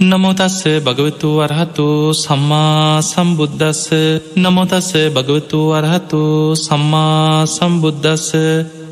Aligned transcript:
නමුතස්ස 0.00 0.62
භගවතු 0.78 1.28
වරහතු 1.38 2.14
සම්මා 2.14 3.02
සම්බුද්ධස්ස 3.02 3.90
නමුතස්ස 4.36 4.90
භගවතු 5.08 5.58
වරහතු 5.70 6.20
සම්මා 6.56 7.46
සම්බුද්ධස්ස 7.46 8.28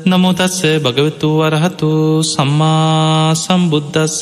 නමුතස්ස 0.05 0.59
භගවතු 0.77 1.29
වරහතු 1.39 1.91
සම්මා 2.23 3.35
සම්බුද්ධස්ස 3.35 4.17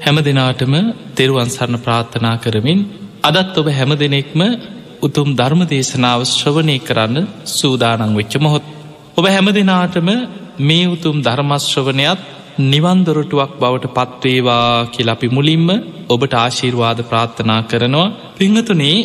හැම 0.00 0.16
දෙනාටම 0.18 0.74
තෙරුවන් 1.14 1.48
සරණ 1.48 1.76
ප්‍රාර්ථනා 1.78 2.36
කරමින් 2.36 2.80
අදත් 3.22 3.54
ඔබ 3.54 3.68
හැම 3.70 3.92
දෙනෙක්ම 3.94 4.40
උතුම් 5.02 5.28
ධර්ම 5.34 5.60
දේශනාව 5.66 6.20
ශ්‍රවණය 6.26 6.78
කරන්න 6.78 7.28
සූදානං 7.48 8.16
වෙච්ච 8.16 8.34
මොහොත්. 8.38 8.64
ඔබ 9.16 9.24
හැම 9.26 9.48
දෙනාටම 9.50 10.08
මේ 10.60 10.86
උතුම් 10.86 11.16
ධර්මශ්‍රවනයත් 11.20 12.20
නිවන්දොරටුවක් 12.62 13.52
බවට 13.54 13.94
පත්වේවා 13.94 14.86
කියල 14.86 15.08
අපි 15.08 15.28
මුලින්ම 15.28 15.68
ඔබට 16.08 16.34
ආශීර්වාද 16.34 17.00
ප්‍රාර්ථනා 17.02 17.60
කරනවා 17.62 18.14
පිංහතුනේ 18.34 18.98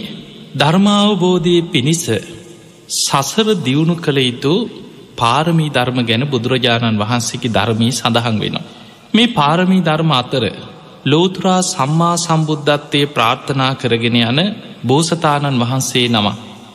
ධර්මාවබෝධය 0.53 1.55
පිණිස 1.63 2.03
සසර 2.97 3.47
දියුණු 3.59 3.95
කළ 3.97 4.19
යුතු 4.21 4.53
පාරමී 5.17 5.69
ධර්ම 5.69 5.99
ගැන 6.01 6.23
බුදුරජාණන් 6.25 7.01
වහන්සේකි 7.01 7.49
ධර්මී 7.49 7.91
සඳහන් 7.91 8.37
වෙනවා. 8.39 8.69
මේ 9.13 9.33
පාරමී 9.33 9.81
ධර්ම 9.81 10.11
අතර 10.13 10.43
ලෝතුරා 11.05 11.61
සම්මා 11.65 12.15
සම්බුද්ධත්වය 12.17 13.01
ප්‍රාර්ථනා 13.07 13.73
කරගෙන 13.73 14.17
යන 14.21 14.39
බෝසතාණන් 14.83 15.61
වහන්සේ 15.61 16.07
නම. 16.09 16.27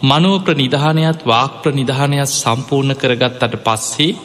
මනෝප්‍ර 0.02 0.50
නිධානයත් 0.54 1.20
වාක්ප්‍ර 1.24 1.72
නිධානයක් 1.72 2.30
සම්පූර්ණ 2.34 2.94
කරගත්තට 2.94 3.54
පස්සේ 3.64 4.16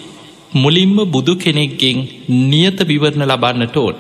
මුලින්ම 0.53 0.97
බුදු 1.07 1.35
කෙනෙක්ගෙන් 1.35 1.97
නියත 2.45 2.79
විවරණ 2.81 3.23
ලබන්නට 3.25 3.75
ඕන්. 3.77 3.95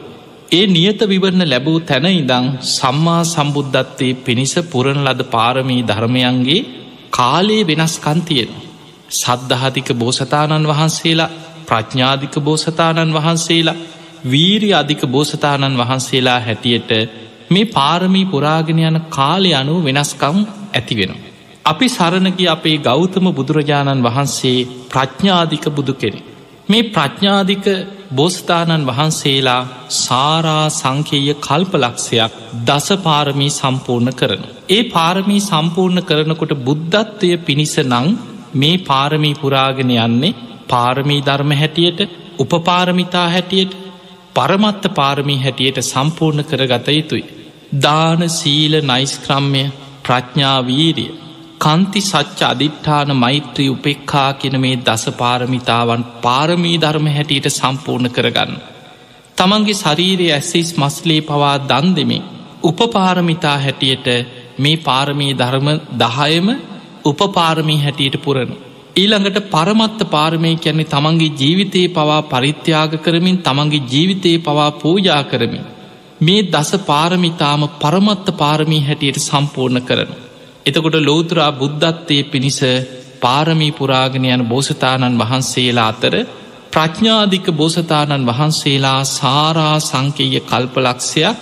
ඒ 0.51 0.65
නියත 0.67 0.99
විවරණ 1.01 1.43
ලැබූ 1.45 1.79
තැන 1.81 2.05
ඉදං 2.07 2.45
සම්මා 2.69 3.21
සම්බුද්ධත්වයේ 3.25 4.17
පිණිස 4.17 4.55
පුරණ 4.63 4.99
ලද 5.01 5.21
පාරමී 5.25 5.83
ධර්මයන්ගේ 5.83 6.65
කාලයේ 7.09 7.67
වෙනස්කන්තියෙන්. 7.69 8.51
සද්ධහතික 9.11 9.89
බෝසතාණන් 9.93 10.67
වහන්සේලා 10.67 11.33
ප්‍රඥාධික 11.65 12.35
බෝසතාණන් 12.39 13.13
වහන්සේලා 13.13 13.81
වීරි 14.25 14.69
අධික 14.73 15.01
බෝසතාණන් 15.07 15.77
වහන්සේලා 15.77 16.39
හැටියට 16.39 16.91
මේ 17.49 17.69
පාරමී 17.69 18.25
පුරාගෙන 18.25 18.81
යන 18.81 18.97
කාලය 19.09 19.51
අනුව 19.53 19.79
වෙනස්කම් 19.85 20.37
ඇති 20.73 20.95
වෙන. 20.97 21.13
අපි 21.65 21.87
සරණගි 21.89 22.45
අපේ 22.47 22.77
ගෞතම 22.79 23.25
බුදුරජාණන් 23.31 24.03
වහන්සේ 24.03 24.67
ප්‍රඥාධික 24.89 25.65
බුදු 25.71 25.93
කෙනෙ. 25.93 26.21
මේ 26.71 26.87
ප්‍රඥාධික 26.89 27.65
බෝස්ථානන් 28.11 28.87
වහන්සේලා 28.87 29.61
සාරා 29.97 30.65
සංකේය 30.71 31.29
කල්පලක්ෂයක් 31.39 32.33
දස 32.67 32.87
පාරමී 32.99 33.51
සම්පූර්ණ 33.51 34.11
කරන. 34.13 34.43
ඒ 34.69 34.81
පාරමී 34.89 35.41
සම්පූර්ණ 35.41 36.01
කරනකොට 36.03 36.53
බුද්ධත්වය 36.59 37.31
පිණිස 37.39 37.75
නං 37.83 38.07
මේ 38.55 38.83
පාරමී 38.83 39.35
පුරාගෙන 39.35 39.93
යන්නේ 39.97 40.37
පාරමී 40.67 41.21
ධර්ම 41.21 41.51
හැටියට 41.53 42.01
උපපාරමිතා 42.39 43.27
හැටියට 43.29 43.77
පරමත්ත 44.35 44.83
පාරමී 44.93 45.39
හැටියට 45.39 45.81
සම්පූර්ණ 45.83 46.45
කරගත 46.45 46.87
යුතුයි. 46.89 47.29
දාන 47.77 48.21
සීල 48.31 48.73
නයිස්ක්‍රම්ය 48.83 49.63
ප්‍රඥාවීරිය 50.03 51.11
කන්ති 51.61 52.01
සච්ච 52.01 52.39
අධිට්ඨාන 52.43 53.09
මෛත්‍රී 53.15 53.69
උපෙක්කා 53.69 54.29
කෙන 54.33 54.55
මේ 54.61 54.75
දස 54.79 55.03
පාරමිතාවන් 55.15 56.03
පාරමී 56.21 56.77
ධර්ම 56.77 57.07
හැටියට 57.09 57.47
සම්පූර්ණ 57.51 58.09
කරගන්න. 58.09 58.53
තමන්ගේ 59.37 59.75
ශරීරය 59.75 60.27
ඇස්සිස් 60.29 60.69
මස්ලේ 60.77 61.21
පවා 61.21 61.55
දන් 61.69 61.87
දෙමින් 61.95 62.23
උපපාරමිතා 62.63 63.57
හැටියට 63.57 64.07
මේ 64.59 64.77
පාරමී 64.79 65.33
ධර්ම 65.33 65.67
දහයම 66.01 66.47
උපපාරමී 67.05 67.79
හැටියට 67.79 68.17
පුරණ. 68.17 68.51
ඊළඟට 68.95 69.37
පරමත්ත 69.49 70.01
පාරමය 70.07 70.55
කියන්නේ 70.57 70.85
තමන්ගේ 70.85 71.35
ජීවිතයේ 71.35 71.87
පවා 71.89 72.21
පරිත්‍යාග 72.23 72.93
කරමින් 72.99 73.37
තමන්ගේ 73.39 73.87
ජීවිතයේ 73.87 74.39
පවා 74.39 74.71
පූජා 74.73 75.23
කරමින්. 75.25 75.69
මේ 76.21 76.41
දස 76.47 76.71
පාරමිතාම 76.85 77.61
පරමත්ත 77.79 78.27
පාරමී 78.37 78.83
හැටියට 78.83 79.19
සම්පූර්ණ 79.19 79.81
කරන. 79.83 80.11
එතකොට 80.65 80.97
ලෝතුරා 81.01 81.51
බුද්ධත්වය 81.53 82.17
පිණිස 82.25 82.59
පාරමී 83.19 83.71
පුරාගෙන 83.73 84.25
යන 84.27 84.43
බෝසතාණන් 84.45 85.19
වහන්සේලා 85.19 85.87
අතර 85.87 86.15
ප්‍රඥාධික 86.73 87.47
බෝසතාණන් 87.53 88.27
වහන්සේලා 88.27 88.99
සාරා 89.09 89.77
සංකේය 89.81 90.39
කල්පලක්ෂයක් 90.41 91.37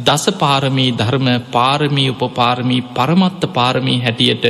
දස 0.00 0.24
පාරමී 0.34 0.90
ධර්ම 0.92 1.28
පාරමී 1.50 2.10
උපපාරමී 2.12 2.82
පරමත්ත 2.90 3.42
පාරමී 3.50 3.98
හැටියට 4.00 4.44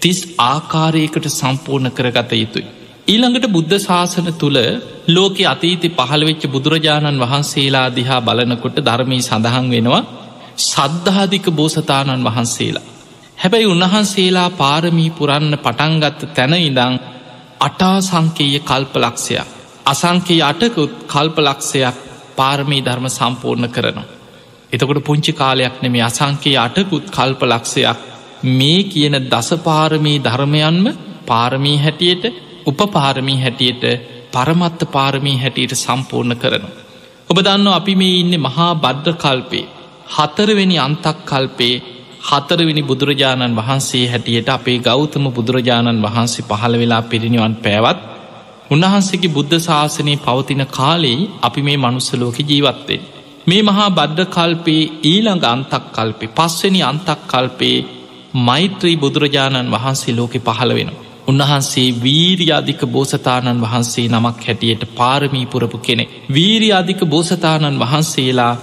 තිස් 0.00 0.20
ආකාරයකට 0.44 1.26
සම්පූර්ණ 1.30 1.90
කරගත 1.90 2.32
යුතුයි. 2.34 2.68
ඊළඟට 3.08 3.48
බුද්ධ 3.48 3.76
ශාසන 3.78 4.28
තුළ 4.34 4.60
ලෝක 5.08 5.36
අතීති 5.46 5.88
පහළවෙච්ච 5.92 6.42
බුදුරජාණන් 6.48 7.22
වහන්සේලා 7.22 7.88
දිහා 7.92 8.20
බලනකොට 8.20 8.78
ධර්මී 8.82 9.22
සඳහන් 9.22 9.66
වෙනවා 9.68 10.02
සද්ධාධික 10.64 11.46
බෝසතාණන් 11.52 12.26
වහන්සේලා. 12.26 12.86
හැබැයි 13.38 13.66
උන්වහන්සේලා 13.66 14.50
පාරමී 14.52 15.10
පුරන්න 15.12 15.52
පටන්ගත්ත 15.58 16.22
තැන 16.34 16.54
ඉදං 16.60 16.94
අටා 17.60 17.96
සංකේය 18.02 18.58
කල්පලක්ෂයක් 18.62 19.48
අසංකයේ 19.86 20.42
අටකුත් 20.42 20.94
කල්පලක්ෂයක් 21.06 21.96
පාරමී 22.36 22.80
ධර්ම 22.80 23.06
සම්පූර්ණ 23.08 23.68
කරනවා. 23.68 24.08
එතකොට 24.72 25.00
පුංචි 25.02 25.32
කාලයක් 25.32 25.76
නෙමේ 25.82 26.02
අසංකයේ 26.02 26.58
අටකුත් 26.58 27.06
කල්පලක්ෂයක් 27.10 27.98
මේ 28.50 28.80
කියන 28.84 29.16
දසපාරමී 29.24 30.18
ධර්මයන්ම 30.20 30.86
පාරමී 31.26 31.78
හැටියට 31.78 32.24
උපපාරමී 32.66 33.38
හැටියට 33.40 33.84
පරමත්ත 34.32 34.80
පාරමී 34.88 35.36
හැටියට 35.36 35.74
සම්පූර්ණ 35.76 36.36
කරනවා. 36.36 36.76
ඔබ 37.28 37.38
දන්න 37.38 37.68
අපි 37.70 37.94
මේ 37.94 38.18
ඉන්න 38.18 38.34
මහා 38.40 38.72
බද්ධ 38.76 39.16
කල්පේ 39.16 39.66
හතරවෙනි 40.14 40.76
අන්තක් 40.78 41.16
කල්පේ 41.24 41.76
හතරවෙනි 42.28 42.82
බුදුරජාණන් 42.82 43.56
වහන්සේ 43.56 44.04
හැටියට 44.06 44.48
අපේ 44.50 44.78
ගෞතම 44.80 45.24
බුදුරජාණන් 45.30 46.02
වහන්සේ 46.02 46.46
පහළ 46.46 46.74
වෙලා 46.78 47.02
පිරිනිවන් 47.04 47.54
පැවත් 47.58 48.00
උන්වහන්සේගේ 48.70 49.30
බුද්ධ 49.30 49.56
ශාසනයේ 49.58 50.18
පවතින 50.18 50.64
කාලෙයි 50.70 51.28
අපි 51.42 51.60
මේ 51.62 51.78
මනුස්සලෝක 51.78 52.38
ජීවත්තේ. 52.42 53.00
මේ 53.46 53.62
මහා 53.62 53.88
බද්ධ 53.90 54.28
කල්පේ 54.28 54.82
ඊළඟ 55.04 55.44
අන්තක් 55.46 55.84
කල්පේ 55.90 56.32
පස්වනි 56.32 56.80
අන්තක් 56.82 57.20
කල්පේ 57.26 57.76
මෛත්‍රී 58.42 58.96
බුදුරජාණන් 58.96 59.72
වහන්සේ 59.74 60.16
ලෝකෙ 60.16 60.38
පහළ 60.40 60.72
වෙන. 60.74 60.90
උන්වහන්සේ 61.26 61.88
වීරියාධික 61.98 62.82
බෝසතාණන් 62.88 63.62
වහන්සේ 63.62 64.08
නමක් 64.08 64.40
හැටියට 64.42 64.82
පාරමී 64.94 65.46
පුරපු 65.46 65.78
කෙනෙ. 65.80 66.04
වීරියාධික 66.30 67.00
බෝසතාණන් 67.06 67.80
වහන්සේලා 67.80 68.54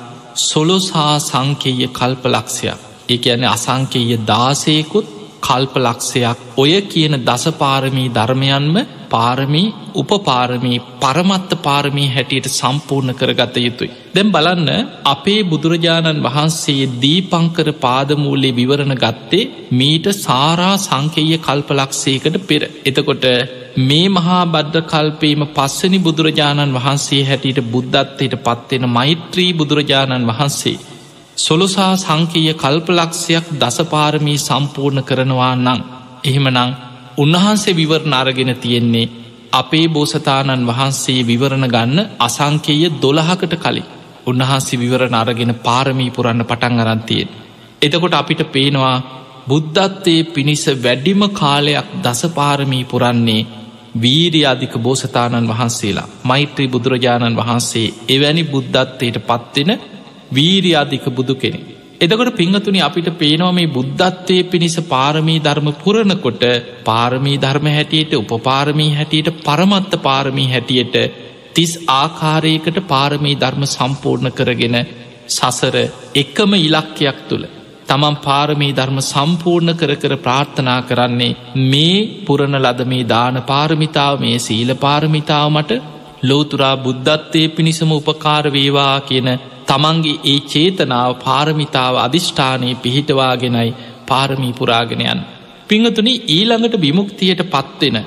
සොලොසා 0.41 1.13
සංකේය 1.21 1.87
කල්පලක්ෂයක්. 1.89 2.84
ඒ 3.07 3.19
ඇන 3.25 3.43
අසංකේය 3.47 4.11
දාසයකුත් 4.25 5.07
කල්පලක්ෂයක් 5.43 6.37
ඔය 6.57 6.73
කියන 6.83 7.15
දසපාරමී 7.21 8.09
ධර්මයන්ම 8.09 8.77
පාරමී 9.07 9.73
උපපාරමී 9.93 10.79
පරමත්ත 11.01 11.51
පාරමී 11.59 12.07
හැටියට 12.07 12.47
සම්පූර්ණ 12.51 13.13
කරගත 13.13 13.57
යුතුයි. 13.57 13.91
දැම් 14.15 14.31
බලන්න 14.31 14.71
අපේ 15.05 15.41
බුදුරජාණන් 15.43 16.23
වහන්සේ 16.23 16.87
දීපංකර 17.03 17.69
පාදමූලේ 17.75 18.55
විවරණ 18.55 18.95
ගත්තේ 18.95 19.49
මීට 19.71 20.07
සාරා 20.15 20.73
සංකේය 20.79 21.37
කල්පලක්ෂයකට 21.39 22.41
පෙර. 22.43 22.63
එතකොට 22.85 23.25
මේ 23.81 24.09
මහා 24.09 24.41
බද්ධ 24.47 24.83
කල්පේම 24.85 25.41
පස්සනි 25.51 25.99
බුදුරජාණන් 25.99 26.75
වහන්සේ 26.75 27.23
හැටියට 27.23 27.65
බුද්ධත්වයට 27.67 28.35
පත්වෙන 28.43 28.85
මෛත්‍රී 28.89 29.51
බුදුරජාණන් 29.53 30.29
වහන්සේ. 30.29 30.77
සොලුසා 31.37 31.93
සංකීය 31.97 32.53
කල්පලක්ෂයක් 32.55 33.45
දසපාරමී 33.53 34.37
සම්පූර්ණ 34.39 35.03
කරනවා 35.03 35.55
නං. 35.57 35.79
එහෙමනං 36.23 36.75
උන්වහන්සේ 37.17 37.73
විවරණ 37.73 38.13
අරගෙන 38.13 38.51
තියෙන්නේ 38.55 39.11
අපේ 39.53 39.87
බෝසතාණන් 39.89 40.67
වහන්සේ 40.67 41.19
විවරණ 41.23 41.67
ගන්න 41.67 41.99
අසංකේය 42.19 42.83
දොළහකට 42.97 43.55
කලින් 43.57 43.89
උන්වහන්සේ 44.25 44.79
විවරණ 44.79 45.15
අරගෙන 45.15 45.51
පාරමී 45.57 46.09
පුරන්න 46.09 46.43
පටන් 46.43 46.81
අරන්තියෙන්. 46.81 47.29
එතකොට 47.81 48.13
අපිට 48.13 48.41
පේනවා 48.49 48.95
බුද්ධත්වයේ 49.47 50.27
පිණිස 50.27 50.63
වැඩිම 50.77 51.21
කාලයක් 51.31 51.89
දසපාරමී 52.03 52.85
පුරන්නේ 52.85 53.47
වීරි 53.95 54.41
අධික 54.45 54.75
බෝසතාණන් 54.77 55.49
වහන්සේලා 55.49 56.11
මෛත්‍රී 56.23 56.69
බුදුරජාණන් 56.69 57.37
වහන්සේ 57.37 57.93
එවැනි 58.09 58.43
බුද්ධත්වයට 58.45 59.19
පත්වෙන 59.23 59.71
වීරියාධික 60.35 61.05
බුදු 61.11 61.35
කෙනෙ. 61.35 61.59
එදකොට 61.97 62.35
පිංහතුනි 62.35 62.79
අපිට 62.81 63.09
පේනවා 63.15 63.53
මේ 63.53 63.67
බුද්ධත්වය 63.69 64.37
පිණිස 64.45 64.77
පාරමී 64.85 65.39
ධර්ම 65.39 65.69
පුරණකොට 65.75 66.43
පාරමී 66.83 67.37
ධර්ම 67.37 67.67
හැටියට 67.69 68.13
උපපාරමී 68.15 68.91
හැටියට 68.93 69.29
පරමත්ත 69.41 69.93
පාරමී 70.01 70.49
හැටියට 70.49 70.95
තිස් 71.55 71.73
ආකාරයකට 71.93 72.79
පාරමී 72.85 73.35
ධර්ම 73.37 73.63
සම්පූර්ණ 73.67 74.31
කරගෙන 74.31 74.77
සසර 75.29 75.75
එකම 76.15 76.51
ඉලක්කයක් 76.59 77.19
තුළ 77.29 77.45
තමන් 77.87 78.15
පාරමී 78.19 78.73
ධර්ම 78.73 78.99
සම්පූර්ණ 79.03 79.73
කර 79.73 79.91
කර 79.95 80.13
ප්‍රාර්ථනා 80.19 80.79
කරන්නේ 80.83 81.33
මේ 81.65 81.97
පුරණ 82.25 82.57
ලද 82.59 82.81
මේ 82.85 83.07
දාන 83.07 83.37
පාරමිතාව 83.43 84.15
මේ 84.19 84.37
සීල 84.39 84.71
පාරමිතාව 84.77 85.47
මට 85.51 85.81
ලෝතුරා 86.23 86.75
බුද්ධත්වය 86.77 87.43
පිණිසම 87.49 87.91
උපකාරවේවා 87.93 88.95
කියන 89.01 89.29
තමන්ගේ 89.67 90.21
ඒ 90.23 90.39
චේතනාව 90.45 91.11
පාරමිතාව 91.19 91.95
අධිෂ්ඨානයේ 91.97 92.75
පිහිටවාගෙනයි 92.77 93.71
පාරමී 94.07 94.53
පුරාගෙනයන්. 94.53 95.19
පිංහතුනි 95.69 96.13
ඊළඟට 96.29 96.81
විමුක්තියට 96.81 97.41
පත්වෙන 97.45 97.97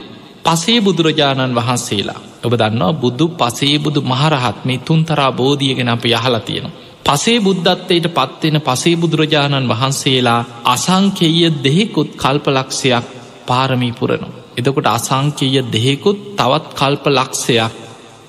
පසේ 0.45 0.81
බුදුරජාණන් 0.81 1.57
වහන්සේලා. 1.57 2.21
ඔබ 2.45 2.53
දන්නවා 2.55 2.93
බුදු 2.95 3.27
පසේ 3.35 3.77
බුදු 3.79 4.01
මහරහත් 4.03 4.59
මේ 4.65 4.79
තුන්තරා 4.81 5.31
බෝධියගෙන 5.33 5.89
අප 5.89 6.05
යහලා 6.07 6.41
තියෙනවා. 6.41 6.77
පසේ 7.07 7.39
බුද්ධත්වයට 7.41 8.07
පත්වෙන 8.11 8.59
පසේ 8.63 8.97
බුදුරජාණන් 8.97 9.71
වහන්සේලා 9.71 10.41
අසංකෙය 10.67 11.39
දෙහෙකුත් 11.59 12.11
කල්පලක්ෂයක් 12.17 13.07
පාරමී 13.47 13.93
පුරනු. 13.93 14.29
එදකොට 14.57 14.89
අසංකේය 14.89 15.57
දෙහෙකුත් 15.67 16.19
තවත් 16.37 16.67
කල්ප 16.75 17.05
ලක්ෂයක් 17.09 17.73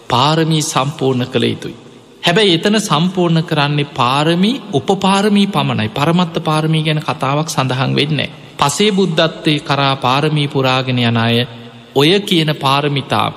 පාරමී 0.09 0.63
සම්පූර්ණ 0.63 1.25
කළ 1.25 1.45
යුතුයි. 1.45 1.75
හැබැයි 2.29 2.55
එතන 2.55 2.77
සම්පූර්ණ 2.79 3.43
කරන්නේ 3.43 3.91
පාරමී 3.91 4.61
උපපාරමී 4.73 5.47
පමණයි 5.47 5.89
පරමත්ත 5.89 6.35
පාරමී 6.43 6.81
ගැන 6.83 7.01
කතාවක් 7.01 7.49
සඳහන් 7.49 7.95
වෙන්නේ. 7.95 8.29
පසේ 8.59 8.91
බුද්ධත්වය 8.91 9.53
කරා 9.59 9.95
පාරමී 9.97 10.47
පුරාගෙන 10.47 10.99
යන 11.01 11.17
අය 11.17 11.37
ඔය 11.95 12.11
කියන 12.21 12.51
පාරමිතා 12.55 13.27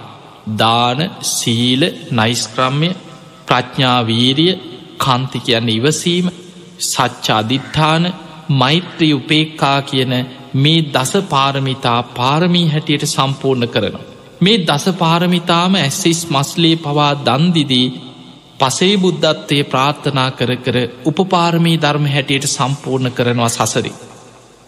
දාන 0.59 1.01
සීල 1.31 1.83
නයිස්ක්‍රම්ය 2.13 2.91
ප්‍රඥාවීරිය 3.49 4.59
කන්ති 4.99 5.39
කියන්න 5.41 5.69
ඉවසීම 5.71 6.31
සච්චාධිත්ථාන 6.83 8.05
මෛත්‍රී 8.53 9.13
උපේක්කා 9.15 9.79
කියන 9.83 10.13
මේ 10.55 10.87
දස 10.91 11.13
පාරමිතා 11.31 12.01
පාරමී 12.13 12.69
හැටියට 12.69 13.05
සම්පූර්ණ 13.07 13.69
කරනවා. 13.69 14.09
මේ 14.41 14.63
දස 14.67 14.87
පාරමිතාම 14.99 15.75
ඇස්සිස් 15.77 16.21
මස්ලේ 16.31 16.77
පවා 16.79 17.13
දන්දිදී 17.27 17.87
පසේ 18.63 18.97
බුද්ධත්වය 18.97 19.59
ප්‍රාර්ථනා 19.65 20.31
කර 20.33 20.51
කර 20.59 20.77
උපපාරමී 21.05 21.79
ධර්ම 21.79 22.07
හැටියට 22.07 22.47
සම්පූර්ණ 22.49 23.11
කරනවා 23.11 23.49
සසරි. 23.51 23.93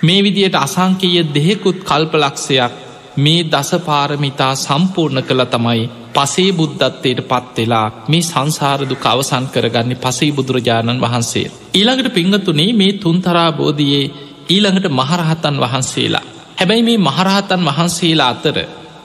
මේ 0.01 0.21
විදියට 0.23 0.57
අසංකීය 0.57 1.23
දෙහෙකුත් 1.35 1.79
කල්පලක්ෂයක් 1.83 2.73
මේ 3.17 3.45
දස 3.47 3.71
පාරමිතා 3.81 4.55
සම්පූර්ණ 4.57 5.23
කළ 5.23 5.45
තමයි 5.47 5.83
පසේ 6.15 6.51
බුද්ධත්වයට 6.53 7.21
පත්වෙලා 7.25 7.87
මේ 8.09 8.23
සංසාරදු 8.23 8.95
කවසන් 8.97 9.47
කරගන්නේ 9.49 9.99
පසේ 9.99 10.33
බුදුරජාණන් 10.33 11.01
වහන්සේ. 11.01 11.51
ඊළඟට 11.75 12.09
පිංහතුනේ 12.13 12.73
මේ 12.73 12.93
තුන්තරා 12.95 13.51
බෝධයේ 13.53 14.13
ඊළඟට 14.49 14.89
මහරහතන් 14.91 15.57
වහන්සේලා. 15.59 16.25
හැබැයි 16.57 16.83
මේ 16.83 16.99
මහරහතන් 17.01 17.63
වහන්සේලා 17.65 18.31
අතර 18.31 18.59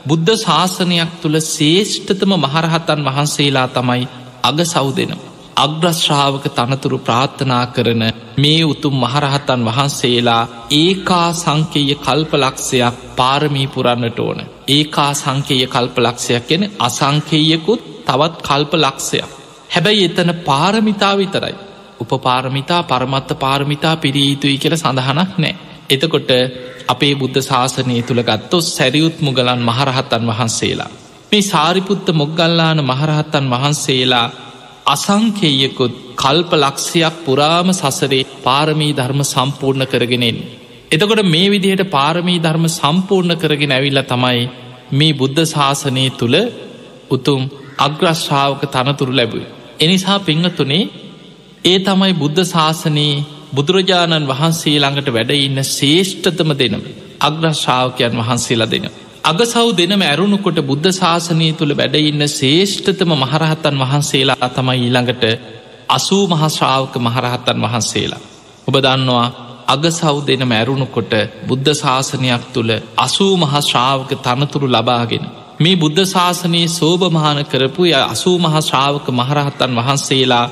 බුද්ධ 0.06 0.36
ශාසනයක් 0.38 1.12
තුළ 1.21 1.38
ශේෂ්ඨතම 1.47 2.31
මහරහතන් 2.38 3.06
වහන්සේලා 3.06 3.68
තමයි 3.69 4.03
අග 4.44 4.59
සව් 4.63 4.88
දෙනම්. 4.95 5.19
අග්‍රශ්‍රාවක 5.57 6.45
තනතුරු 6.51 6.97
ප්‍රාර්ථනා 7.00 7.65
කරන 7.68 8.03
මේ 8.38 8.62
උතුම් 8.65 8.95
මහරහතන් 8.95 9.62
වහන්සේලා 9.65 10.44
ඒකා 10.74 11.27
සංකේය 11.36 11.95
කල්පලක්ෂයක් 11.97 12.95
පාරමී 13.15 13.68
පුරන්නට 13.68 14.19
ඕන. 14.19 14.39
ඒකා 14.69 15.12
සංකේය 15.15 15.63
කල්පලක්ෂයක් 15.68 16.45
ගැන 16.50 16.63
අසංකේයකුත් 16.80 17.81
තවත් 18.07 18.38
කල්ප 18.41 18.71
ලක්ෂයක්. 18.75 19.30
හැබැයි 19.69 20.06
එතන 20.06 20.31
පාරමිතා 20.41 21.13
විතරයි. 21.18 21.56
උපපාරමිතා 22.00 22.81
පරමත්ත 22.83 23.30
පාරමිතා 23.38 23.95
පිරීතුයි 23.97 24.57
කියල 24.57 24.75
සඳහනක් 24.75 25.31
නෑ. 25.38 25.56
එතකොට 25.89 26.31
අපේ 26.88 27.13
බුද්ධ 27.15 27.39
ශාසනය 27.41 28.01
තුළ 28.03 28.21
ගත්තො 28.24 28.57
සැරියුත් 28.68 29.18
මුගලන් 29.19 29.62
මහරහත්තන් 29.62 30.24
වහන්සේලා. 30.27 30.91
මේ 31.31 31.42
සාරිපුත්ත 31.44 32.08
මොග්ගල්ලාන 32.12 32.80
මහරහත්තන් 32.81 33.46
වහන්සේලා 33.48 34.28
අසංකේයකුත් 34.88 35.94
කල්ප 36.16 36.52
ලක්ෂයක් 36.56 37.16
පුරාම 37.26 37.68
සසරේ 37.72 38.22
පාරමී 38.40 38.94
ධර්ම 38.94 39.22
සම්පූර්ණ 39.26 39.86
කරගෙනෙන්. 39.86 40.38
එතකොට 40.92 41.22
මේ 41.26 41.48
විදිහට 41.48 41.84
පාරමී 41.88 42.40
ධර්ම 42.40 42.66
සම්පූර්ණ 42.70 43.34
කරගෙන 43.38 43.72
ඇවිල්ල 43.72 44.02
තමයි 44.04 44.42
මේ 44.92 45.14
බුද්ධ 45.14 45.42
ශාසනය 45.46 46.06
තුළ 46.12 46.38
උතුම් 47.10 47.42
අග්‍රශ්ාවක 47.80 48.62
තනතුරු 48.68 49.14
ලැබුයි. 49.14 49.50
එනිසා 49.80 50.20
පිංහතුනේ 50.22 50.90
ඒ 51.64 51.78
තමයි 51.82 52.14
බුද්ධ 52.14 52.42
ශාසනයේ 52.46 53.24
බුදුරජාණන් 53.54 54.30
වහන්සේ 54.30 54.78
ළඟට 54.78 55.10
වැඩඉන්න 55.10 55.62
ශේෂ්ඨතම 55.68 56.52
දෙනම 56.56 56.84
අග්‍රශ්ාවකයන් 57.22 58.20
වහන්සේලා 58.20 58.70
දෙන. 58.70 58.88
අගසව් 59.24 59.75
දෙනම 59.75 60.01
ඇරුණුකොට 60.01 60.60
බුද්ධ 60.62 60.89
ශාසනය 60.92 61.48
තුළ 61.54 61.74
වැඩඉන්න 61.74 62.24
ශේෂ්ඨතම 62.30 63.12
මහරහතන් 63.16 63.75
වහන්සේලා 63.77 64.50
තමයි 64.50 64.77
ඊළඟට 64.80 65.24
අසූ 65.89 66.24
මහශ්‍රාවක 66.27 66.94
මහරහතන් 66.98 67.60
වහන්සේලා. 67.62 68.21
ඔබ 68.68 68.75
දන්නවා 68.77 69.27
අගසව් 69.68 70.18
දෙන 70.25 70.44
මැරුණුකොට 70.45 71.13
බුද්ධ 71.45 71.71
ශාසනයක් 71.74 72.44
තුළ 72.54 72.71
අසූ 72.98 73.33
මහශ්‍රාවක 73.38 74.12
තනතුරු 74.19 74.68
ලබාගෙන. 74.68 75.25
මේ 75.60 75.75
බුද්ධ 75.75 76.06
ශාසනයේ 76.06 76.69
සෝභමහන 76.69 77.44
කරපු 77.45 77.83
ය 77.86 77.94
අසූ 78.06 78.38
මහශ්‍රාවක 78.39 79.06
මහරහතන් 79.12 79.72
වහන්සේලා 79.75 80.48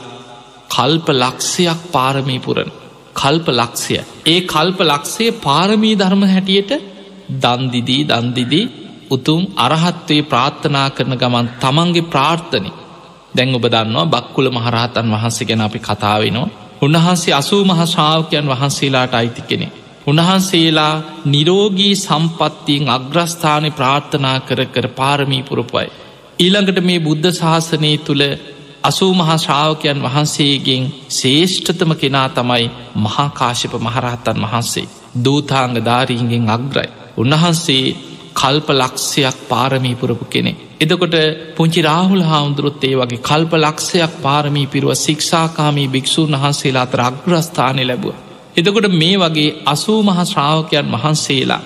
කල්ප 0.70 1.08
ලක්ෂයක් 1.16 1.80
පාරමී 1.94 2.40
පුරණ. 2.40 2.70
කල්ප 3.16 3.48
ලක්ෂය. 3.52 3.96
ඒ 4.26 4.40
කල්ප 4.46 4.80
ලක්ෂයේ 4.84 5.38
පාරමී 5.40 5.96
ධර්ම 5.96 6.24
හැටියට 6.26 6.97
දන්දිදී 7.36 8.04
දන්දිදී 8.06 8.66
උතුම් 9.10 9.42
අරහත්වේ 9.58 10.22
ප්‍රාර්ථනා 10.24 10.90
කරන 10.90 11.14
ගමන් 11.16 11.48
තමන්ගේ 11.58 12.06
ප්‍රාර්ථනය 12.06 12.72
දැන් 13.36 13.56
ඔබ 13.56 13.66
දන්නවා 13.66 14.12
බක්කුල 14.14 14.48
මහරහතන් 14.52 15.08
වහන්සේ 15.08 15.46
ගැන 15.46 15.62
අපි 15.62 15.80
කතාවෙනවා. 15.82 16.50
උන්වහන්සේ 16.82 17.34
අසූ 17.34 17.64
මහශ්‍රාවකයන් 17.66 18.48
වහන්සේලාට 18.48 19.14
අයිති 19.14 19.42
කෙනෙ. 19.42 19.68
උන්වහන්සේලා 20.08 20.96
නිරෝගී 21.26 21.96
සම්පත්තියෙන් 21.98 22.90
අග්‍රස්ථානය 22.90 23.70
ප්‍රාර්ථනා 23.72 24.38
කර 24.40 24.62
කර 24.66 24.88
පාරමී 24.90 25.44
පුරපයි. 25.44 25.88
ඊළඟට 26.40 26.80
මේ 26.82 27.00
බුද්ධ 27.00 27.32
ශාසනය 27.34 27.92
තුළ 28.00 28.24
අසූ 28.84 29.14
මහා 29.14 29.38
ශ්‍රාවකයන් 29.38 30.04
වහන්සේගෙන් 30.04 30.84
ශේෂ්ඨතම 31.12 31.92
කෙනා 31.96 32.30
තමයි 32.32 32.66
මහාකාශප 32.98 33.74
මහරහත්තන් 33.80 34.40
වහන්සේ. 34.44 34.88
දූතාංග 35.24 35.76
ධාරීන්ගෙන් 35.80 36.50
අග්‍රයි. 36.50 36.90
උන්වහන්සේ 37.18 37.86
කල්ප 38.36 38.68
ලක්ෂයක් 38.72 39.38
පාරමී 39.50 39.96
පුරපු 39.96 40.26
කෙනෙ. 40.28 40.52
එදකොට 40.80 41.16
පුංචි 41.56 41.82
රාහුල 41.82 42.24
හාමුදුරුත් 42.24 42.84
ඒ 42.84 42.96
වගේ 42.96 43.22
කල්ප 43.22 43.52
ලක්ෂයක් 43.56 44.14
පාරමී 44.22 44.68
පිරුව 44.68 44.94
ශික්ෂාකාමී 44.96 45.88
භික්‍ෂූන් 45.88 46.34
වහන්සේලා 46.36 46.84
අතර 46.84 47.02
අග්‍රස්ථානය 47.02 47.84
ලැබුව. 47.84 48.16
එදකොට 48.56 48.88
මේ 48.94 49.18
වගේ 49.18 49.56
අසූ 49.66 50.00
මහ 50.04 50.20
ශ්‍රාවකයන් 50.26 50.88
වහන්සේලා 50.94 51.64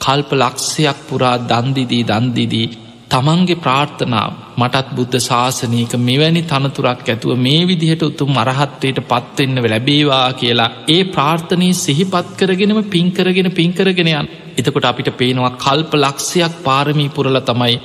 කල්ප 0.00 0.30
ලක්ෂයක් 0.34 0.98
පුරා 1.08 1.36
දන්දිදී 1.44 2.04
දන්දිදී 2.04 2.68
තමන්ගේ 3.10 3.58
ප්‍රාර්ථනාව 3.58 4.32
මටත් 4.56 4.88
බුද්ධ 4.92 5.18
ශාසනයක 5.20 5.92
මෙවැනි 6.00 6.42
තනතුරක් 6.44 7.06
ඇතුව 7.06 7.32
මේ 7.38 7.60
විදිහට 7.64 8.02
උතුම් 8.04 8.32
අරහත්වයට 8.36 8.98
පත්වෙන්න 9.04 9.60
ලැබේවා 9.64 10.26
කියලා 10.34 10.70
ඒ 10.88 11.00
ප්‍රාර්ථනය 11.08 11.68
සිහිපත් 11.76 12.28
කරගෙනම 12.38 12.80
පින්කරගෙන 12.86 13.48
පින්කරගෙනයන් 13.52 14.28
එතකොට 14.54 14.86
අපිට 14.86 15.08
පේනවා 15.16 15.52
කල්ප 15.56 15.92
ලක්ෂයක් 15.96 16.54
පාරමී 16.64 17.08
පුරල 17.10 17.38
තමයි 17.42 17.76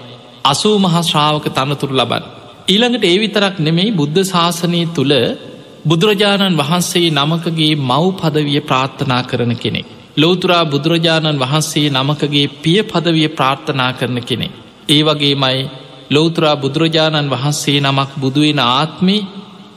අසූ 0.45 0.75
මහා 0.79 1.03
ශ්‍රාවක 1.03 1.45
තනතුරු 1.51 1.93
ලබන්. 1.93 2.23
ඊළඟට 2.67 3.05
ඒ 3.05 3.17
විතරක් 3.17 3.55
නෙමෙයි 3.59 3.91
බුද්ධ 3.93 4.21
ශාසනය 4.25 4.81
තුළ 4.91 5.13
බුදුරජාණන් 5.85 6.59
වහන්සේ 6.59 7.07
නමකගේ 7.11 7.71
මව් 7.81 8.03
පදවිය 8.19 8.59
ප්‍රාර්ථනා 8.63 9.21
කරන 9.23 9.53
කෙනෙක්. 9.57 9.87
ලෝතුරා 10.17 10.63
බුදුරජාණන් 10.65 11.41
වහන්සේ 11.41 11.87
නමකගේ 11.91 12.45
පිය 12.57 12.81
පදවිය 12.85 13.29
ප්‍රාර්ථනා 13.31 13.91
කරන 13.93 14.19
කෙනෙක්. 14.23 14.53
ඒ 14.89 15.01
වගේමයි 15.03 15.59
ලෝතුරා 16.09 16.55
බුදුරජාණන් 16.55 17.31
වහන්සේ 17.31 17.79
නමක් 17.81 18.11
බුදුවෙන 18.15 18.61
ආත්මි 18.61 19.17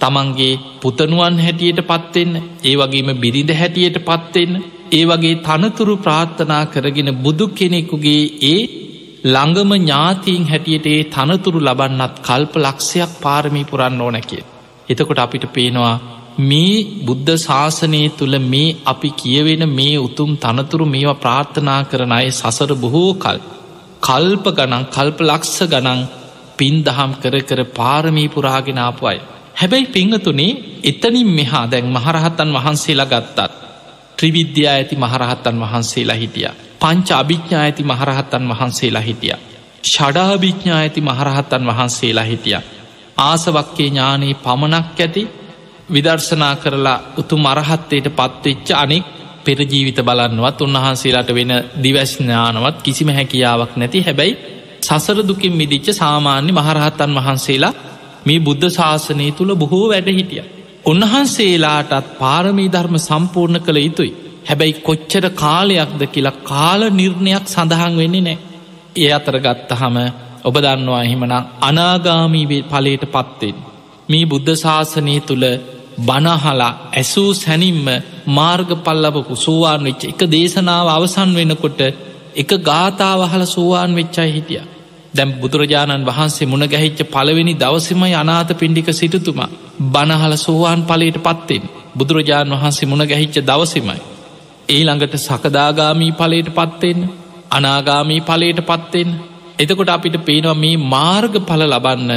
තමන්ගේ 0.00 0.60
පුතනුවන් 0.80 1.36
හැටියට 1.38 1.80
පත්වෙන්න 1.82 2.34
ඒ 2.64 2.74
වගේම 2.76 3.10
බිරිඳ 3.16 3.52
හැටියට 3.52 3.98
පත්වෙන්න 4.00 4.54
ඒ 4.92 5.04
වගේ 5.04 5.36
තනතුරු 5.42 5.94
ප්‍රාර්ථනා 5.98 6.64
කරගෙන 6.66 7.10
බුදු 7.18 7.46
කෙනෙකුගේ 7.50 8.24
ඒ 8.44 8.60
ළඟම 9.24 9.72
ඥාතීන් 9.76 10.44
හැටියට 10.44 10.86
ඒ 10.86 11.00
තනතුරු 11.06 11.60
ලබන්නත් 11.60 12.14
කල්ප 12.20 12.52
ලක්ෂයක් 12.56 13.12
පාරමී 13.22 13.64
පුරන්න 13.64 14.00
ඕන 14.00 14.18
කිය. 14.22 14.44
එතකොට 14.88 15.18
අපිට 15.18 15.46
පේනවා 15.48 15.94
මේ 16.40 16.84
බුද්ධ 17.04 17.32
ශාසනය 17.38 18.02
තුළ 18.10 18.36
මේ 18.44 18.76
අපි 18.84 19.10
කියවෙන 19.12 19.62
මේ 19.70 19.96
උතුම් 19.98 20.30
තනතුරු 20.36 20.86
මේවා 20.86 21.16
ප්‍රාර්ථනා 21.16 21.80
කරන 21.84 22.12
අය 22.12 22.28
සසර 22.32 22.72
බොහෝ 22.76 23.12
කල්. 23.16 23.38
කල්ප 24.02 24.44
ගනන් 24.50 24.84
කල්ප 24.88 25.18
ලක්ෂ 25.22 25.58
ගනන් 25.66 26.00
පින් 26.56 26.74
දහම් 26.82 27.12
කර 27.16 27.34
කර 27.42 27.60
පාරමී 27.72 28.28
පුරාගෙනාපු 28.28 29.06
අයි. 29.06 29.20
හැබැයි 29.54 29.86
පිංහතුනේ 29.88 30.52
එතනින් 30.84 31.28
මෙහා 31.30 31.64
දැන් 31.66 31.86
මහරහත්තන් 31.88 32.50
වහන්සේලා 32.52 33.06
ගත්තත් 33.06 33.50
ත්‍රිවිද්‍යා 34.18 34.72
ඇති 34.72 34.96
මහරහත්තන් 34.96 35.56
වහන්සේලා 35.60 36.16
හිටිය. 36.16 36.48
පංච 36.80 37.08
අභිඥා 37.12 37.62
ඇති 37.62 37.82
මහරහත්තන් 37.84 38.44
වහන්සේලා 38.50 39.02
හිටිය. 39.02 39.34
ෂඩාභිඥා 39.84 40.78
ඇති 40.78 41.00
මහරහත්තන් 41.00 41.66
වහන්සේලා 41.66 42.24
හිටිය. 42.24 42.56
ආසවක්කේ 43.18 43.88
ඥානයේ 43.88 44.34
පමණක් 44.36 45.00
ඇති 45.00 45.22
විදර්ශනා 45.90 46.54
කරලා 46.56 46.98
උතු 47.16 47.36
මරහත්තයට 47.38 48.06
පත්වෙච්ච 48.10 48.68
අනෙක් 48.74 49.04
පෙරජීවිත 49.46 49.98
බලන්නවත් 50.00 50.58
උන්වහන්සේලාට 50.62 51.30
වෙන 51.30 51.52
දිවැශ්ඥානවත් 51.82 52.78
කිසිම 52.82 53.08
හැකියාවක් 53.10 53.72
නැති 53.76 54.00
හැබැයි 54.02 54.34
සසර 54.82 55.18
දුකින් 55.22 55.52
මිදිච්ච 55.52 55.86
සාමාන්‍ය 55.94 56.52
මහරහත්තන් 56.52 57.16
වහන්සේලා 57.16 57.74
මේ 58.26 58.40
බුද්ධ 58.40 58.68
ශාසනය 58.70 59.26
තුළ 59.32 59.52
බොහෝ 59.54 59.86
වැඩ 59.88 60.08
හිටිය. 60.10 60.44
උන්වහන්සේලාටත් 60.86 62.06
පාරමී 62.18 62.68
ධර්ම 62.68 62.96
සම්පූර්ණ 63.00 63.60
කළ 63.60 63.78
යුතුයි. 63.78 64.12
හැබැයි 64.44 64.80
කොච්චර 64.80 65.24
කාලයක්ද 65.34 66.02
කියලා 66.06 66.40
කාල 66.44 66.82
නිර්ණයක් 66.92 67.46
සඳහන් 67.46 67.94
වෙන්නේ 67.96 68.22
නෑ. 68.22 68.38
ඒ 68.96 69.10
අතර 69.12 69.36
ගත්තහම 69.38 69.96
ඔබ 70.44 70.56
දන්නවා 70.56 71.02
එහෙමනම් 71.02 71.46
අනාගාමීවේ 71.60 72.62
පලට 72.64 73.04
පත්වෙන්. 73.08 73.56
මේ 74.08 74.24
බුද්ධ 74.24 74.54
ශාසනය 74.56 75.14
තුළ 75.20 75.46
බනහලා 75.98 76.70
ඇසූ 76.92 77.28
සැනින්ම 77.34 77.86
මාර්ග 78.28 78.70
පල්ලබපු 78.78 79.34
සෝවාන් 79.38 79.84
වෙච්ච 79.84 80.02
එක 80.04 80.22
දේශනාව 80.28 80.88
අවසන් 80.88 81.30
වෙනකොට 81.34 81.80
එක 82.36 82.50
ගාථාවහල 82.62 83.44
සෝවාන් 83.46 83.94
වෙච්චයි 83.94 84.28
හිටිය. 84.28 84.62
දැම් 85.14 85.30
බුදුරජාණන් 85.34 86.04
වහන්සේ 86.04 86.46
මුණ 86.46 86.66
ගැහිච්ච 86.66 87.00
පළවෙනි 87.06 87.54
දවසමයි 87.54 88.14
අනාත 88.14 88.50
පිණ්ඩික 88.54 88.90
සිටතුමා 88.92 89.50
බනහල 89.90 90.34
සෝවාන් 90.38 90.80
පලට 90.84 91.18
පත්තෙන් 91.20 91.62
බුදුරජාණන් 91.96 92.54
වහන්සේ 92.54 92.86
මුණ 92.86 93.04
ගැහිච්ච 93.04 93.38
දවසමයි. 93.42 94.00
ඒ 94.68 94.82
ළඟට 94.82 95.16
සකදාගාමී 95.18 96.12
පලට 96.12 96.50
පත්වෙන්න 96.50 97.08
අනාගාමී 97.50 98.20
පලට 98.22 98.60
පත්වෙන්න 98.64 99.10
එතකොට 99.58 99.88
අපිට 99.88 100.16
පේනවා 100.20 100.56
මේ 100.56 100.76
මාර්ග 100.86 101.34
පල 101.40 101.62
ලබන්න 101.66 102.12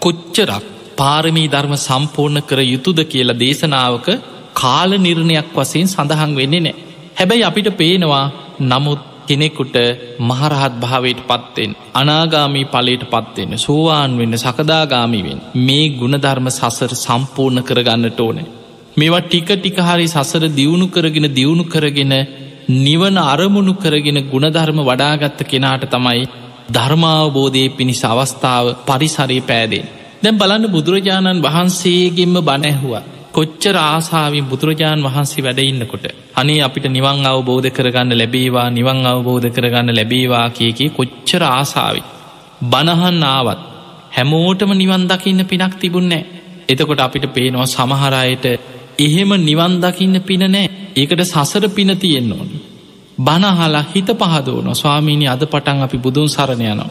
කොච්චරක් 0.00 0.77
පාරමී 0.98 1.48
ධර්ම 1.48 1.74
සම්පූර්ණ 1.78 2.40
කර 2.40 2.60
යුතුද 2.64 3.00
කියලා 3.04 3.38
දේශනාවක 3.38 4.08
කාල 4.54 4.90
නිර්ණයක් 4.98 5.48
වසයෙන් 5.56 5.88
සඳහන් 5.88 6.32
වෙන්නේ 6.34 6.62
නෑ. 6.62 6.76
හැබැයි 7.16 7.44
අපිට 7.44 7.68
පේනවා 7.76 8.24
නමුත් 8.62 9.02
කෙනෙකුට 9.28 9.76
මහරහත් 10.20 10.74
භාවයට 10.76 11.20
පත්වෙන් 11.22 11.72
අනාගාමී 11.94 12.66
පලට 12.66 13.04
පත්වෙන්න 13.06 13.58
සෝවාන් 13.58 14.12
වෙන්න 14.18 14.36
සකදාගාමිවෙන් 14.36 15.40
මේ 15.60 15.86
ගුණධර්ම 15.92 16.48
සසර 16.50 16.92
සම්පූර්ණ 16.96 17.62
කරගන්නට 17.62 18.20
ඕනේ. 18.20 18.48
මේවා 18.96 19.24
ටික 19.24 19.50
ටික 19.54 19.78
හරි 19.80 20.06
සසර 20.08 20.44
දියුණු 20.50 20.86
කරගෙන 20.88 21.28
දියුණු 21.30 21.64
කරගෙන 21.66 22.14
නිවන 22.78 23.18
අරමුණු 23.24 23.74
කරගෙන 23.74 24.18
ගුණධර්ම 24.24 24.80
වඩාගත්ත 24.82 25.40
කෙනාට 25.44 25.84
තමයි 25.88 26.24
ධර්මාවබෝධය 26.70 27.64
පිණිස 27.70 28.02
අවස්ථාව 28.04 28.66
පරිසරේ 28.86 29.40
පෑදේ. 29.42 29.84
දැම් 30.22 30.38
බලන්න 30.38 30.66
බුදුරජාණන් 30.68 31.42
වහන්සේගෙන්ම 31.42 32.36
බණැහුවා. 32.40 33.02
කොච්චර 33.32 33.76
ආසාාවින් 33.78 34.46
බුදුරජාණන් 34.46 35.04
වහන්සේ 35.04 35.44
වැඩඉන්නකොට. 35.44 36.06
අනේ 36.34 36.60
අපිට 36.62 36.86
නිවන් 36.88 37.26
අවබෝධ 37.26 37.68
කරගන්න 37.70 38.12
ලැබේවා 38.14 38.68
නිවන් 38.70 39.06
අවබෝධ 39.06 39.48
කරගන්න 39.50 39.90
ලැබේවා 39.92 40.46
කියකි 40.50 40.90
කොච්චර 40.90 41.42
ආසාාවි. 41.48 42.02
බණහන් 42.64 43.22
ආවත් 43.26 43.60
හැමෝටම 44.12 44.72
නිවන් 44.74 45.04
දකින්න 45.06 45.40
පිනක් 45.46 45.74
තිබුන්නෑ. 45.76 46.24
එතකොට 46.68 47.00
අපිට 47.00 47.26
පේනවා 47.30 47.68
සමහරයට 47.68 48.44
එහෙම 48.98 49.30
නිවන් 49.40 49.74
දකින්න 49.80 50.16
පින 50.22 50.44
නෑ 50.48 50.68
ඒකට 50.96 51.22
සසර 51.24 51.64
පින 51.70 51.90
තියෙන්න්න 51.96 52.32
ඕනි. 52.32 52.58
බනහලා 53.18 53.84
හිත 53.88 54.10
පහදෝන 54.16 54.68
ස්වාමීණි 54.74 55.26
අද 55.28 55.42
පටන් 55.46 55.82
අපි 55.82 55.98
බුදුන් 55.98 56.28
සරණයනවා. 56.28 56.90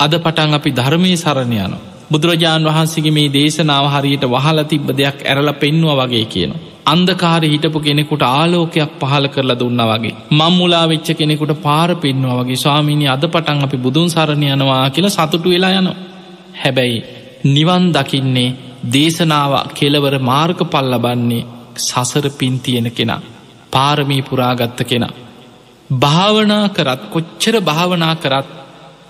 අද 0.00 0.12
පටන් 0.18 0.54
අපි 0.54 0.70
ධර්මය 0.72 1.16
සරණයනවා. 1.18 1.89
බුදුරජාණන් 2.10 2.68
වහන්සේගේ 2.68 3.12
මේ 3.12 3.28
දේශනාව 3.30 3.86
හරියට 3.88 4.24
වහල 4.26 4.60
තිබ්බ 4.64 4.88
දෙයක් 4.92 5.18
ඇරල 5.24 5.50
පෙන්වා 5.54 5.96
වගේ 6.00 6.24
කියන. 6.26 6.52
අන්දකාර 6.86 7.42
හිටපු 7.44 7.78
කෙනෙකුට 7.80 8.24
ආලෝකයක් 8.24 8.92
පහල 9.00 9.26
කරලා 9.28 9.58
දුන්න 9.58 9.82
වගේ. 9.84 10.16
මංමුලා 10.32 10.84
වෙච්ච 10.86 11.08
කෙනෙකුට 11.12 11.54
පාර 11.60 11.90
පෙන්වා 11.96 12.38
වගේ 12.40 12.56
ස්වාමීනි 12.56 13.06
අද 13.08 13.24
පටන් 13.26 13.64
අපි 13.66 13.78
බුදුන් 13.78 14.08
සරණ 14.08 14.44
යනවා 14.48 14.90
කියලා 14.90 15.16
සතුටු 15.16 15.48
වෙලා 15.48 15.72
යනවා. 15.72 15.98
හැබැයි 16.56 16.98
නිවන් 17.46 17.84
දකින්නේ 17.92 18.56
දේශනාව 18.88 19.52
කෙලවර 19.72 20.14
මාර්ග 20.20 20.60
පල්ලබන්නේ 20.66 21.48
සසර 21.78 22.26
පින් 22.32 22.54
තියෙන 22.60 22.88
කෙනා. 22.90 23.20
පාරමී 23.72 24.22
පුරාගත්ත 24.22 24.80
කෙනා. 24.84 25.14
භාවනා 25.90 26.64
කරත් 26.68 27.02
කොච්චර 27.10 27.54
භාවනා 27.62 28.14
කරත් 28.16 28.59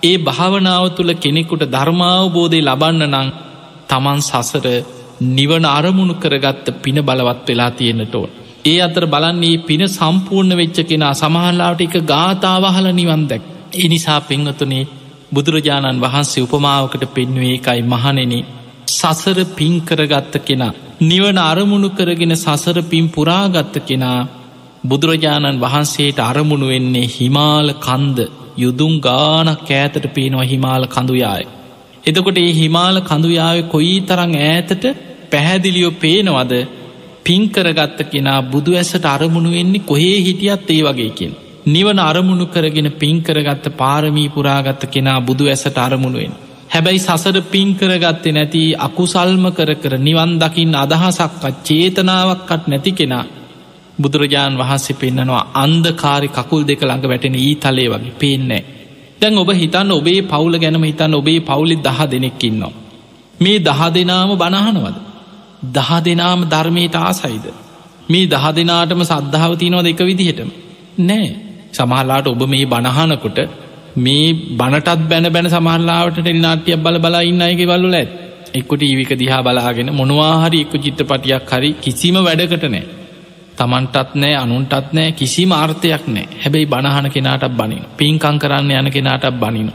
ඒ 0.03 0.17
භාවනාව 0.19 0.85
තුළ 0.89 1.11
කෙනෙකුට 1.15 1.63
ධර්මාවබෝධය 1.67 2.59
ලබන්න 2.61 3.03
නං 3.09 3.27
තමන් 3.89 4.21
සසර 4.21 4.65
නිවන 5.29 5.65
අරමුණු 5.69 6.15
කරගත්ත 6.15 6.67
පින 6.81 6.97
බලවත් 7.01 7.47
වෙලා 7.47 7.71
තියෙන්න්නට 7.71 8.15
ඕන්. 8.15 8.31
ඒ 8.65 8.77
අතර 8.79 9.05
බලන්නේ 9.05 9.61
පින 9.61 9.83
සම්පූර්ණ 9.89 10.53
වෙච්ච 10.53 10.77
කෙනා 10.83 11.13
සමහල්ලාට 11.13 11.81
එක 11.81 11.95
ගාථාවහල 12.05 12.87
නිවන් 12.91 13.23
දැක්. 13.25 13.43
එනිසා 13.77 14.19
පෙංහතුනේ 14.21 14.89
බුදුරජාණන් 15.31 16.01
වහන්සේ 16.01 16.43
උපමාවකට 16.43 17.03
පෙන්වේ 17.09 17.53
එකයි 17.53 17.81
මහනෙන 17.85 18.33
සසර 18.91 19.39
පින් 19.51 19.73
කරගත්ත 19.81 20.33
කෙනා. 20.41 20.73
නිවන 21.01 21.37
අරමුණු 21.43 21.89
කරගෙන 21.91 22.35
සසර 22.37 22.77
පින් 22.83 23.05
පුරාගත්ත 23.09 23.75
කෙනා 23.83 24.19
බුදුරජාණන් 24.83 25.61
වහන්සේට 25.61 26.19
අරමුණු 26.21 26.67
වෙන්නේ 26.67 27.07
හිමාල 27.09 27.69
කන්ද 27.79 28.19
යුදුම් 28.57 28.93
ගානක් 28.99 29.71
ඈතට 29.71 30.05
පේනවා 30.09 30.43
හිමාල 30.43 30.85
කඳුයාය. 30.87 31.43
එතකොට 32.05 32.37
ඒ 32.37 32.51
හිමාල 32.53 33.01
කඳුයාව 33.01 33.57
කොයි 33.67 33.95
තරං 34.01 34.35
ඈතට 34.41 34.85
පැහැදිලියෝ 35.31 35.93
පේනවද 35.97 36.53
පින්කරගත්ත 37.23 37.99
කෙනා 38.09 38.39
බුදු 38.43 38.71
ඇසට 38.75 39.05
අරමුණු 39.07 39.51
වෙන්නේ 39.51 39.83
කොහේ 39.83 40.17
හිටියත් 40.19 40.69
ඒ 40.69 40.83
වගේකින්. 40.83 41.33
නිවන 41.67 41.99
අරමුණු 42.01 42.45
කරගෙන 42.47 42.91
පින්කරගත්ත 42.93 43.65
පාරමී 43.77 44.29
පුරාගත්ත 44.29 44.83
කෙනා 44.87 45.19
බුදු 45.21 45.45
ඇසට 45.47 45.77
අරමුණුවෙන්. 45.77 46.33
හැබැයි 46.69 46.99
සසර 46.99 47.37
පින්කරගත්තේ 47.47 48.31
නැති 48.31 48.63
අකුසල්ම 48.77 49.45
කර 49.51 49.71
කර 49.75 49.93
නිවන් 49.99 50.33
දකිින් 50.39 50.75
අදහසක්කත් 50.75 51.63
චේතනාවක්කත් 51.63 52.67
නැති 52.67 52.91
කෙනා 52.93 53.25
බුදුරජාණන් 53.97 54.57
වහන්සේ 54.57 54.95
පෙන්න්නනවා 54.95 55.43
අන්දකාරි 55.55 56.29
කකුල් 56.29 56.61
දෙක 56.63 56.81
ළඟ 56.81 57.05
වැටෙන 57.05 57.35
ඊ 57.35 57.55
තලේ 57.57 57.89
වගේ 57.89 58.13
පේන්නේ. 58.13 58.63
දැන් 59.21 59.37
ඔබ 59.37 59.49
හිතන්න 59.53 59.91
ඔබේ 59.91 60.21
පවුල 60.23 60.55
ගැනම 60.57 60.83
හිතන්න 60.83 61.13
ඔබේ 61.13 61.39
පවුලි 61.41 61.75
දහ 61.77 61.99
දෙනෙක්කින්නවා. 62.07 62.73
මේ 63.39 63.57
දහ 63.59 63.81
දෙනාම 63.89 64.31
බණහනවද. 64.33 64.97
දහ 65.69 65.91
දෙනාම 66.01 66.39
ධර්මයට 66.45 66.95
ආසයිද. 66.97 67.45
මේ 68.09 68.25
දහ 68.27 68.45
දෙනාටම 68.51 69.01
සද්ධාවතිනවද 69.03 69.87
එක 69.87 70.01
විදිහටම. 70.01 70.49
නෑ 70.99 71.27
සමහලාට 71.71 72.27
ඔබ 72.27 72.41
මේ 72.47 72.65
බණහනකොට 72.65 73.39
මේ 73.97 74.33
බනටත් 74.53 75.01
බැන 75.03 75.27
බැන 75.29 75.47
සමහල්ලාවට 75.47 76.17
ටෙල්නාටියක් 76.17 76.79
බල 76.79 76.97
බලා 76.99 77.23
ඉන්න 77.23 77.41
අයගේ 77.41 77.67
වල්ලු 77.67 77.93
ඇත් 77.93 78.11
එක්කොට 78.53 78.81
ඒවික 78.81 79.11
දිහා 79.15 79.41
බලාගෙන 79.41 79.93
මොනවාහරි 79.93 80.59
එක්ක 80.61 80.73
චිත්‍රපටියක් 80.79 81.51
හරි 81.51 81.69
කිසිම 81.75 82.15
වැඩකට 82.19 82.65
නෑ 82.67 83.00
තමන්ටත් 83.57 84.15
නෑ 84.15 84.33
අනුන්ටත් 84.35 84.93
නෑ 84.93 85.11
කිසි 85.13 85.45
මාර්ථයක් 85.45 86.07
නෑ. 86.07 86.27
හැබැයි 86.37 86.67
බණහන 86.67 87.07
කෙනාටත් 87.09 87.53
බනින 87.53 87.83
පින්කං 87.97 88.37
කරන්න 88.37 88.71
යන 88.77 88.89
කෙනාටත් 88.89 89.37
බනින 89.37 89.71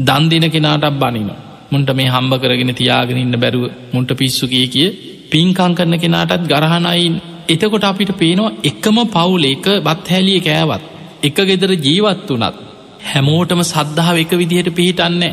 දන්දින 0.00 0.46
කෙනාටත් 0.50 0.98
බනින 0.98 1.30
මුන්ට 1.70 1.90
මේ 1.92 2.08
හම්බ 2.08 2.34
කරගෙන 2.38 2.72
තියාගෙන 2.74 3.18
ඉන්න 3.18 3.36
බැරුව 3.36 3.66
මුන්ට 3.92 4.12
පිස්සු 4.14 4.48
කිය 4.48 4.66
කිය 4.68 4.88
පින්කං 5.30 5.74
කරන 5.74 5.94
කෙනාටත් 5.98 6.48
ගරහණයින් 6.48 7.14
එතකොට 7.48 7.84
අපිට 7.84 8.12
පේනවා 8.14 8.56
එකම 8.62 8.98
පවුල 9.08 9.44
එක 9.46 9.66
බත් 9.80 10.06
හැලිය 10.08 10.40
කෑවත් 10.40 10.84
එක 11.22 11.38
ගෙදර 11.44 11.72
ජීවත් 11.78 12.28
වනත් 12.30 12.56
හැමෝටම 13.04 13.62
සද්ධාව 13.64 14.16
එක 14.16 14.32
විදිහට 14.34 14.70
පිහිටන්නේ 14.72 15.32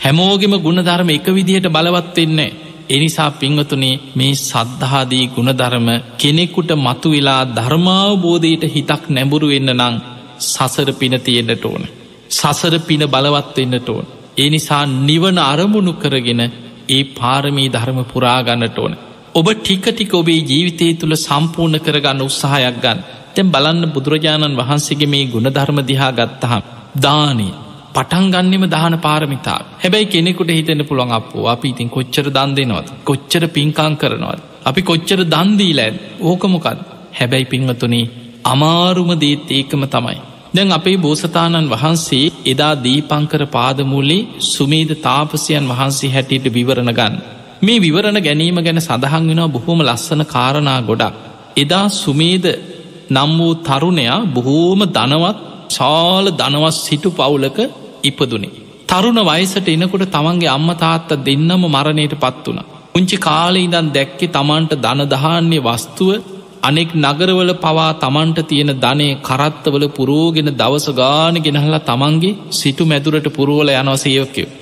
හැමෝගෙම 0.00 0.54
ගුණධර්ම 0.58 1.10
එක 1.10 1.28
විදිහට 1.30 1.68
බලවත් 1.68 2.16
වෙන්නේ 2.16 2.50
එනිසා 2.88 3.30
පිංවතුනේ 3.32 3.94
මේ 4.14 4.34
සද්ධාදී 4.40 5.24
ගුණධර්ම 5.28 5.88
කෙනෙකුට 6.16 6.70
මතු 6.76 7.08
වෙලා 7.10 7.42
ධර්මාවබෝධයට 7.50 8.64
හිතක් 8.66 9.02
නැඹුරු 9.08 9.48
වෙන්න 9.48 9.70
නං 9.74 9.96
සසර 10.42 10.90
පින 10.92 11.14
තියෙන්න්නට 11.20 11.64
ඕන. 11.64 11.82
සසර 12.30 12.74
පින 12.80 13.02
බලවත් 13.06 13.56
වෙන්නට 13.58 13.88
ඕන. 13.88 14.06
ඒ 14.36 14.48
නිසා 14.50 14.84
නිවන 15.00 15.38
අරමුණු 15.44 15.92
කරගෙන 15.94 16.42
ඒ 16.88 17.02
පාරමී 17.12 17.68
ධර්ම 17.68 18.00
පුරාගන්නට 18.04 18.78
ඕන. 18.78 18.94
ඔබ 19.34 19.46
ටිකටික 19.54 20.12
ඔබේ 20.14 20.40
ජීවිතය 20.42 20.86
තුළ 20.94 21.14
සම්පූර්ණ 21.18 21.78
කරගන්න 21.80 22.22
උත්සාහයක් 22.22 22.76
ගන්න 22.82 23.00
තැන් 23.34 23.50
බලන්න 23.50 23.92
බුදුරජාණන් 23.92 24.58
වහන්සේගේ 24.58 25.08
මේ 25.08 25.24
ගුණධර්ම 25.26 25.78
දිහා 25.82 26.12
ගත්තහම් 26.12 26.62
දානී 27.00 27.54
පටන්ගන්නෙම 27.96 28.64
දාන 28.68 28.94
පාරමිතා. 28.98 29.60
හැබැයි 29.76 30.06
කෙනෙකුට 30.06 30.50
හිතෙන 30.50 30.82
පුළුවන් 30.84 31.12
අපෝ 31.12 31.44
අපි 31.46 31.68
ඉතින් 31.68 31.88
කොච්චර 31.88 32.26
දන් 32.28 32.50
දෙනවද? 32.56 32.88
කොච්චර 33.04 33.42
පින්කාං 33.48 33.94
කරනවද? 33.96 34.40
අපි 34.64 34.82
කොච්චර 34.82 35.20
දන්දීලෑන් 35.26 35.94
ඕකමොකත් 36.22 36.80
හැබැයි 37.12 37.46
පින්වතුනේ 37.46 38.10
අමාරුම 38.44 39.10
දේත් 39.16 39.48
ඒකම 39.50 39.84
තමයි. 39.86 40.18
දැන් 40.54 40.72
අපේ 40.72 40.96
බෝසතාණන් 40.98 41.70
වහන්සේ 41.70 42.26
එදා 42.44 42.74
දීපංකර 42.78 43.42
පාදමුල්ලේ 43.48 44.28
සුමේද 44.46 44.90
තාපසයන් 44.98 45.66
වහන්සේ 45.66 46.12
හැටියට 46.12 46.46
විවරණ 46.50 46.92
ගන්න. 46.92 47.16
මේ 47.62 47.78
විවරණ 47.78 48.20
ගැනීම 48.20 48.58
ගැන 48.58 48.80
සඳහන් 48.80 49.24
වෙනවා 49.28 49.48
බොහොම 49.48 49.80
ලස්සන 49.82 50.22
කාරණා 50.26 50.80
ගොඩක්. 50.82 51.16
එදා 51.56 51.86
සුමේද 51.94 52.46
නම් 53.10 53.32
වූ 53.38 53.54
තරුණයා 53.62 54.20
බොහෝම 54.28 54.80
දනවත් 54.90 55.38
ශාල 55.70 56.26
දනවස් 56.32 56.78
සිටු 56.84 57.10
පවුලක 57.12 57.58
ඉපදුනේ. 58.02 58.54
තරුණ 58.88 59.20
වයසට 59.24 59.68
එනකොට 59.70 60.06
තමන්ගේ 60.10 60.50
අම්ම 60.50 60.68
තාත්ත 60.76 61.10
දෙන්නම 61.22 61.62
මරණයට 61.66 62.14
පත් 62.16 62.44
වුණ. 62.46 62.60
පුංචි 62.94 63.16
කාලෙ 63.18 63.60
ඉදන් 63.60 63.88
දැක්කෙ 63.90 64.26
තමන්ට 64.28 64.72
දනදහන්නේ 64.78 65.64
වස්තුව 65.64 66.10
අනෙක් 66.62 66.90
නගරවල 66.96 67.50
පවා 67.56 67.88
තමන්ට 67.96 68.38
තියෙන 68.44 68.72
ධනය 68.76 69.08
කරත්තවල 69.20 69.84
පුරෝගෙන 69.90 70.50
දවස 70.52 70.86
ගාන 70.92 71.36
ගෙනහලා 71.38 71.82
තමන්ගේ 71.82 72.38
සිටු 72.52 72.84
මැදුරට 72.84 73.28
පුරුවල 73.30 73.68
යනව 73.72 73.96
සයෝකයෝ. 73.96 74.54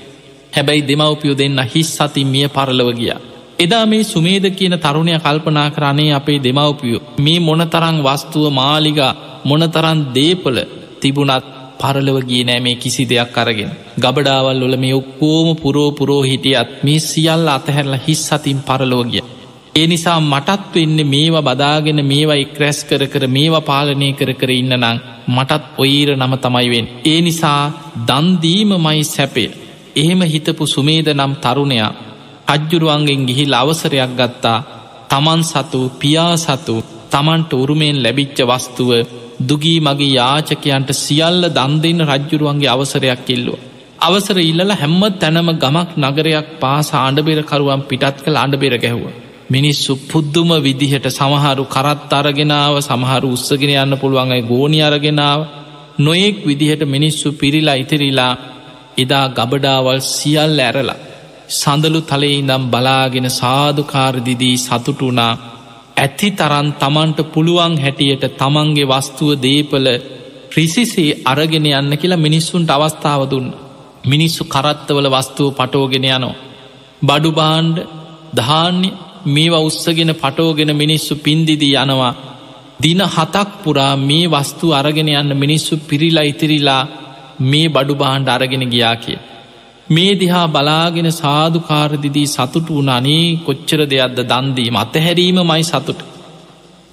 හැබැයි 0.52 0.82
දෙමවපියෝ 0.84 1.38
දෙන්න 1.38 1.60
හිස් 1.66 1.88
සතින් 1.96 2.28
මිය 2.28 2.46
පරලව 2.48 2.90
ගියා. 2.92 3.20
එදා 3.58 3.84
මේ 3.86 4.04
සුමේද 4.04 4.46
කියන 4.52 4.76
තරුණය 4.78 5.14
කල්පනා 5.18 5.68
කරන්නේ 5.70 6.12
අපේ 6.12 6.38
දෙමවපියෝ 6.40 7.04
මේ 7.18 7.38
මොනතරං 7.40 7.98
වස්තුව 8.02 8.44
මාලිගා 8.52 9.12
මොනතරන් 9.44 10.00
දේපල 10.14 10.58
තිබුණත් 11.00 11.53
පරලව 11.80 12.18
ගිය 12.24 12.42
නෑ 12.44 12.60
මේ 12.60 12.76
කිසි 12.76 13.04
දෙයක් 13.04 13.36
අරගෙන. 13.36 13.70
ගබඩාවල් 13.98 14.60
වල 14.62 14.76
මේ 14.76 14.94
ඔක්කෝම 14.94 15.48
පුරෝ 15.56 15.90
පුරෝ 15.92 16.22
හිටියත් 16.22 16.70
මේ 16.82 17.00
සියල්ල 17.02 17.48
අතහැරලා 17.48 18.04
හිස් 18.06 18.22
සතින් 18.28 18.60
පරලෝගිය. 18.60 19.24
ඒ 19.74 19.86
නිසා 19.86 20.18
මටත් 20.22 20.74
වෙන්න 20.74 20.98
මේවා 21.06 21.42
බදාගෙන 21.42 22.00
මේවා 22.04 22.36
එක්රැස් 22.36 22.78
කර 22.84 23.02
කර 23.06 23.24
මේවා 23.28 23.60
පාලනය 23.62 24.08
කර 24.12 24.30
කර 24.32 24.50
ඉන්න 24.52 24.74
නං 24.76 24.98
මටත් 25.28 25.64
ඔයිර 25.78 26.08
නම 26.16 26.34
තමයිවෙන්. 26.38 26.86
ඒ 27.04 27.20
නිසා 27.20 27.62
දන්දීම 28.08 28.70
මයි 28.78 29.04
සැපය. 29.06 29.46
එහෙම 29.96 30.20
හිතපු 30.24 30.64
සුමේද 30.66 31.08
නම් 31.10 31.32
තරුණයා 31.36 31.92
අජ්ජුරුවන්ගෙන් 32.46 33.26
ගිහි 33.28 33.44
අවසරයක් 33.54 34.12
ගත්තා 34.12 34.58
තමන් 35.10 35.42
සතු 35.44 35.80
පියා 36.00 36.32
සතු 36.36 36.76
තමන්ට 37.10 37.52
උරුමයෙන් 37.54 37.98
ලැබිච්ච 38.02 38.38
වස්තුව 38.42 38.90
දුගී 39.40 39.78
මගේ 39.80 40.12
යාචකයන්ට 40.12 40.90
සියල්ල 40.94 41.42
දන්දන්න 41.50 42.00
රජ්ජුරුවන්ගේ 42.08 42.68
අවසරයක් 42.68 43.20
කෙල්ලුව. 43.24 43.58
අවසර 44.00 44.38
ඉල්ල 44.42 44.72
හැම්ම 44.72 45.02
තැනම 45.14 45.48
ගමක් 45.56 45.90
නගරයක් 45.98 46.48
පාස 46.60 46.88
ආණ්ඩබෙරකරුවන් 46.94 47.82
පිටත් 47.82 48.18
කළ 48.18 48.36
අණ්ඩබෙර 48.36 48.74
ගැහුව. 48.78 49.04
මිනිස්සු 49.50 49.92
පුද්දුම 50.04 50.50
විදිහට 50.58 51.06
සමහරු 51.10 51.64
කරත් 51.66 52.12
අරගෙනාව 52.12 52.74
සමහරු 52.80 53.28
උත්සගෙන 53.30 53.72
යන්න 53.74 53.96
පුළුවන්යි 53.96 54.42
ගෝනි 54.42 54.80
අරගෙනාව 54.80 55.40
නොයෙක් 55.98 56.36
විදිහට 56.42 56.82
මිනිස්සු 56.86 57.32
පිරිලා 57.32 57.74
ඉතිරිලා 57.74 58.32
එදා 58.98 59.26
ගබඩාවල් 59.30 60.00
සියල් 60.08 60.54
ඇරලා. 60.60 61.02
සඳලු 61.50 62.00
තලේ 62.02 62.34
ඉඳම් 62.34 62.64
බලාගෙන 62.66 63.28
සාධකාරදිදී 63.32 64.56
සතුටුනා 64.58 65.32
ඇති 65.96 66.28
තරන් 66.30 66.68
තමන්ට 66.74 67.18
පුළුවන් 67.32 67.74
හැටියට 67.78 68.24
තමන්ගේ 68.34 68.86
වස්තුව 68.86 69.30
දීපල 69.42 69.86
රිසිසේ 70.56 71.18
අරගෙන 71.24 71.66
යන්න 71.70 71.92
කියලා 71.94 72.24
මිනිස්සුන්ට 72.26 72.70
අවස්ථාව 72.70 73.22
දුන්න. 73.30 73.48
මිනිස්සු 74.04 74.42
කරත්තවල 74.44 75.08
වස්තුව 75.10 75.48
පටෝගෙන 75.52 76.06
යනෝ. 76.06 76.34
බඩුබාන්්ඩ 77.02 77.76
ධාන්‍ය 78.34 78.88
මේවා 79.26 79.60
උත්සගෙන 79.60 80.12
පටෝගෙන 80.14 80.70
මිනිස්සු 80.76 81.14
පින්දිදී 81.16 81.76
යනවා. 81.76 82.14
දින 82.80 83.00
හතක් 83.06 83.48
පුරා 83.62 83.94
මේ 83.98 84.26
වස්තු 84.28 84.66
අරගෙන 84.72 85.08
යන්න 85.10 85.36
මිනිස්සු 85.36 85.74
පිරිලා 85.88 86.24
ඉතිරිලා 86.24 86.82
මේ 87.42 87.68
බඩු 87.68 87.94
බාණ්ඩ 87.94 88.28
අරගෙන 88.28 88.64
ගියා 88.70 88.96
කිය. 88.96 89.18
මේ 89.88 90.12
දිහා 90.14 90.48
බලාගෙන 90.48 91.10
සාධකාරදිදී 91.12 92.26
සතුට 92.26 92.68
වුණ 92.68 92.88
අනේ 92.88 93.38
කොච්චර 93.44 93.80
දෙයක්ද 93.84 94.18
දන්දීම 94.24 94.76
අතහැරීම 94.76 95.38
මයි 95.42 95.64
සතුට. 95.64 96.00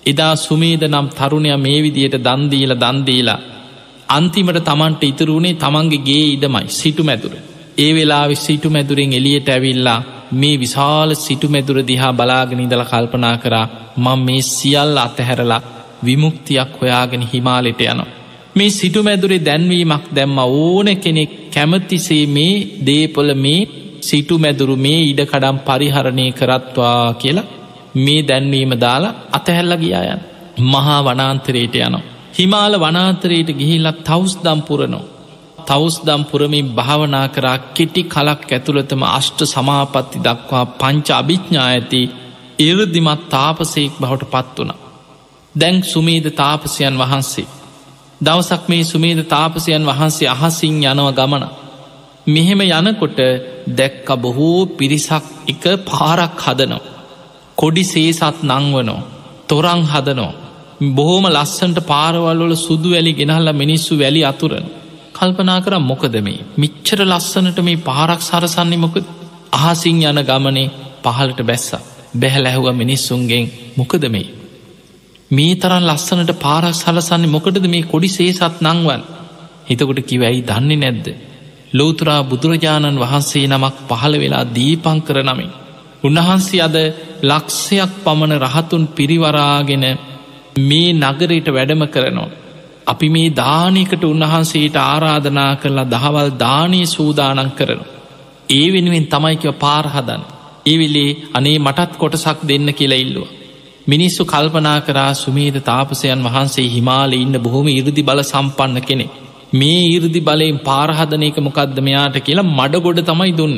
එදා 0.06 0.36
සුමේද 0.38 0.84
නම් 0.84 1.08
තරුණය 1.10 1.51
මේ 1.58 1.80
විදියට 1.82 2.17
දන්දීල 2.19 2.73
දන්දීලා. 2.75 3.39
අන්තිමට 4.10 4.60
තමන්ට 4.62 5.04
ඉතුරුණේ 5.04 5.54
තමන්ගේ 5.56 6.06
ගේ 6.08 6.25
ඉඩමයි 6.27 6.67
සිටු 6.71 7.04
මැතුර. 7.04 7.34
ඒ 7.77 7.91
වෙලා 7.95 8.25
සිටු 8.38 8.69
මැදුරෙන් 8.69 9.13
එලියට 9.13 9.49
ඇවිල්ලා 9.49 9.99
මේ 10.34 10.60
විශාල 10.60 11.15
සිටු 11.15 11.47
මැදුර 11.47 11.77
දිහා 11.88 12.13
බලාගෙන 12.13 12.60
ඉදල 12.60 12.84
කල්පනා 12.84 13.38
කරා 13.38 13.67
මං 13.97 14.19
මේ 14.19 14.41
සියල්ල 14.47 14.97
අතහැරලා 14.97 15.62
විමුක්තියක් 16.06 16.71
හොයාගෙන 16.82 17.23
හිමාලෙට 17.23 17.82
යනවා. 17.84 18.20
මේ 18.55 18.69
සිටු 18.71 19.01
මැදුරේ 19.01 19.41
දැන්වීමක් 19.41 20.05
දැම්ම 20.11 20.37
ඕන 20.39 20.87
කෙනෙක් 20.97 21.31
කැමතිසේ 21.51 22.25
මේ 22.27 22.55
දේපොල 22.85 23.29
මේ 23.35 23.61
සිටු 24.01 24.35
මැදුරු 24.37 24.75
මේ 24.77 24.99
ඉඩකඩම් 25.03 25.57
පරිහරණය 25.59 26.25
කරත්වා 26.31 27.13
කියලා 27.13 27.51
මේ 27.95 28.21
දැන්වීම 28.23 28.73
දාලා 28.77 29.17
අතහැල්ල 29.31 29.73
ගියායන් 29.77 30.21
මහා 30.65 30.99
වනාන්තරයට 31.01 31.75
යනවා. 31.77 32.07
හිමාල 32.33 32.73
වනාන්තරයට 32.79 33.49
ගිහිල්ලත් 33.53 34.03
තවස් 34.03 34.33
දම්පුරනෝ. 34.37 35.05
තවස් 35.67 35.97
දම්පුරමින් 36.01 36.67
භාවනා 36.71 37.27
කරා 37.27 37.57
කෙටි 37.69 38.03
කලක් 38.05 38.41
ඇතුළතම 38.49 39.03
අෂ්ට 39.09 39.39
සමාපත්ති 39.45 40.17
දක්වා 40.19 40.65
පංච 40.73 41.07
අභිඥා 41.11 41.67
ඇති 41.67 42.01
ඉරදිමත් 42.59 43.23
තාපසයෙක් 43.29 43.93
බවට 43.99 44.31
පත් 44.33 44.57
වුණ. 44.57 44.73
දැන් 45.55 45.77
සුමීද 45.83 46.27
තාපසයන් 46.33 46.95
වහන්සේ. 46.97 47.61
දවසක් 48.21 48.63
මේ 48.69 48.84
සුමේද 48.84 49.19
තාපසයන් 49.25 49.84
වහන්සේ 49.84 50.29
අහසින් 50.29 50.75
යනව 50.84 51.10
ගමන. 51.12 51.43
මෙහෙම 52.27 52.62
යනකොට 52.62 53.19
දැක්ක 53.69 54.07
බොහෝ 54.17 54.60
පිරිසක් 54.71 55.25
එක 55.47 55.63
පාරක් 55.86 56.38
හදනෝ. 56.39 56.81
කොඩි 57.57 57.84
සේසත් 57.86 58.38
නංවනෝ 58.43 58.99
තොරං 59.47 59.81
හදනෝ. 59.86 60.31
බොහෝම 60.89 61.25
ලස්සන්ට 61.27 61.79
පාරවල්වල 61.84 62.53
සුදු 62.57 62.89
වැලි 62.89 63.12
ගෙනහල්ල 63.13 63.49
මිනිස්සු 63.53 63.93
වැලි 63.95 64.21
අතුරන. 64.23 64.65
කල්පනා 65.13 65.60
කර 65.60 65.73
මොකද 65.81 66.15
මේ 66.19 66.43
මිච්චර 66.57 66.99
ලස්සනට 67.03 67.57
මේ 67.60 67.84
පාරක් 67.84 68.21
සරසන්නේ 68.21 68.77
මොකද 68.77 69.05
අහසින් 69.60 69.97
යන 70.03 70.19
ගමනේ 70.23 70.71
පහලට 71.03 71.41
බැස්ස 71.43 71.67
බැහැ 72.13 72.41
ලැහුව 72.41 72.67
මිනිස්සුන්ගෙන් 72.73 73.45
මොකද 73.77 74.03
මේ 74.07 74.27
මේ 75.31 75.55
තරන් 75.55 75.85
ලස්සනට 75.85 76.31
පාරක් 76.37 76.75
සලසන්නේ 76.75 77.29
මොකටද 77.29 77.65
මේ 77.65 77.83
කොඩි 77.83 78.09
සේසත් 78.09 78.57
නංවන් 78.61 79.03
හිතකොට 79.67 79.99
කිවැයි 80.03 80.41
දන්නේ 80.43 80.77
නැද්ද. 80.77 81.07
ලෝතුරා 81.73 82.21
බුදුරජාණන් 82.23 82.99
වහන්සේ 82.99 83.45
නමක් 83.47 83.75
පහළ 83.89 84.15
වෙලා 84.15 84.49
දීපං 84.49 84.99
කර 85.01 85.17
නමින්. 85.23 85.51
උන්වහන්සේ 86.03 86.61
අද 86.61 86.77
ලක්ෂයක් 87.23 87.91
පමණ 88.03 88.43
රහතුන් 88.45 88.83
පිරිවරාගෙන 88.89 89.85
මේ 90.61 90.91
නගරයට 90.95 91.47
වැඩම 91.49 91.83
කරනවා. 91.87 92.29
අපි 92.87 93.07
මේ 93.09 93.33
දානයකට 93.37 94.03
උන්වහන්සේට 94.05 94.75
ආරාධනා 94.83 95.51
කරලා 95.55 95.89
දහවල් 95.89 96.29
දානී 96.37 96.85
සූදානන් 96.87 97.51
කරන. 97.51 97.81
ඒ 98.49 98.67
වෙනුවෙන් 98.73 99.05
තමයිකව 99.07 99.53
පාරහදන්. 99.57 100.23
ඒවිලේ 100.65 101.17
අනේ 101.33 101.59
මටත් 101.59 101.93
කොටසක් 101.97 102.39
දෙන්න 102.43 102.67
කියලා 102.73 102.97
ඉල්ලුව. 102.97 103.27
මිනිස්සු 103.87 104.23
කල්පනා 104.25 104.79
කරා 104.81 105.11
සුමේද 105.15 105.55
තාපසයන් 105.63 106.23
වහන්සේ 106.23 106.67
හිමාල 106.67 107.13
ඉන්න 107.15 107.35
බොහොම 107.39 107.67
ඉරදි 107.69 108.01
බල 108.03 108.21
සම්පන්න 108.23 108.81
කෙනෙ. 108.81 109.05
මේ 109.53 109.83
ඉරදි 109.89 110.19
බලයෙන් 110.19 110.59
පාරහදන 110.59 111.23
එක 111.23 111.37
මොකක්ද 111.39 111.79
මෙයාට 111.79 112.17
කියලා 112.19 112.49
මඩ 112.49 112.81
ගොඩ 112.81 112.99
තමයි 113.01 113.33
දුන්න. 113.33 113.55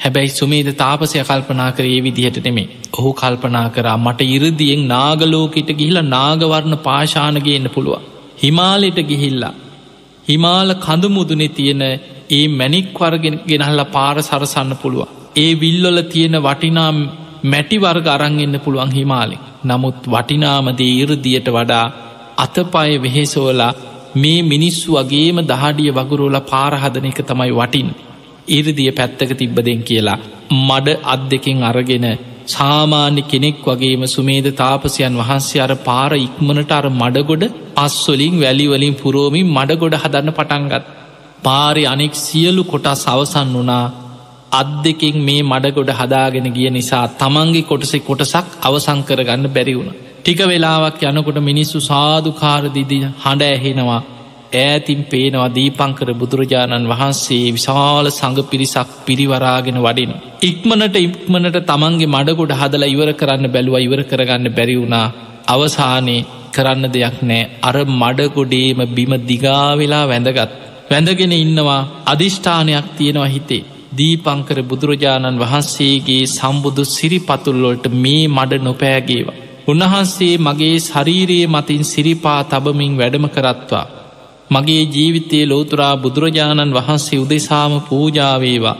හැබැයි 0.00 0.30
සුමේද 0.30 0.70
තාපසය 0.74 1.18
කල්පනා 1.22 1.68
කර 1.72 1.84
ඒ 1.86 2.00
විදිහට 2.00 2.38
නෙමේ 2.38 2.66
ඔහු 2.98 3.10
කල්පනා 3.14 3.66
කරා 3.70 3.96
මට 3.96 4.28
ඉරදියෙන් 4.28 4.82
නාගලෝකට 4.88 5.70
ගිහිලා 5.72 6.06
නාගවර්ණ 6.08 6.76
පාශානගන්න 6.78 7.68
පුළුව. 7.68 8.00
හිමාලෙට 8.38 9.00
ගිහිල්ලා. 9.02 9.54
හිමාල 10.28 10.70
කඳුමුදුනෙ 10.76 11.48
තියෙන 11.50 11.84
ඒ 12.30 12.46
මැනික් 12.50 12.96
වර්ගෙන 12.98 13.36
ගෙනහල්ල 13.44 13.84
පාර 13.92 14.16
සරසන්න 14.22 14.72
පුළුව. 14.76 15.12
ඒ 15.36 15.52
විල්ලොල 15.56 16.00
තියෙන 16.04 16.36
වටිනම් 16.40 16.98
මැටි 17.44 17.76
වර්ග 17.78 18.06
අරංගන්න 18.08 18.56
පුළුවන් 18.60 18.92
හිමාලෙ. 18.92 19.36
නමුත් 19.64 19.98
වටිනාමදේ 20.06 20.92
ඉරදියට 20.94 21.48
වඩා 21.48 21.86
අතපය 22.36 22.92
වෙහෙසෝලා 22.98 23.72
මේ 24.16 24.38
මිනිස්සු 24.44 24.94
වගේම 24.94 25.38
දහඩිය 25.42 25.90
වගුරෝල 25.92 26.38
පාරහදන 26.42 27.08
එක 27.10 27.20
තමයි 27.22 27.52
වටින්. 27.52 27.88
ඉරදිය 28.48 28.90
පැත්තක 28.92 29.32
තිබ්බදෙන් 29.32 29.82
කියලා. 29.82 30.22
මඩ 30.60 30.96
අත් 31.04 31.22
දෙකින් 31.30 31.60
අරගෙන 31.62 32.06
සාමාන්‍ය 32.46 33.22
කෙනෙක් 33.24 33.58
වගේම 33.62 34.02
සුමේද 34.06 34.48
තාපසයන් 34.54 35.18
වහන්සේ 35.20 35.62
අර 35.62 35.72
පාර 35.80 36.12
ඉක්මනට 36.18 36.72
අර 36.72 36.86
මඩගොඩ 36.92 37.44
අස්වලින් 37.76 38.36
වැලිවලින් 38.38 38.94
පුරෝමින් 38.94 39.52
මඩගොඩ 39.56 39.96
හදන්න 39.96 40.36
පටන්ගත්. 40.38 40.84
පාරි 41.42 41.84
අනෙක් 41.86 42.14
සියලු 42.16 42.64
කොටස් 42.64 43.04
අවසන් 43.06 43.52
වනා 43.54 43.84
අත් 44.54 44.72
දෙකින් 44.82 45.16
මේ 45.20 45.42
මඩගොඩ 45.44 45.92
හදාගෙන 45.92 46.48
ගිය 46.52 46.70
නිසා 46.70 47.04
තමන්ගේ 47.16 47.64
කොටසෙ 47.64 47.98
කොටසක් 48.00 48.50
අවසංකර 48.62 49.20
ගන්න 49.20 49.46
බැරි 49.50 49.74
වුණ. 49.74 49.94
ටික 50.18 50.40
වෙලාවක් 50.44 51.00
යනකොට 51.04 51.38
මිනිස්සු 51.42 51.78
සාධකාරදිදි 51.82 52.98
හඬ 53.22 53.44
ඇහෙනවා 53.46 54.00
ඈතින් 54.54 55.00
පේනවා 55.04 55.48
දීපංකර 55.50 56.08
බුදුරජාණන් 56.12 56.90
වහන්සේ 56.90 57.46
විශාල 57.48 58.06
සඟ 58.10 58.40
පිරිසක් 58.44 58.90
පිරිවරාගෙන 59.06 59.78
වඩින. 59.78 60.12
ඉක්මනට 60.42 60.96
ඉක්මනට 61.00 61.58
තමන්ගේ 61.64 62.12
මඩගොඩ 62.14 62.54
හදලා 62.60 62.92
ඉවර 62.94 63.10
කරන්න 63.14 63.52
බැලුව 63.54 63.76
ඉවර 63.80 64.02
කරගන්න 64.04 64.48
බැරි 64.50 64.76
වුණා 64.76 65.06
අවසානයේ 65.48 66.26
කරන්න 66.54 66.92
දෙයක් 66.92 67.18
නෑ 67.22 67.42
අර 67.62 67.76
මඩගොඩේම 67.94 68.80
බිම 68.90 69.14
දිගාවෙලා 69.24 70.04
වැඳගත්. 70.06 70.50
වැඳගෙන 70.90 71.34
ඉන්නවා 71.34 71.80
අධිෂ්ඨානයක් 72.06 72.88
තියෙනවා 72.96 73.28
හිතේ. 73.28 73.64
දීපංකර 73.98 74.58
බුදුරජාණන් 74.62 75.40
වහන්සේගේ 75.40 76.22
සම්බුදු 76.28 76.84
සිරිපතුල්ලොල්ට 76.88 77.86
මේ 77.96 78.22
මඩ 78.28 78.62
නොපෑගේවා. 78.62 79.36
උන්වහන්සේ 79.68 80.32
මගේ 80.38 80.76
ශරීරයේ 80.80 81.46
මතින් 81.46 81.84
සිරිපා 81.84 82.40
තබමින් 82.44 82.98
වැඩම 82.98 83.26
කරත්වා. 83.28 83.86
මගේ 84.50 84.82
ජීවිතයේ 84.86 85.46
ලෝතුරා 85.46 85.94
බුදුරජාණන් 85.96 86.74
වහන්සේ 86.74 87.18
උදෙසාම 87.18 87.74
පූජාවේවා. 87.80 88.76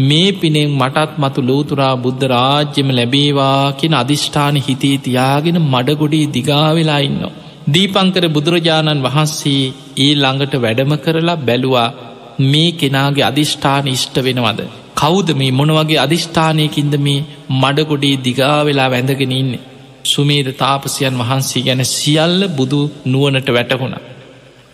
මේ 0.00 0.28
පිනෙන් 0.32 0.70
මටත් 0.72 1.12
මතු 1.18 1.40
ලෝතුරා 1.42 1.94
බුද්ධ 1.96 2.24
රාජ්‍යම 2.26 2.88
ලැබේවා 2.90 3.72
කියෙන 3.72 3.94
අධිෂ්ඨාන 3.94 4.56
හිතේ 4.58 4.96
තියාගෙන 4.98 5.58
මඩගොඩේ 5.64 6.26
දිගාවෙලා 6.28 7.00
ඉන්නවා. 7.00 7.34
දීපංකර 7.66 8.24
බුදුරජාණන් 8.28 9.04
වහන්සේ 9.04 9.62
ඒ 9.96 10.12
ළඟට 10.14 10.54
වැඩම 10.56 10.92
කරලා 10.96 11.42
බැලුවා 11.42 11.88
මේ 12.42 12.70
කෙනාගේ 12.74 13.24
අධිෂ්ඨාන 13.24 13.86
ඉෂ්ට 13.88 14.16
වෙනවද. 14.18 14.60
කෞද 14.94 15.28
මේ 15.34 15.50
මොනවගේ 15.50 15.98
අධිෂ්ඨානයකින්ද 15.98 16.94
මේ 16.98 17.24
මඩගොඩේ 17.52 18.16
දිගාවෙලා 18.18 18.90
වැඳගෙන 18.90 19.32
ඉන්නේ. 19.32 19.64
සුමේද 20.04 20.48
තාපසයන් 20.54 21.18
වහන්සේ 21.18 21.62
ගැන 21.62 21.84
සියල්ල 21.86 22.40
බුදු 22.50 22.80
නුවනට 23.06 23.48
වැටහුණ. 23.48 23.96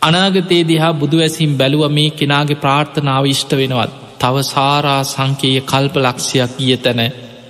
අනාගතයේ 0.02 0.62
දිහා 0.64 0.92
බුදු 0.94 1.16
ඇසිම් 1.18 1.52
බැලුව 1.56 1.84
මේ 1.90 2.10
කෙනාගේ 2.10 2.56
ප්‍රාර්ථනාව 2.56 3.24
ඉෂ්ට 3.26 3.52
වෙනවත්. 3.52 3.92
තව 4.20 4.36
සාරා 4.44 5.02
සංකේය 5.04 5.58
කල්ප 5.62 5.94
ලක්ෂයක් 5.96 6.52
ගිය 6.58 6.76
තැන 6.76 7.00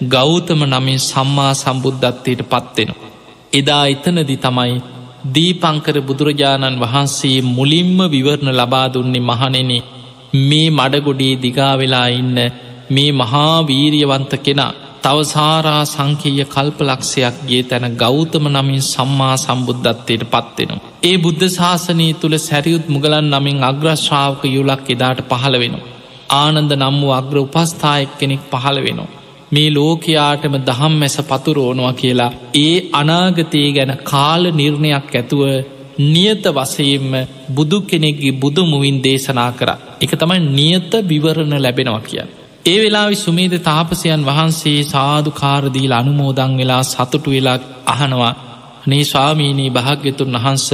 ගෞතම 0.07 0.61
නමින් 0.67 1.01
සම්මා 1.01 1.53
සම්බුද්ධත්වයට 1.55 2.43
පත්වෙන. 2.45 2.91
එදා 3.53 3.85
එතනදි 3.87 4.37
තමයි 4.37 4.75
දීපංකර 5.29 5.97
බුදුරජාණන් 6.01 6.81
වහන්සේ 6.81 7.39
මුලින්ම 7.49 7.99
විවරණ 8.09 8.51
ලබා 8.53 8.87
දුන්නේ 8.89 9.21
මහනෙන 9.21 9.73
මේ 10.33 10.69
මඩගොඩේ 10.71 11.35
දිගාවෙලා 11.37 12.07
ඉන්න 12.11 12.39
මේ 12.91 13.11
මහා 13.13 13.67
වීරියවන්ත 13.67 14.33
කෙනා 14.43 14.73
තව 15.03 15.19
සාරා 15.25 15.83
සංකීය 15.85 16.45
කල්පලක්ෂයක් 16.45 17.37
ගේ 17.49 17.63
තැන 17.63 17.87
ගෞතම 17.97 18.45
නමින් 18.49 18.83
සම්මා 18.85 19.35
සම්බුද්ධත්වයට 19.37 20.25
පත්වෙනවා. 20.25 20.91
ඒ 21.03 21.17
බුද්ධ 21.17 21.47
ශාසනය 21.49 22.09
තුළ 22.15 22.37
සැරියුත් 22.39 22.87
මුගලන් 22.89 23.31
නමින් 23.31 23.59
අග්‍රශ්‍රාවක 23.63 24.43
යුලක් 24.49 24.87
එදාට 24.89 25.23
පහළ 25.31 25.57
වෙනවා. 25.59 25.89
ආනන්ද 26.35 26.73
නම් 26.73 26.97
වූ 27.01 27.13
අග්‍ර 27.13 27.37
උපස්ථායක් 27.39 28.13
කෙනෙක් 28.19 28.43
පහළ 28.51 28.79
වෙනවා. 28.79 29.11
මේ 29.53 29.69
ලෝකයාටම 29.71 30.55
දහම් 30.61 30.95
මැස 30.95 31.17
පතුරෝනවා 31.23 31.93
කියලා 31.93 32.33
ඒ 32.57 32.75
අනාගතයේ 32.93 33.71
ගැන 33.73 33.93
කාල 34.05 34.45
නිර්ණයක් 34.53 35.15
ඇතුව 35.15 35.43
නියත 36.07 36.45
වසයෙන්ම 36.51 37.15
බුදු 37.51 37.79
කෙනෙක්ගේ 37.83 38.39
බුදුමුවින් 38.39 38.99
දේශනා 39.01 39.51
කර 39.53 39.71
එක 40.01 40.13
තමයි 40.15 40.41
නියත 40.51 40.93
විවරණ 41.05 41.55
ලැබෙනවා 41.59 42.03
කියන්න. 42.03 42.31
ඒ 42.67 42.79
වෙලා 42.79 43.09
සුමේද 43.17 43.55
තාපසයන් 43.63 44.23
වහන්සේ 44.25 44.79
සාධු 44.85 45.31
කාරදීල 45.33 45.93
අනුමෝදං 45.93 46.53
වෙලා 46.57 46.83
සතුටු 46.85 47.31
වෙලා 47.31 47.59
අහනවා 47.87 48.35
නේ 48.87 49.05
ස්වාමීනී 49.05 49.71
භාග්‍යතුන් 49.71 50.37
වහන්ස 50.37 50.69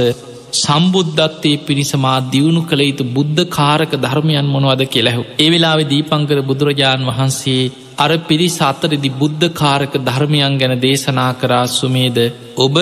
සම්බුද්ධත්තේ 0.53 1.57
පිණිසමා 1.59 2.19
දියුණු 2.27 2.61
කළ 2.61 2.81
යුතු 2.81 3.03
බුද්ධ 3.09 3.43
කාරක 3.49 3.91
ධර්මයන් 3.95 4.45
මොනවද 4.45 4.81
කෙලැහු. 4.87 5.23
ඒ 5.37 5.49
වෙලාවෙ 5.51 5.83
දීපංකර 5.85 6.39
බුදුරජාණන් 6.41 7.09
වහන්සේ 7.09 7.71
අර 7.97 8.11
පිරිස 8.19 8.57
අතරදි 8.61 9.09
බුද්ධ 9.13 9.47
කාරක 9.53 9.93
ධර්මයන් 10.01 10.57
ගැන 10.57 10.73
දේශනා 10.79 11.31
කරා 11.33 11.65
සුමේද 11.69 12.17
ඔබ 12.57 12.75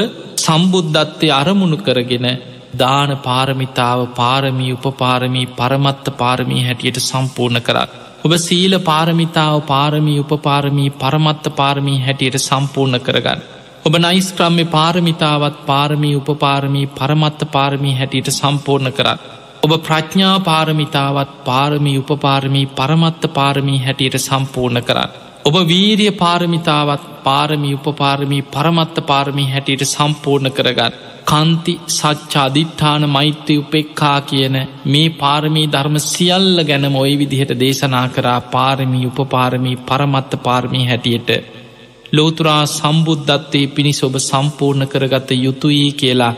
සම්බුද්ධත්තය 0.46 1.28
අරමුණු 1.32 1.78
කරගෙන 1.78 2.28
දාන 2.74 3.12
පාරමිතාව 3.18 4.00
පාරමී 4.20 4.74
උපපාරමී 4.78 5.46
පරමත්ත 5.60 6.08
පාරමී 6.18 6.64
හැටියට 6.68 7.00
සම්පූර්ණ 7.02 7.62
කරා. 7.62 7.88
ඔබ 8.26 8.34
සීල 8.38 8.74
පාරමිතාව 8.90 9.56
පාරමී 9.72 10.20
උපපාරමී 10.20 10.90
පරමත්ත 11.02 11.48
පාරමී 11.56 12.00
හැටියට 12.06 12.38
සම්පූර්ණ 12.40 13.00
කරගන්න. 13.00 13.42
ඔබ 13.86 13.96
නයිස්ක්‍රම්ම 13.98 14.60
පාරමිතාවත් 14.68 15.58
පාරමී 15.66 16.16
උපපාරමී 16.16 16.88
පරමත්ත 16.98 17.42
පාරමී 17.52 17.98
හැටියට 18.00 18.32
සම්පූර්ණ 18.32 18.96
කරන්න. 18.98 19.20
ඔබ 19.64 19.74
ප්‍රඥා 19.88 20.38
පාරමිතාවත් 20.42 21.36
පාරමී 21.46 22.00
උපපාරමී 22.00 22.66
පරමත්ත 22.78 23.24
පාරමී 23.34 23.84
හැටියට 23.86 24.18
සම්පූර්ණ 24.22 24.84
කරන්න. 24.84 25.25
ඔබ 25.46 25.56
වීරිය 25.64 26.12
පාරමිතාවත් 26.14 27.04
පාරමී 27.24 27.74
උපපාරමී 27.78 28.46
පරමත්ත 28.48 28.96
පාරමී 29.04 29.50
හැටියට 29.50 29.84
සම්පූර්ණ 29.86 30.52
කරගන්න. 30.52 30.94
කන්ති 31.26 31.74
සච්චාධිට්ඨාන 31.90 33.04
මෛත්‍රී 33.08 33.58
උපෙක්කා 33.58 34.20
කියන 34.22 34.56
මේ 34.86 35.10
පාරමී 35.12 35.66
ධර්ම 35.68 35.98
සියල්ල 36.04 36.64
ගැනම 36.64 36.96
ඔය 36.96 37.12
විදිහට 37.16 37.54
දේශනා 37.60 38.08
කරා 38.10 38.40
පාරමී 38.48 39.06
උපපාරමී 39.08 39.76
පරමත්ත 39.84 40.34
පාරමී 40.44 40.86
හැටියට 40.88 41.30
ලෝතුරා 42.12 42.64
සම්බුද්ධත්වයේ 42.68 43.70
පිණිස 43.70 44.00
ඔබ 44.04 44.18
සම්පූර්ණ 44.22 44.88
කරගත 44.88 45.30
යුතුයි 45.38 45.92
කියලා 45.94 46.34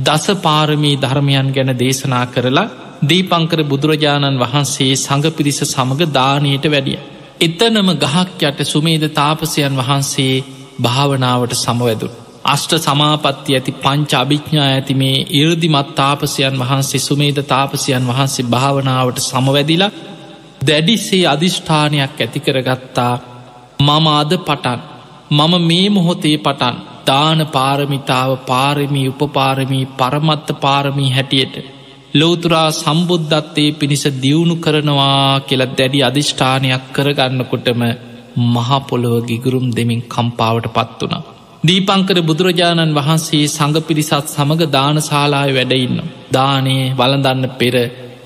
දස 0.00 0.26
පාරමී 0.42 0.94
ධර්මයන් 0.98 1.50
ගැන 1.50 1.72
දේශනා 1.76 2.26
කරලා 2.26 2.72
දීපංකර 3.04 3.60
බුදුරජාණන් 3.64 4.40
වහන්සේ 4.40 4.92
සඟ 4.96 5.28
පිරිස 5.32 5.60
සමඟ 5.64 6.06
දානයට 6.12 6.66
වැඩිය. 6.68 7.13
එතනම 7.40 7.88
ගහක් 7.96 8.42
යට 8.42 8.60
සුමේද 8.64 9.04
තාපසයන් 9.10 9.76
වහන්සේ 9.76 10.44
භාවනාවට 10.80 11.54
සමවැදුන්. 11.54 12.12
අෂ්ට 12.44 12.72
සමාපත්ති 12.78 13.54
ඇති 13.54 13.72
පංච 13.74 14.12
අභිඥා 14.14 14.68
ඇති 14.68 14.94
මේ 14.94 15.26
ඉරදිමත් 15.32 15.94
තාපසයන් 15.94 16.58
වහන්සේ 16.58 17.00
සුමේද 17.00 17.38
තාපසයන් 17.44 18.06
වහන්සේ 18.06 18.46
භාවනාවට 18.46 19.18
සමවැදිලා 19.20 19.90
දැඩිසේ 20.66 21.26
අධිෂ්ඨානයක් 21.26 22.20
ඇතිකරගත්තා 22.20 23.14
මම 23.80 24.06
අද 24.12 24.32
පටන්. 24.38 24.80
මම 25.30 25.54
මේ 25.62 25.90
මොහොතේ 25.90 26.36
පටන්. 26.38 26.76
දාන 27.06 27.46
පාරමිතාව 27.48 28.30
පාරමී 28.46 29.08
උපපාරමී 29.10 29.86
පරමත්ත 29.92 30.48
පාරමී 30.60 31.10
හැටියට. 31.10 31.73
ලෝතුරා 32.14 32.68
සම්බුද්ධත්තේ 32.72 33.70
පිණිස 33.72 34.04
දියුණු 34.16 34.56
කරනවා 34.56 35.40
කියලත් 35.40 35.72
දැඩි 35.72 36.00
අධිෂ්ඨානයක් 36.02 36.84
කරගන්නකොටම 36.92 37.82
මහපොළොව 38.52 39.16
ගිගුරුම් 39.22 39.66
දෙමින් 39.70 40.02
කම්පාවට 40.08 40.66
පත් 40.68 41.00
වුණ. 41.02 41.24
දීපංකර 41.64 42.18
බුදුරජාණන් 42.22 42.94
වහන්සේ 42.94 43.44
සඟ 43.48 43.78
පිරිසත් 43.80 44.26
සමඟ 44.28 44.64
දානශාලාය 44.68 45.50
වැඩඉන්න. 45.52 45.98
දානයේ 46.32 46.92
වලඳන්න 46.92 47.46
පෙර 47.52 47.74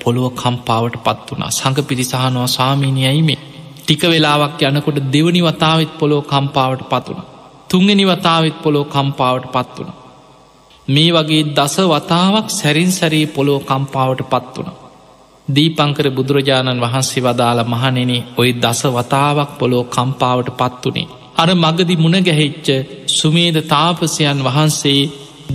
පොළුව 0.02 0.26
කම්පාවට 0.34 0.96
පත් 1.04 1.26
වුණ 1.28 1.46
සඟ 1.50 1.80
පිරිසානවා 1.84 2.48
ස්වාමීනියයිමේ 2.48 3.38
ටික 3.80 4.02
වෙලාවක් 4.04 4.62
යනකොට 4.64 4.98
දෙවනි 5.08 5.40
වතාවත් 5.40 5.92
පොලෝ 5.98 6.22
කම්පාවට 6.24 6.82
පත්වන. 6.84 7.20
තුන්ගනි 7.70 8.04
වතාවත් 8.04 8.56
පොලෝ 8.62 8.84
කම්පාවට 8.86 9.46
පත් 9.46 9.76
වන. 9.78 9.90
මේ 10.88 11.10
වගේ 11.12 11.48
දස 11.50 11.76
වතාවක් 11.86 12.46
සැරින් 12.50 12.92
සැරී 12.92 13.26
පොලෝ 13.28 13.60
කම්පාවට 13.60 14.20
පත් 14.24 14.54
වන. 14.56 14.68
දීපංකර 15.48 16.06
බුදුරජාණන් 16.10 16.80
වහන්සේ 16.80 17.22
වදාළ 17.22 17.60
මහනෙන 17.64 18.12
ඔය 18.36 18.50
දස 18.54 18.80
වතාවක් 18.88 19.50
පොලෝ 19.58 19.84
කම්පාවට 19.86 20.48
පත්වනේ. 20.52 21.08
අර 21.36 21.50
මගදි 21.54 21.94
මුණ 21.96 22.18
ගැහෙච්ච 22.20 22.68
සුමේද 23.08 23.56
තාපසයන් 23.64 24.40
වහන්සේ 24.44 25.00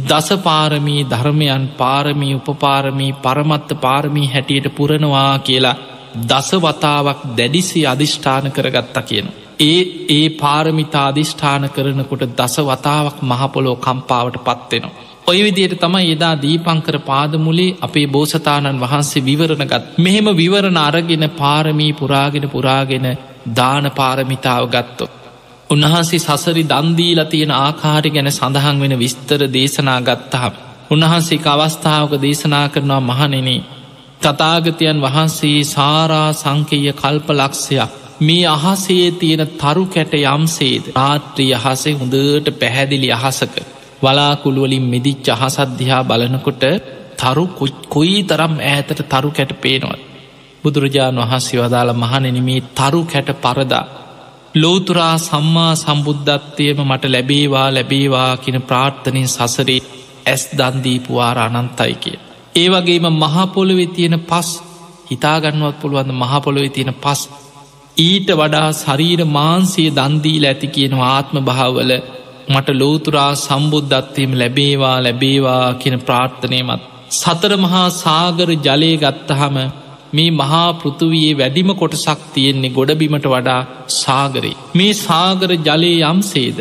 දසපාරමී 0.04 1.02
ධර්මයන් 1.06 1.66
පාරමී 1.78 2.36
උපපාරමී 2.36 3.16
පරමත්ත 3.16 3.70
පාරමී 3.82 4.28
හැටියට 4.28 4.68
පුරනවා 4.72 5.32
කියලා 5.40 5.80
දසවතාවක් 6.24 7.20
දැඩිසි 7.38 7.82
අධිෂ්ඨාන 7.86 8.52
කරගත්තා 8.52 9.04
කියන. 9.04 9.28
ඒ 9.62 9.80
ඒ 10.10 10.28
පාරමිතා 10.36 11.08
අධිෂ්ඨාන 11.08 11.66
කරනකොට 11.70 12.24
දස 12.38 12.56
වතාවක් 12.62 13.18
මහපොලෝ 13.24 13.76
කම්පාවට 13.78 14.38
පත්වෙනවා. 14.42 15.13
ඔය 15.28 15.40
විදියට 15.40 15.76
තමයි 15.78 16.12
එදා 16.12 16.36
දීපංකර 16.38 16.98
පාදමුලේ 17.02 17.76
අපේ 17.82 18.08
බෝසතාණන් 18.08 18.80
වහන්සේ 18.80 19.22
විවරණගත් 19.22 19.84
මෙහෙම 19.98 20.28
විවරණ 20.34 20.80
අරගෙන 20.80 21.26
පාරමී 21.32 21.94
පුරාගෙන 21.94 22.48
පුරාගෙන 22.50 23.06
දාන 23.52 23.86
පාරමිතාව 23.92 24.66
ගත්තො. 24.68 25.06
උන්වහන්සේ 25.70 26.20
සසරි 26.22 26.64
දන්දීලා 26.66 27.26
තියෙන 27.26 27.54
ආකාරය 27.58 28.10
ගැන 28.10 28.32
සඳහන් 28.32 28.78
වෙන 28.80 29.00
විස්තර 29.00 29.42
දේශනා 29.50 30.00
ගත්තහම්. 30.02 30.54
උන්වහන්සේ 30.90 31.46
අවස්ථාවක 31.48 32.14
දේශනා 32.22 32.68
කරනවා 32.70 33.02
මහනෙනේ 33.02 33.62
තතාගතයන් 34.22 35.00
වහන්සේ 35.02 35.60
සාරා 35.66 36.30
සංකීය 36.34 36.94
කල්ප 36.94 37.28
ලක්ෂයක් 37.32 37.92
මේ 38.22 38.46
අහසේ 38.48 39.08
තියෙන 39.14 39.44
තරු 39.54 39.86
කැට 39.88 40.14
යම්සේද 40.26 40.84
රාත්‍රී 40.96 41.54
අහසේ 41.56 41.94
හොඳට 41.94 42.52
පැහැදිලි 42.60 43.10
අහසක 43.12 43.56
වලාකුළුවලින් 44.04 44.86
මෙදිච්ච 44.86 45.28
අහසද්ධහා 45.32 46.04
බලනකොට 46.04 46.64
තරු 47.20 47.46
කොයි 47.90 48.18
තරම් 48.24 48.54
ඈතට 48.62 49.00
තරු 49.06 49.30
කැට 49.32 49.54
පේනවත් 49.58 50.02
බුදුරජාණන් 50.64 51.22
වහන්සේ 51.22 51.60
වදාළ 51.60 51.92
මහනෙනමේ 51.96 52.62
තරු 52.72 53.02
කැට 53.06 53.30
පරදා. 53.38 53.86
ලෝතුරා 54.56 55.16
සම්මා 55.20 55.72
සම්බුද්ධත්වයම 55.76 56.80
මට 56.82 57.04
ලැබේවා 57.08 57.68
ලැබේවා 57.70 58.32
කියන 58.38 58.60
ප්‍රාර්ථනය 58.62 59.22
සසරේ 59.28 59.80
ඇස් 60.26 60.44
දන්දීපුවාර 60.52 61.38
අනන්තයි 61.40 61.96
කිය. 61.96 62.18
ඒ 62.56 62.68
වගේම 62.70 63.06
මහපොළොවෙ 63.14 63.86
තියෙන 63.88 64.18
පස් 64.22 64.50
හිතාගන්නවත් 65.10 65.76
පුළුවන්ද 65.82 66.14
මහපොළොවෙ 66.14 66.70
තියෙන 66.70 66.94
පස් 66.96 67.22
ඊට 67.98 68.30
වඩා 68.32 68.70
ශරීර 68.74 69.22
මාන්සේ 69.28 69.90
දන්දීල 69.92 70.46
ඇති 70.46 70.68
කියන 70.68 70.94
ආත්ම 71.06 71.38
භාවල 71.42 71.92
මට 72.48 72.70
ලෝතුරා 72.74 73.32
සම්බුද්ධත්වයම 73.36 74.32
ලැබේවා 74.34 74.98
ලැබේවා 75.04 75.74
කියන 75.74 75.98
ප්‍රාර්ථනයමත්. 76.00 76.84
සතර 77.12 77.54
මහා 77.58 77.88
සාගර 77.96 78.50
ජලය 78.60 78.92
ගත්තහම 78.98 79.58
මේ 80.14 80.30
මහා 80.34 80.68
පෘතුවයේ 80.74 81.34
වැඩිම 81.34 81.72
කොටසක් 81.76 82.22
තියෙන්නේ 82.34 82.70
ගොඩබිමට 82.70 83.28
වඩා 83.28 83.62
සාගරේ. 83.96 84.56
මේ 84.76 84.94
සාගර 85.00 85.52
ජලය 85.62 85.94
යම්සේද. 86.04 86.60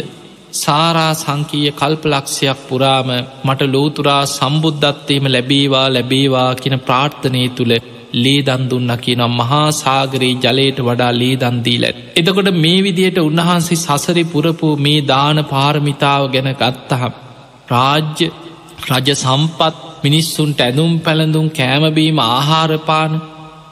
සාරා 0.54 1.12
සංකීය 1.14 1.72
කල්පලක්ෂයක් 1.72 2.60
පුරාම 2.68 3.10
මට 3.44 3.70
ලෝතුරා 3.70 4.22
සම්බුද්ධත්වයම 4.28 5.26
ලැබේවා 5.28 5.86
ලැබේවා 5.88 6.50
කියන 6.54 6.76
ප්‍රාර්ථනය 6.80 7.42
තුළ 7.50 7.74
ලේ 8.14 8.40
දන්දුන්න 8.42 8.92
කියනම් 8.98 9.32
මහා 9.32 9.66
සාගරයේ 9.74 10.40
ජලයට 10.44 10.78
වඩා 10.80 11.12
ලේ 11.12 11.34
දන්දීලැත්. 11.36 11.96
එතකොට 12.16 12.50
මේ 12.56 12.78
විදියට 12.82 13.18
උන්වහන්සේ 13.20 13.78
සසරි 13.78 14.24
පුරපු 14.26 14.68
මේ 14.78 15.00
දාන 15.04 15.38
පාරමිතාව 15.44 16.22
ගැන 16.30 16.50
ගත්තහම්. 16.54 17.12
රාජ්‍ය 17.68 18.26
රජ 18.88 19.08
සම්පත් 19.16 19.74
මිනිස්සුන්ට 20.04 20.60
ඇඳුම් 20.60 20.92
පැළඳුම් 21.00 21.46
කෑමබීම 21.50 22.18
ආහාරපාන 22.20 23.12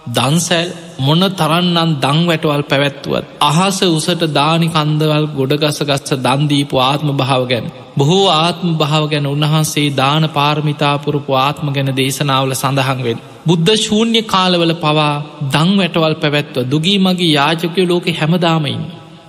දන්සැල් 0.09 0.69
මොන 0.99 1.23
තරන්නම් 1.33 1.91
දං 1.97 2.19
වැටවල් 2.27 2.63
පැවැත්තුවත්. 2.63 3.27
අහස 3.43 3.79
උසට 3.89 4.23
දානි 4.31 4.69
කන්දවල් 4.69 5.27
ගොඩගසගස්ස 5.37 6.19
දන්දීපු 6.19 6.77
ආත්ම 6.81 7.09
භාව 7.17 7.43
ගැන. 7.49 7.67
බොහෝ 7.97 8.27
ආත්ම 8.33 8.71
භාව 8.77 9.05
ගැන 9.09 9.27
උන්වහන්සේ 9.27 9.89
දාන 9.93 10.25
පාර්මිතාපුරපු 10.29 11.37
ආත්ම 11.39 11.67
ගැන 11.71 11.91
දේශනාවල 11.97 12.55
සඳහන්වෙන්. 12.55 13.19
බුද්ධ 13.47 13.75
ශූන්‍ය 13.79 14.23
කාලවල 14.25 14.75
පවා 14.77 15.13
දං 15.49 15.71
වැටවල් 15.79 16.17
පැවැත්ව 16.17 16.65
දුගී 16.71 16.99
මගේ 16.99 17.31
යාජකය 17.31 17.83
ලෝක 17.85 18.07
හැමදාමයින්. 18.13 18.83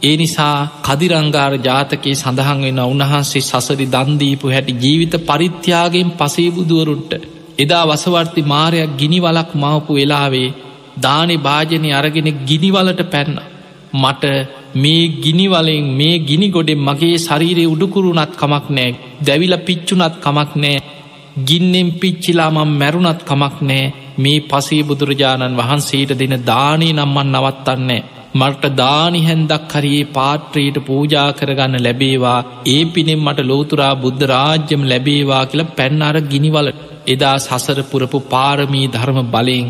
ඒ 0.03 0.15
නිසා 0.17 0.57
කදිරංගාර 0.81 1.53
ජාතකයේ 1.59 2.15
සඳහන් 2.15 2.59
වෙන 2.61 2.81
උන්වහන්සේ 2.85 3.43
සසරි 3.43 3.85
දන්දීපු 3.87 4.47
හැටි 4.47 4.73
ජීවිත 4.75 5.15
පරිත්‍යාගෙන් 5.23 6.09
පසේබුදුවරුන්ට. 6.13 7.11
එදා 7.59 7.85
වසවර්ති 7.85 8.41
මාරයක් 8.43 8.91
ගිනි 8.97 9.19
වලක් 9.19 9.49
මවපු 9.55 9.91
වෙලාවේ 9.93 10.49
දානෙ 10.97 11.35
භාජනය 11.39 11.89
අරගෙන 11.93 12.29
ගිනිවලට 12.45 13.01
පැන්න. 13.09 13.37
මට 13.93 14.23
මේ 14.75 15.11
ගිනිවලෙන් 15.19 15.87
මේ 15.93 16.15
ගිනි 16.21 16.47
ගොඩෙන් 16.49 16.79
මගේ 16.79 17.17
ශරීරය 17.19 17.65
උඩුකුරුණත් 17.65 18.33
කමක් 18.35 18.65
නෑ 18.69 18.97
දැවිල 19.21 19.55
පිච්චුනත් 19.59 20.15
කමක් 20.17 20.51
නෑ 20.57 20.83
ගින්නෙන් 21.41 21.89
පිච්චිලාමම් 21.93 22.71
මැරුණත් 22.73 23.21
කමක් 23.23 23.57
නෑ 23.63 23.93
මේ 24.17 24.39
පසේ 24.43 24.83
බුදුරජාණන් 24.83 25.57
වහන්සේට 25.57 26.11
දෙන 26.13 26.35
දානී 26.43 26.93
නම්මන් 26.93 27.29
නවත්තන්නේ. 27.33 28.01
මට 28.33 28.65
දානි 28.73 29.19
හැන්දක් 29.19 29.73
හරියේ 29.73 30.09
පාත්‍රයට 30.09 30.77
පූජා 30.85 31.25
කරගන්න 31.31 31.75
ලැබේවා 31.79 32.37
ඒ 32.67 32.83
පිනෙන් 32.87 33.19
මට 33.19 33.43
ලෝතුරා 33.43 33.93
බුද්ධ 33.95 34.23
රාජ්‍යම 34.25 34.83
ලැබේවා 34.85 35.43
කියලා 35.45 35.73
පැන්නර 35.77 36.17
ගිනිවල 36.29 36.69
එදා 37.07 37.35
සසර 37.39 37.79
පුරපු 37.83 38.19
පාරමී 38.29 38.87
ධර්ම 38.87 39.19
බලයෙන් 39.27 39.67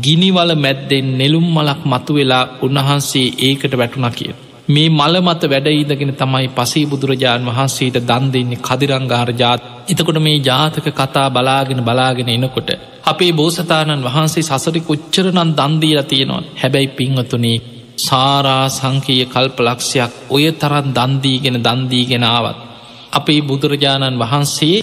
ගිනිවල 0.00 0.52
මැද්දෙන් 0.56 1.08
නෙළුම් 1.14 1.48
මලක් 1.48 1.80
මතු 1.84 2.12
වෙලා 2.12 2.44
උන්වහන්සේ 2.62 3.26
ඒකට 3.40 3.74
වැටුණ 3.74 4.08
කිය. 4.12 4.32
මේ 4.68 4.88
මල 4.90 5.16
මත 5.20 5.42
වැඩයිදගෙන 5.46 6.14
තමයි 6.14 6.46
පසේ 6.52 6.86
බුදුරජාණන් 6.86 7.50
වහන්සේට 7.50 8.00
දන් 8.04 8.32
දෙන්නේ 8.32 8.62
කදිරංගාර 8.62 9.30
ජාත් 9.34 9.68
එතකොට 9.88 10.18
මේ 10.20 10.38
ජාතක 10.42 10.86
කතා 10.92 11.28
බලාගෙන 11.30 11.82
බලාගෙන 11.82 12.30
එනකොට. 12.30 12.70
අපේ 13.04 13.32
බෝසතාණන් 13.34 14.04
වහන්සේ 14.04 14.48
සසරි 14.50 14.80
කොච්චරනන් 14.82 15.54
දන්දීලා 15.54 16.10
තියෙනවා 16.10 16.42
හැබැයි 16.60 16.94
පින්වතුනේ 16.94 17.58
සාරා 17.98 18.66
සංකීය 18.70 19.26
කල්පලක්ෂයක් 19.26 20.12
ඔය 20.28 20.44
තරන් 20.52 20.86
දන්දීගෙන 20.92 21.58
දන්දීගෙනාවත්. 21.58 22.58
අපේ 23.12 23.40
බුදුරජාණන් 23.42 24.20
වහන්සේ 24.20 24.76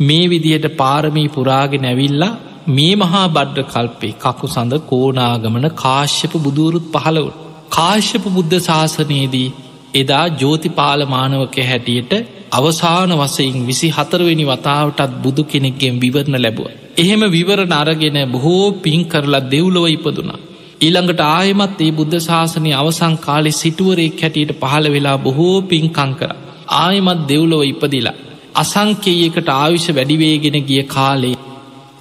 මේ 0.00 0.24
විදියට 0.26 0.66
පාරමී 0.76 1.28
පුරාගෙන 1.28 1.84
ඇවිල්ලා 1.84 2.38
මේ 2.68 2.94
මහා 2.96 3.26
බඩ්ඩ 3.28 3.70
කල්පේ 3.72 4.12
කකු 4.16 4.46
සඳ 4.46 4.80
කෝනාගමන 4.82 5.66
කාශ්‍යප 5.74 6.34
බුදුරුත් 6.38 6.86
පහළවට. 6.92 7.38
කාශ්‍යප 7.70 8.24
බුද්ධ 8.28 8.58
ශාසනයේදී 8.60 9.48
එදා 9.94 10.26
ජෝතිපාල 10.36 11.00
මානවක 11.06 11.56
හැටියට 11.62 12.12
අවසාන 12.52 13.12
වසයින් 13.14 13.66
විසි 13.66 13.88
හතරවෙනි 13.90 14.44
වතාවටත් 14.44 15.16
බුදු 15.22 15.42
කෙනෙක්ගෙන් 15.44 16.00
විවරණ 16.00 16.38
ලැබුව. 16.38 16.68
එහෙම 16.98 17.22
විවරණ 17.28 17.74
අරගෙන 17.74 18.18
බොහෝ 18.28 18.64
පින් 18.78 19.02
කරලා 19.06 19.48
දෙව්ලොව 19.48 19.86
ඉපදුනා. 19.88 20.40
ඊළඟට 20.80 21.20
ආයමත් 21.22 21.80
ඒ 21.80 21.90
බුද්ධ 21.92 22.16
ශාසනය 22.20 22.70
අවසං 22.74 23.14
කාලෙ 23.18 23.50
සිටුවරෙක් 23.52 24.20
හැටියට 24.20 24.52
පහළ 24.54 24.86
වෙලා 24.88 25.18
බොහෝ 25.18 25.56
පින්කංකර. 25.64 26.30
ආයමත් 26.76 27.26
දෙව්ලොව 27.28 27.62
ඉපදිලා. 27.64 28.16
අසංකේයකට 28.54 29.48
ආවිශ 29.54 29.88
වැඩිවේගෙන 29.90 30.56
ගිය 30.62 30.82
කාලේ 30.86 31.36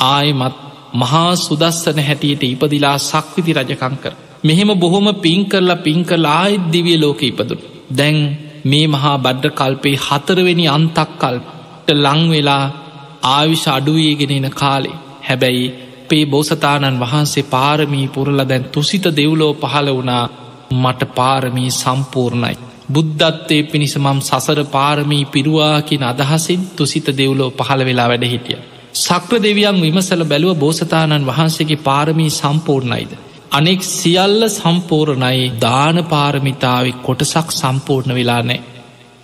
ආයමත් 0.08 0.56
මහා 0.94 1.32
සුදස්සන 1.38 2.00
හැටියට 2.02 2.44
ඉපදිලා 2.46 2.98
සක්විති 3.02 3.54
රජකංකර. 3.54 4.14
මෙහෙම 4.44 4.72
බොහොම 4.76 5.08
පින් 5.18 5.42
කරලා 5.46 5.80
පින් 5.80 6.00
කරලා 6.04 6.38
ආයත් 6.38 6.72
දිවිය 6.72 6.98
ලෝක 6.98 7.22
ඉපදුන්. 7.24 7.60
දැන් 7.94 8.18
මේ 8.66 8.88
මහා 8.88 9.18
බඩ්ඩ 9.18 9.56
කල්පේ 9.56 9.98
හතරවෙනි 10.00 10.66
අන්තක්කල්ට 10.70 11.88
ලංවෙලා 11.98 12.66
ආවිශ 13.30 13.68
අඩුවේගෙනෙන 13.70 14.50
කාලේ 14.54 14.98
හැබැයි 15.28 15.68
පේ 16.10 16.26
බෝසතාණන් 16.26 17.00
වහන්සේ 17.00 17.44
පාරමී 17.46 18.08
පුරල 18.10 18.40
දැන් 18.46 18.66
තුසිත 18.68 19.06
දෙව්ලෝ 19.14 19.54
පහළ 19.56 19.90
වුණා 19.90 20.24
මට 20.74 21.02
පාරමී 21.16 21.72
සම්පූර්ණයි. 21.74 22.56
බුද්ධත්වය 22.90 23.58
පිණිස 23.64 23.96
මම් 23.98 24.20
සසර 24.22 24.60
පාරමී 24.68 25.24
පිරුවාකින් 25.28 26.04
අදහසින් 26.04 26.62
තුසිත 26.76 27.08
දෙව්ලෝ 27.18 27.50
පහළ 27.52 27.82
වෙලා 27.86 28.08
වැඩ 28.08 28.26
හිටිය. 28.26 28.60
සක්‍ර 28.96 29.40
දෙවියන් 29.40 29.82
විමසල 29.82 30.24
බැලුව 30.26 30.54
බෝසතාණන් 30.58 31.28
වහන්සේගේ 31.28 31.84
පාරමී 31.84 32.30
සම්පූර්ණයිද. 32.32 33.12
අනෙක් 33.52 33.82
සියල්ල 33.84 34.42
සම්පූර්ණයි 34.50 35.52
දාන 35.60 35.98
පාරමිතාව 36.06 36.86
කොටසක් 37.02 37.48
සම්පූර්ණ 37.54 38.14
වෙලා 38.14 38.42
නෑ. 38.44 38.60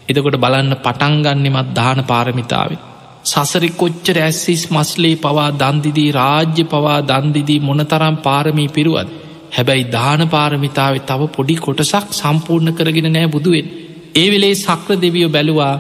එදකොට 0.10 0.38
බලන්න 0.38 0.76
පටන්ගන්නෙමත් 0.78 1.70
දාන 1.76 2.00
පාරමිතාවේ. 2.04 2.84
සසරි 3.26 3.70
කොච්චර 3.74 4.18
ඇස්සිස් 4.20 4.64
මස්ලේ 4.72 5.16
පවා 5.16 5.50
දන්දිදී 5.54 6.10
රාජ්‍ය 6.12 6.64
පවා 6.64 7.00
දන්දිදී 7.02 7.60
මොනතරම් 7.60 8.18
පාරමී 8.18 8.68
පිරුවද. 8.68 9.10
හැබැයි 9.52 9.86
දාන 9.92 10.22
පාරමිතාව 10.28 10.96
තව 11.02 11.22
පොඩි 11.28 11.56
කොටසක් 11.58 12.08
සම්පූර්ණ 12.12 12.72
කරගෙන 12.74 13.10
නෑ 13.12 13.28
බුදුවෙන්. 13.28 13.72
ඒ 14.16 14.28
වෙලේ 14.32 14.56
සක්‍ර 14.56 15.00
දෙවියෝ 15.02 15.32
බැලුවා 15.32 15.74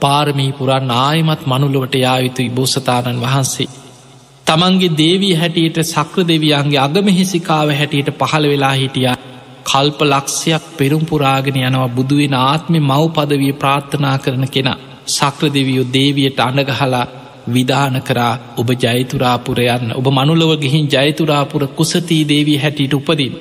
පාරමී 0.00 0.52
පුරන් 0.52 0.94
ආයමත් 0.98 1.42
මනුලොවට 1.46 1.96
යායුතුයි 1.96 2.50
බෝසතාණන් 2.50 3.20
වහන්සේ. 3.20 3.68
තමන්ගේ 4.46 4.96
දේවී 4.98 5.34
හැටියට 5.34 5.78
සක්‍ර 5.84 6.24
දෙවියන්ගේ 6.24 6.82
අගමහිසිකාව 6.86 7.68
හැටියට 7.72 8.10
පහළ 8.20 8.46
වෙලා 8.48 8.74
හිටිය 8.74 9.12
කල්ප 9.64 10.00
ලක්ෂයක් 10.04 10.64
පෙරුම්පුරාගෙන 10.78 11.62
යනවා 11.62 11.88
බුදුවෙන 11.90 12.34
ආත්මි 12.42 12.80
මව් 12.82 13.02
පදවිය 13.14 13.54
ප්‍රාර්ථනා 13.54 14.16
කරන 14.18 14.46
කෙනා. 14.48 14.80
සක්‍ර 15.08 15.46
දෙවියෝ 15.48 15.92
දේවියට 15.92 16.40
අනගහලා 16.40 17.06
විධාන 17.46 18.02
කරා 18.02 18.34
ඔබ 18.56 18.68
ජයතුරාපුරයන්න 18.74 19.92
ඔබ 19.92 20.06
මනුලව 20.08 20.52
ගිහින් 20.58 20.86
ජයතුරාපුර 20.88 21.66
කුසතිී 21.70 22.28
දේවී 22.28 22.58
හැටියට 22.58 22.94
උපදින්. 22.94 23.34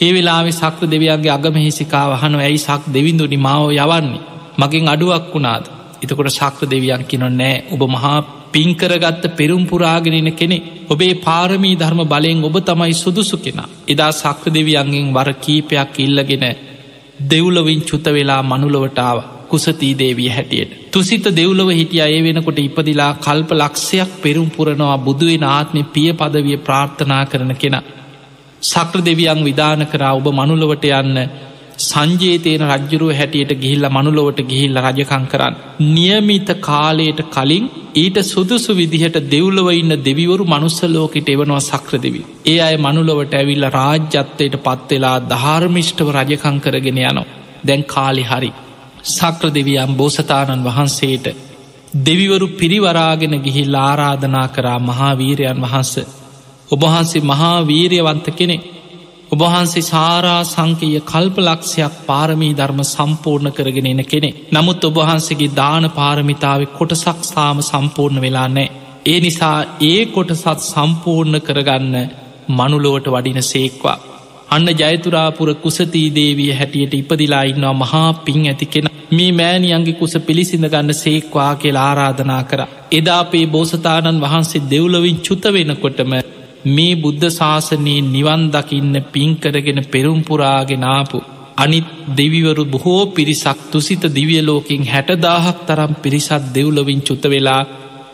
ඒ 0.00 0.10
වෙලාවෙ 0.12 0.52
සක්‍ර 0.52 0.84
දෙවියන්ගේ 0.86 1.32
අගමහිසිකාව 1.32 2.10
හනු 2.14 2.38
ඇයි 2.38 2.58
සක් 2.58 2.82
දෙවිඳුනි 2.94 3.38
මාව 3.38 3.70
යවන්නේ. 3.72 4.24
මගින් 4.58 4.88
අඩුවක් 4.88 5.26
වුණාද. 5.32 5.64
එතකොට 6.02 6.30
සක්‍ර 6.30 6.66
දෙවියන් 6.66 7.04
කිනො 7.04 7.28
නෑ 7.30 7.54
ඔබ 7.70 7.82
මහා 7.88 8.18
පින්කරගත්ත 8.52 9.24
පෙරුම්පුරාගෙනෙන 9.36 10.30
කෙනෙ 10.32 10.58
ඔබේ 10.88 11.14
පාරමී 11.16 11.76
ධර්ම 11.76 12.02
බලයෙන් 12.04 12.44
ඔබ 12.44 12.56
තමයි 12.60 12.94
සුදුසු 12.94 13.36
කෙන. 13.38 13.60
එදා 13.88 14.12
සක්‍ර 14.12 14.48
දෙවියන්ගෙන් 14.50 15.14
වර 15.14 15.30
කීපයක් 15.36 15.94
ඉල්ලගෙන 15.98 16.44
දෙව්ලවින් 17.22 17.80
චුත 17.82 18.06
වෙලා 18.08 18.42
මනුලවටාව. 18.42 19.18
කුසතී 19.46 19.92
දේවිය 19.94 20.28
හැටියට. 20.28 20.76
තුසිත 20.92 21.26
දෙව්ලව 21.32 21.70
හිටිය 21.70 22.02
අය 22.02 22.20
වෙනකොට 22.22 22.58
ඉපදිලා 22.58 23.10
කල්ප 23.18 23.50
ලක්ෂයක් 23.54 24.10
පෙරුම් 24.22 24.48
පුරනවා 24.50 24.96
බුදුවෙන 24.98 25.44
ආත්මය 25.48 25.82
පිය 25.90 26.12
පදවිය 26.12 26.58
ප්‍රාර්ථනා 26.58 27.24
කරන 27.26 27.52
කෙන. 27.56 27.76
සක්‍ර 28.62 29.00
දෙවියන් 29.02 29.44
විධාන 29.44 29.86
කරා 29.86 30.14
ඔබ 30.14 30.26
මනුලවට 30.32 30.86
යන්න 30.92 31.18
සංජේතයන 31.78 32.62
රජ්ජුරුව 32.64 33.10
හැටියට 33.12 33.52
ගිහිල්ල 33.54 33.86
මනුලොවට 33.88 34.40
ගිහිල්ල 34.42 34.78
රජකං 34.78 35.24
කරන්න. 35.26 35.56
නියමිත 35.88 36.48
කාලයට 36.60 37.20
කලින් 37.28 37.66
ඊට 37.94 38.18
සුදුසු 38.24 38.72
විදිහට 38.74 39.18
දෙව්ලව 39.30 39.68
ඉන්න 39.72 39.92
දෙවිවරු 40.00 40.44
මනුස්සලෝකට 40.46 41.28
එවනවා 41.28 41.60
සක්‍ර 41.62 41.94
දෙවි. 41.98 42.22
ඒ 42.46 42.58
අය 42.60 42.76
මනුලොවට 42.78 43.34
ඇවිල්ල 43.34 43.66
රාජ්‍යත්තයට 43.70 44.56
පත්වෙලා 44.58 45.18
ධාර්මිෂ්ටව 45.28 46.08
රජකං 46.10 46.56
කරගෙන 46.60 47.02
යනවා. 47.02 47.26
දැන් 47.64 47.84
කාලි 47.86 48.24
හරි. 48.24 48.50
සක්‍ර 49.06 49.50
දෙවියම් 49.50 49.90
බෝසතාණන් 49.94 50.64
වහන්සේට 50.64 51.26
දෙවිවරු 52.00 52.46
පිරිවරාගෙන 52.54 53.34
ගිහිල් 53.40 53.74
ආරාධනා 53.80 54.48
කරා 54.50 54.78
මහාවීරයන් 54.80 55.60
වහන්ස. 55.62 55.92
ඔබහන්සේ 56.70 57.22
මහා 57.22 57.58
වීරියවන්ත 57.64 58.26
කෙනෙක් 58.32 58.64
ඔබහන්සේ 59.28 59.84
සාරා 59.84 60.40
සංකීය 60.44 61.00
කල්ප 61.02 61.36
ලක්ෂයක් 61.40 61.94
පාරමී 62.06 62.52
ධර්ම 62.52 62.80
සම්පූර්ණ 62.86 63.52
කරගෙන 63.52 63.86
එන 63.86 64.02
කෙනෙ. 64.04 64.30
නමුත් 64.52 64.84
ඔබහන්සේගේ 64.84 65.54
දාන 65.54 65.84
පාරමිතාව 65.90 66.60
කොටසක් 66.72 67.18
සාම 67.24 67.58
සම්පූර්ණ 67.62 68.20
වෙලා 68.20 68.48
නෑ. 68.48 68.68
ඒ 69.06 69.18
නිසා 69.20 69.58
ඒ 69.82 70.00
කොටසත් 70.08 70.60
සම්පූර්ණ 70.64 71.40
කරගන්න 71.40 71.94
මනුලොවට 72.50 73.06
වඩින 73.08 73.42
සේක්වා. 73.44 73.98
අන්න 74.48 74.68
ජයතුරාපුර 74.74 75.50
කුසතී 75.56 76.08
දේවිය 76.12 76.52
හැටියට 76.52 76.94
ඉපදිලා 76.94 77.44
ඉන්නවා 77.44 77.74
මහා 77.74 78.10
පින් 78.20 78.42
ඇති 78.44 78.66
කෙන 78.66 78.85
මේ 79.10 79.32
මෑණියන්ගේ 79.32 79.92
කුස 79.92 80.14
පිළිසිඳ 80.20 80.66
ගන්න 80.66 80.94
සේක්වා 80.94 81.52
කියලා 81.56 81.84
ආරාධනා 81.84 82.42
කර. 82.44 82.60
එදා 82.92 83.18
අපේ 83.18 83.46
බෝසතාණන් 83.48 84.20
වහන්සේ 84.20 84.66
දෙව්ලොවින් 84.70 85.18
චුත 85.20 85.44
වෙනකොටම 85.50 86.12
මේ 86.68 86.92
බුද්ධ 86.96 87.28
ශාසනයේ 87.30 88.00
නිවන් 88.06 88.44
දකින්න 88.50 88.94
පින්කරගෙන 89.12 89.80
පෙරුම්පුරාගෙනාපු 89.86 91.18
අනිත් 91.56 91.86
දෙවිවරු 92.12 92.64
බොහෝ 92.66 93.02
පිරිසක් 93.08 93.58
තුසිත 93.70 94.04
දිවියලෝකින් 94.10 94.82
හැටදාහක් 94.84 95.58
තරම් 95.66 95.92
පිරිසත් 95.96 96.52
දෙව්ලොවින් 96.54 97.00
චුත 97.02 97.24
වෙලා 97.24 97.62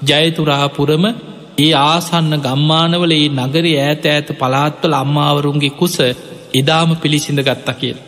ජයතුරාපුරම 0.05 1.05
ඒ 1.59 1.73
ආසන්න 1.83 2.33
ගම්මානවල 2.41 3.13
ඒ 3.13 3.29
නගර 3.39 3.67
ඈත 3.71 4.05
ඇත 4.09 4.29
පලාත්වල 4.39 4.95
අම්මාවරුන්ගේ 4.95 5.73
කුස 5.73 5.97
එදාම 6.55 6.91
පිළිසිඳ 6.97 7.41
ගත්තා 7.41 7.75
කියල. 7.75 7.99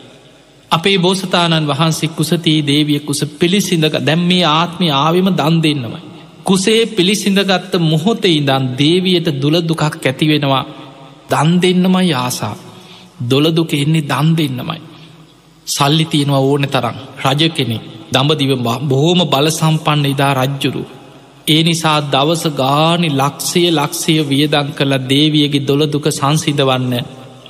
අපේ 0.74 0.98
බෝසතාණන් 0.98 1.68
වහන්සේ 1.68 2.08
කුසතිී 2.10 2.66
දේවිය 2.66 3.00
කුස 3.00 3.20
පිළිසිඳක 3.32 3.96
දැම් 4.00 4.22
මේ 4.22 4.44
ආත්මි 4.52 4.86
ආවිම 4.96 5.28
දන් 5.32 5.56
දෙන්නවයි. 5.62 6.00
කුසේ 6.44 6.86
පිළිසිඳගත්ත 6.88 7.74
මොහොතේ 7.82 8.32
ඉදන් 8.32 8.64
දේවියට 8.78 9.28
දුළදුකක් 9.42 9.82
ඇතිවෙනවා 9.84 10.64
දන් 11.30 11.50
දෙන්නමයි 11.62 12.12
ආසා 12.14 12.54
දොළදුක 13.22 13.72
එන්නේ 13.74 14.02
දන් 14.02 14.28
දෙන්නමයි. 14.36 14.80
සල්ලි 15.66 16.04
තියෙනවා 16.06 16.42
ඕන 16.42 16.66
තරම් 16.66 16.96
රජ 17.24 17.42
කෙනෙ 17.50 17.78
දඹදිව 18.12 18.52
බොහෝම 18.84 19.20
බල 19.26 19.48
සම්පන්න 19.50 20.06
ඉදා 20.06 20.32
රජ්ජුරු. 20.34 20.82
ඒ 21.46 21.62
නිසා 21.62 21.98
දවස 22.12 22.44
ගානි 22.54 23.08
ලක්ෂය 23.12 23.62
ලක්ෂය 23.70 24.14
වියදං 24.22 24.68
කළ 24.72 24.94
දේවියගේ 25.08 25.66
දොළදුක 25.68 26.06
සංසිදවන්න 26.10 26.94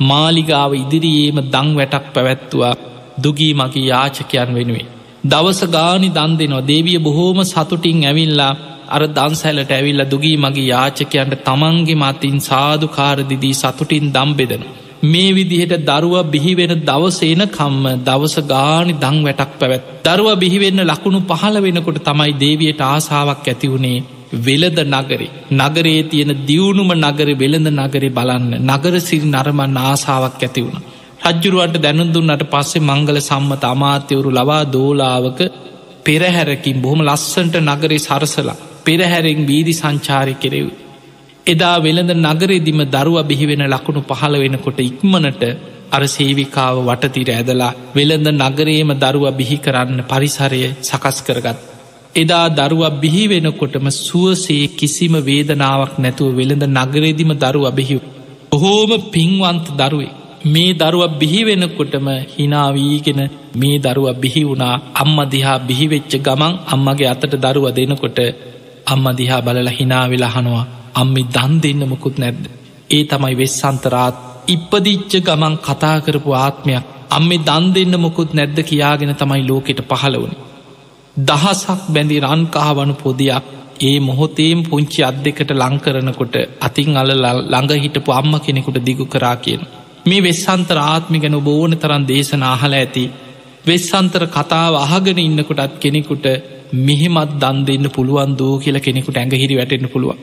මාලිගාව 0.02 0.72
ඉදිරියේම 0.74 1.38
දං 1.46 1.68
වැටක් 1.76 2.06
පැවැත්තුවා 2.14 2.74
දුගී 3.18 3.54
මගේ 3.54 3.86
යාචකයන් 3.86 4.50
වෙනුවේ. 4.50 4.86
දවස 5.24 5.60
ගානි 5.68 6.08
දන් 6.10 6.32
දෙනවා 6.34 6.64
දේවිය 6.64 6.98
බොහෝම 7.00 7.38
සතුටින් 7.44 8.00
ඇවිල්ලා 8.02 8.52
අර 8.88 9.02
දන්සැලට 9.08 9.70
ඇවිල්ල 9.70 10.04
දුගී 10.06 10.36
මගේ 10.36 10.66
යාචකයන්ට 10.66 11.36
තමන්ගේ 11.42 12.00
මතින් 12.02 12.38
සාධකාරදිදී 12.42 13.54
සතුටින් 13.54 14.06
දම්බෙදන. 14.10 14.64
මේ 15.04 15.30
විදිහට 15.32 15.74
දරුව 15.82 16.16
බිහිවෙන 16.26 16.74
දවස 16.82 17.20
එන 17.24 17.42
කම්ම 17.48 17.86
දවස 18.00 18.36
ගානි 18.46 18.94
දං 18.96 19.16
වැටක් 19.22 19.52
පැවැත්. 19.58 19.84
දරුව 20.04 20.28
බිහිවෙන්න 20.36 20.84
ලකුණු 20.84 21.20
පහළ 21.22 21.56
වෙනකොට 21.60 22.00
තමයි 22.00 22.32
දේවියට 22.36 22.84
ආසාාවක් 22.84 23.46
ඇතිවුණේ 23.46 24.04
වෙලද 24.38 24.78
නගරේ 24.86 25.30
නගරේ 25.52 26.00
තියෙන 26.04 26.32
දියුණුම 26.42 26.90
නගර 26.96 27.28
වෙළඳ 27.34 27.68
නගරේ 27.72 28.10
බලන්න 28.10 28.52
නගර 28.62 28.94
සිරි 29.00 29.26
නරමන්න 29.26 29.80
ආසාාවක් 29.82 30.42
ඇතිවුණ. 30.42 30.84
රජ්ජුරුවන්ට 31.24 31.76
දැනුදුන්නට 31.78 32.42
පස්සේ 32.46 32.80
මංගල 32.82 33.18
සම්මත 33.20 33.64
අමාත්‍යවරු 33.66 34.30
ලවා 34.30 34.62
දෝලාවක 34.66 35.38
පෙරහැරකින් 36.04 36.80
බොහොම 36.80 37.00
ලස්සන්ට 37.02 37.54
නගරේ 37.62 37.98
සරසලා 37.98 38.56
පෙරහැරෙන් 38.84 39.40
වීදි 39.42 39.72
සංචාරය 39.72 40.34
කෙරෙව්. 40.36 40.66
එදා 41.46 41.76
වෙළඳ 41.78 42.12
නගරෙදිම 42.24 42.80
දරුව 42.86 43.16
බිහිවෙන 43.22 43.62
ලකුණු 43.66 44.00
පහළ 44.02 44.36
වෙනකොට 44.38 44.80
ඉක්මනට 44.82 45.44
අර 45.90 46.02
සේවිකාව 46.06 46.80
වටතිර 46.82 47.30
ඇදලා 47.32 47.70
වෙළඳ 47.94 48.28
නගරේම 48.40 48.92
දරුව 48.96 49.24
බිහි 49.38 49.56
කරන්න 49.58 50.02
පරිසරය 50.04 50.60
සකස් 50.82 51.18
කරගත්. 51.26 51.58
එදා 52.14 52.46
දරුව 52.50 52.82
බිහි 53.00 53.22
වෙනකොටම 53.28 53.88
සුවසේ 53.98 54.66
කිසිම 54.74 55.16
වේදනාවක් 55.22 55.94
නැතුව 55.98 56.36
වෙළඳ 56.40 56.66
නගරේදිම 56.72 57.32
දරුව 57.36 57.66
බිහිව. 57.72 58.02
බොහෝම 58.52 58.92
පින්වන්ත 59.10 59.66
දරුවේ. 59.80 60.12
මේ 60.44 60.72
දරුව 60.74 61.02
බිහි 61.18 61.40
වෙනකොටම 61.44 62.08
හිනාවීගෙන 62.30 63.20
මේ 63.54 63.76
දරුව 63.78 64.08
බිහි 64.16 64.42
වුණා 64.44 64.74
අම්ම 64.94 65.18
දිහා 65.26 65.58
බිහිවෙච්ච 65.60 66.12
ගමන් 66.18 66.54
අම්මගේ 66.68 67.08
අතට 67.08 67.34
දරුව 67.36 67.66
දෙනකොට 67.72 68.18
අම්ම 68.86 69.06
දිහා 69.12 69.40
බලල 69.40 69.70
හිනාවෙලහනවා 69.70 70.64
අම්මි 70.94 71.22
දන් 71.26 71.52
දෙන්න 71.60 71.82
මොකුත් 71.84 72.16
නැද්ද. 72.16 72.44
ඒ 72.90 73.04
තමයි 73.04 73.34
වෙස්සන්තරාත් 73.34 74.16
ඉපදිච්ච 74.48 75.12
ගමන් 75.20 75.54
කතා 75.58 75.96
කරපු 76.00 76.30
ආත්මයක් 76.36 76.84
අම්මි 77.10 77.36
දන් 77.40 77.64
දෙන්න 77.74 77.94
මොකුත් 77.98 78.30
නැද්ද 78.32 78.58
කියාගෙන 78.62 79.14
තමයි 79.14 79.42
ලෝකෙට 79.42 79.80
පහළවන. 79.90 80.34
දහසක් 81.16 81.80
බැඳි 81.88 82.18
රන්කාවනු 82.22 82.94
පොදයක් 82.96 83.44
ඒ 83.80 83.96
මොහොතේම් 84.00 84.58
පුංචි 84.62 85.00
අත් 85.02 85.16
දෙකට 85.24 85.50
ලංකරනකොට 85.52 86.36
අතින් 86.60 86.96
අල 86.96 87.10
ළඟ 87.14 87.72
හිටපු 87.76 88.10
අම්ම 88.12 88.34
කෙනෙකුට 88.40 88.78
දිගු 88.82 89.06
කරා 89.06 89.36
කියන. 89.36 89.64
මේ 90.06 90.22
වෙස්සන්තර 90.22 90.78
ආත්මි 90.84 91.18
ගැන 91.18 91.36
බෝන 91.40 91.72
තරන් 91.74 92.04
දේශන 92.06 92.42
අහල 92.44 92.72
ඇති. 92.72 93.04
වෙස්සන්තර 93.66 94.24
කතාව 94.28 94.74
අහගෙන 94.76 95.18
ඉන්නකොටත් 95.20 95.74
කෙනෙකුට 95.80 96.26
මෙහෙමත් 96.80 97.32
දන් 97.40 97.58
දෙන්න 97.66 97.86
පුළුවන් 97.90 98.32
දෝ 98.36 98.54
කියල 98.58 98.78
කෙනෙකුට 98.80 99.16
ඇඟහිරි 99.16 99.56
වැටෙන්න්න 99.56 99.92
පුළුවන්. 99.92 100.18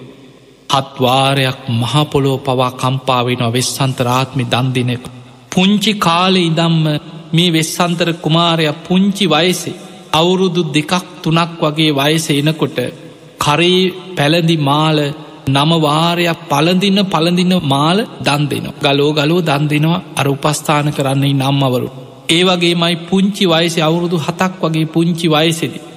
හත්වාරයක් 0.69 1.59
මහපොලෝ 1.71 2.37
පවා 2.39 2.71
කම්පාවෙන 2.73 3.43
වෙස්සන්තරාත්මි 3.53 4.43
දන්දිනෙක්. 4.45 5.03
පුංචි 5.51 5.93
කාලෙ 5.97 6.41
ඉදම්ම 6.41 6.85
මේ 7.33 7.53
වෙස්සන්තර 7.53 8.09
කුමාරයක් 8.15 8.77
පුංචි 8.87 9.25
වයසේ 9.27 9.79
අවුරුදු 10.13 10.61
දෙකක් 10.73 10.93
තුනක් 11.23 11.59
වගේ 11.61 11.91
වයස 11.91 12.25
එනකොට 12.31 12.77
කරේ 13.39 13.83
පැළඳි 14.15 14.57
මාල 14.59 14.97
නමවාරයක් 15.47 16.41
පලඳින්න 16.49 16.99
පලඳින්න 17.05 17.53
මාල 17.63 17.99
දන් 18.21 18.43
දෙනවා. 18.45 18.77
ගලෝ 18.83 19.11
ගලෝ 19.13 19.41
දන් 19.41 19.63
දෙනවා 19.67 20.01
අර 20.15 20.27
උපස්ථාන 20.27 20.87
කරන්නේ 20.89 21.33
නම්මවරු. 21.35 21.89
ඒ 22.29 22.43
වගේ 22.43 22.75
මයි 22.75 22.95
පුංචි 23.03 23.45
වයස 23.47 23.75
අවුරුදු 23.79 24.17
හතක් 24.17 24.53
වගේ 24.63 24.85
පුංචි 24.87 25.27
වයසෙදී. 25.29 25.87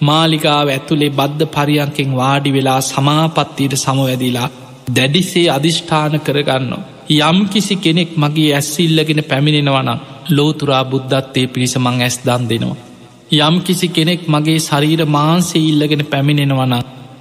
මාලිකාව 0.00 0.68
ඇතුළේ 0.68 1.10
බද්ධ 1.10 1.48
පරියන්කෙන් 1.48 2.10
වාඩි 2.12 2.50
වෙලා 2.52 2.80
සමාපත්තියට 2.82 3.74
සමවැදිලා 3.76 4.48
දැඩිසේ 4.88 5.48
අධිෂ්ඨාන 5.48 6.14
කරගන්න. 6.20 6.72
යම් 7.20 7.38
කිසි 7.46 7.74
කෙනෙක් 7.76 8.10
මගේ 8.16 8.54
ඇස්සිල්ලගෙන 8.54 9.20
පැමිණෙනවනම් 9.24 9.98
ලෝතුරා 10.30 10.84
බුද්ධත්තේ 10.84 11.46
පිරිසමං 11.46 12.00
ඇස් 12.00 12.16
දන් 12.20 12.44
දෙනවා. 12.48 12.80
යම් 13.38 13.56
කිසි 13.60 13.88
කෙනෙක් 13.88 14.22
මගේ 14.28 14.58
ශරීර 14.60 15.02
මාන්සේ 15.08 15.62
ඉල්ලගෙන 15.62 16.02
පැමිණෙනවන 16.04 16.74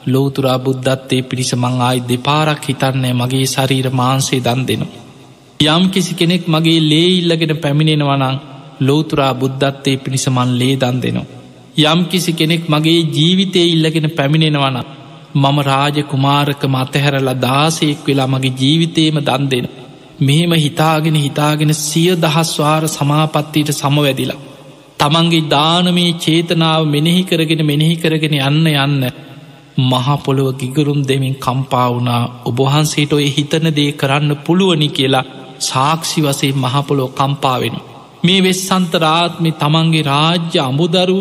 ලෝතුරා 0.05 0.59
බුද්ධත්තේ 0.59 1.21
පිරිසමං 1.21 1.81
ආයි 1.81 2.07
දෙපාරක් 2.09 2.63
හිතන්නේ 2.63 3.13
මගේ 3.13 3.45
ශරීර 3.45 3.89
මාන්සේ 3.91 4.39
දන් 4.39 4.61
දෙනවා. 4.67 5.01
යම් 5.59 5.83
කිසි 5.89 6.13
කෙනෙක් 6.13 6.47
මගේ 6.47 6.79
ලේ 6.81 7.09
ඉල්ලගෙන 7.17 7.53
පැමිණෙනවනං 7.57 8.39
ලෝතුරා 8.81 9.33
බුද්ධත්තේ 9.33 9.97
පිණිසමන් 9.97 10.57
ලේ 10.59 10.75
දන් 10.75 10.97
දෙනවා. 11.01 11.25
යම් 11.85 12.05
කිසි 12.05 12.33
කෙනෙක් 12.33 12.63
මගේ 12.67 13.01
ජීවිතය 13.09 13.61
ඉල්ලගෙන 13.67 14.09
පැමිණෙනවන 14.09 14.77
මම 15.33 15.57
රාජ 15.61 15.97
කුමාරක 16.03 16.63
මතහැරලා 16.65 17.41
දාසයෙක් 17.41 18.07
වෙලා 18.07 18.27
මගේ 18.27 18.57
ජීවිතේම 18.59 19.17
දන් 19.21 19.43
දෙෙන. 19.51 19.67
මෙහෙම 20.19 20.53
හිතාගෙන 20.55 21.17
හිතාගෙන 21.17 21.73
සිය 21.75 22.15
දහස්වාර 22.17 22.83
සමාපත්තියට 22.89 23.71
සමවැදිලා. 23.71 24.41
තමන්ගේ 24.99 25.49
දානමේ 25.49 26.11
චේතනාව 26.15 26.81
මෙනෙහි 26.85 27.23
කරගෙන 27.23 27.61
මෙනෙහි 27.65 27.95
කරගෙන 27.95 28.35
යන්න 28.39 28.67
යන්න 28.75 29.03
මහපොළොව 29.77 30.57
ගිගරුම් 30.57 31.01
දෙමින් 31.03 31.35
කම්පාවුනා 31.35 32.23
ඔබහන්සේට 32.45 33.13
ඔය 33.13 33.27
හිතන 33.27 33.67
දේ 33.75 33.91
කරන්න 33.91 34.31
පුළුවනි 34.37 34.89
කියලා 34.89 35.29
සාක්ෂි 35.59 36.21
වසේ 36.21 36.53
මහපොලෝ 36.53 37.09
කම්පාවෙන. 37.09 37.75
මේ 38.23 38.43
වෙස්සන්තරාත්මි 38.43 39.51
තමන්ගේ 39.53 40.03
රාජ්‍ය 40.03 40.59
අමුදරු 40.59 41.19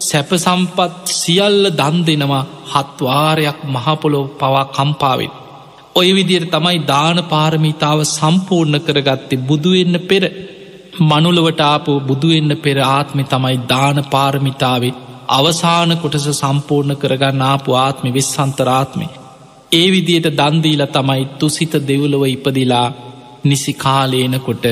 සැප 0.00 0.30
සම්පත් 0.36 1.02
සියල්ල 1.12 1.64
දන් 1.70 1.96
දෙනවා 2.06 2.44
හත්වාරයක් 2.72 3.58
මහපොලො 3.66 4.20
පවා 4.34 4.64
කම්පාවෙන්. 4.66 5.32
ඔය 5.94 6.08
විදියට 6.14 6.50
තමයි 6.50 6.78
දාන 6.86 7.18
පාරමිතාව 7.24 7.98
සම්පූර්ණ 8.06 8.76
කරගත්තේ 8.80 9.44
බුදුවෙන්න 9.48 9.96
පෙර 10.00 10.24
මනුලවට 11.00 11.60
ආපු 11.62 11.92
බුදුවෙන්න 12.00 12.52
පෙර 12.56 12.78
ආත්මි 12.88 13.24
තමයි 13.24 13.56
දාන 13.68 13.98
පාරමිතාවේ 14.04 14.94
අවසාන 15.28 15.96
කොටස 15.96 16.26
සම්පූර්ණ 16.32 16.96
කරගන්න 16.96 17.42
ආපු 17.42 17.70
ආත්මි 17.76 18.10
විස්සන්තරාත්මේ. 18.12 19.14
ඒ 19.72 19.86
විදියට 19.90 20.28
දන්දීල 20.32 20.82
තමයි 20.88 21.24
තුසිත 21.38 21.72
දෙව්ලොව 21.88 22.24
ඉපදිලා 22.26 22.88
නිසි 23.44 23.72
කාලේනකොට 23.74 24.66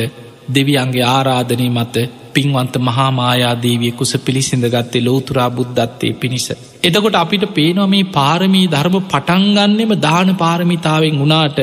දෙවියන්ගේ 0.48 1.06
ආරාධනය 1.06 1.68
මත 1.70 1.96
පින්වන්ත 2.34 2.74
මහාමායාදේවිය 2.80 3.92
කුස 3.92 4.12
පිළිසිඳ 4.18 4.66
ගත්තේ 4.66 5.04
ලෝතුරා 5.04 5.50
බුද්ධත්තේ 5.50 6.12
පිණිස. 6.14 6.46
එදකොට 6.82 7.14
අපිට 7.14 7.44
පේනවා 7.54 7.86
මේ 7.86 8.10
පාරමී 8.10 8.66
ධර්ම 8.66 8.96
පටන්ගන්නෙම 9.04 9.92
දාන 10.00 10.30
පාරමිතාවෙන් 10.36 11.18
වුණාට 11.18 11.58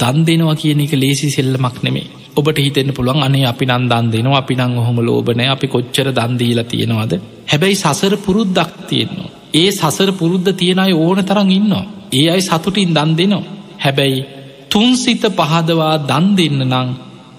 දන් 0.00 0.18
දෙනවා 0.22 0.56
කියන 0.56 0.80
එක 0.80 0.94
ලේසි 0.94 1.30
සෙල්ලමක් 1.30 1.78
නෙමේ. 1.82 2.23
ඔබට 2.36 2.58
හිතෙන්න්න 2.58 2.92
පුළුවන් 2.92 3.22
අනේ 3.22 3.44
අපි 3.44 3.66
නන් 3.66 3.84
දන් 3.88 4.06
දෙනවා 4.10 4.38
අපි 4.38 4.54
නං 4.56 4.72
ඔහොම 4.76 4.98
ලෝබනය 5.00 5.44
අපි 5.46 5.66
කොච්චර 5.68 6.08
දන්දීලා 6.10 6.64
තියෙනවාද. 6.64 7.12
හැබැයි 7.48 7.76
සසර 7.76 8.14
පුරුද්දක් 8.18 8.72
තියෙන්නවා. 8.88 9.30
ඒ 9.54 9.68
සසර 9.70 10.10
පුරුද්ධ 10.12 10.50
තියෙන 10.52 10.78
අයි 10.78 10.94
ඕන 10.96 11.18
තරම් 11.22 11.50
ඉන්නවා. 11.50 11.84
ඒ 12.12 12.26
අයි 12.30 12.42
සතුටින් 12.42 12.92
දන් 12.92 13.10
දෙනවා. 13.16 13.44
හැබැයි 13.78 14.20
තුන්සිත 14.70 15.24
පහදවා 15.32 15.94
දන් 16.02 16.26
දෙන්න 16.36 16.60
නං 16.64 16.90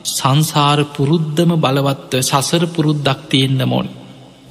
සංසාර 0.10 0.80
පුරුද්ධම 0.96 1.52
බලවත්ව 1.58 2.22
සසර 2.24 2.64
පුරුද්දක් 2.68 3.22
තියෙන්න්න 3.30 3.64
මොන්. 3.66 3.88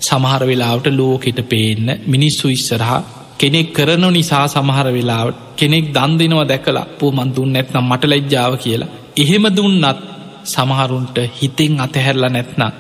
සමහර 0.01 0.42
වෙලාවට 0.42 0.88
ලෝකෙට 0.92 1.38
පේන්න 1.49 1.86
මිනිස්සු 2.07 2.47
ඉස්සරහා 2.49 3.01
කෙනෙක් 3.38 3.68
කරන 3.72 4.05
නිසා 4.12 4.47
සමහර 4.49 4.88
වෙලාවට 4.92 5.38
කෙනෙක් 5.57 5.86
දන් 5.92 6.12
දෙනවා 6.18 6.47
දැකලා 6.47 6.90
පූමන් 6.99 7.30
දුන්න 7.36 7.53
නැත්නම් 7.53 7.86
මට 7.86 8.05
ලැජ්ජාව 8.05 8.53
කියලා. 8.57 8.92
එහෙම 9.16 9.45
දුන්නත් 9.53 10.01
සමහරුන්ට 10.45 11.18
හිතෙන් 11.34 11.74
අතහැරලා 11.80 12.30
නැත්නම් 12.30 12.72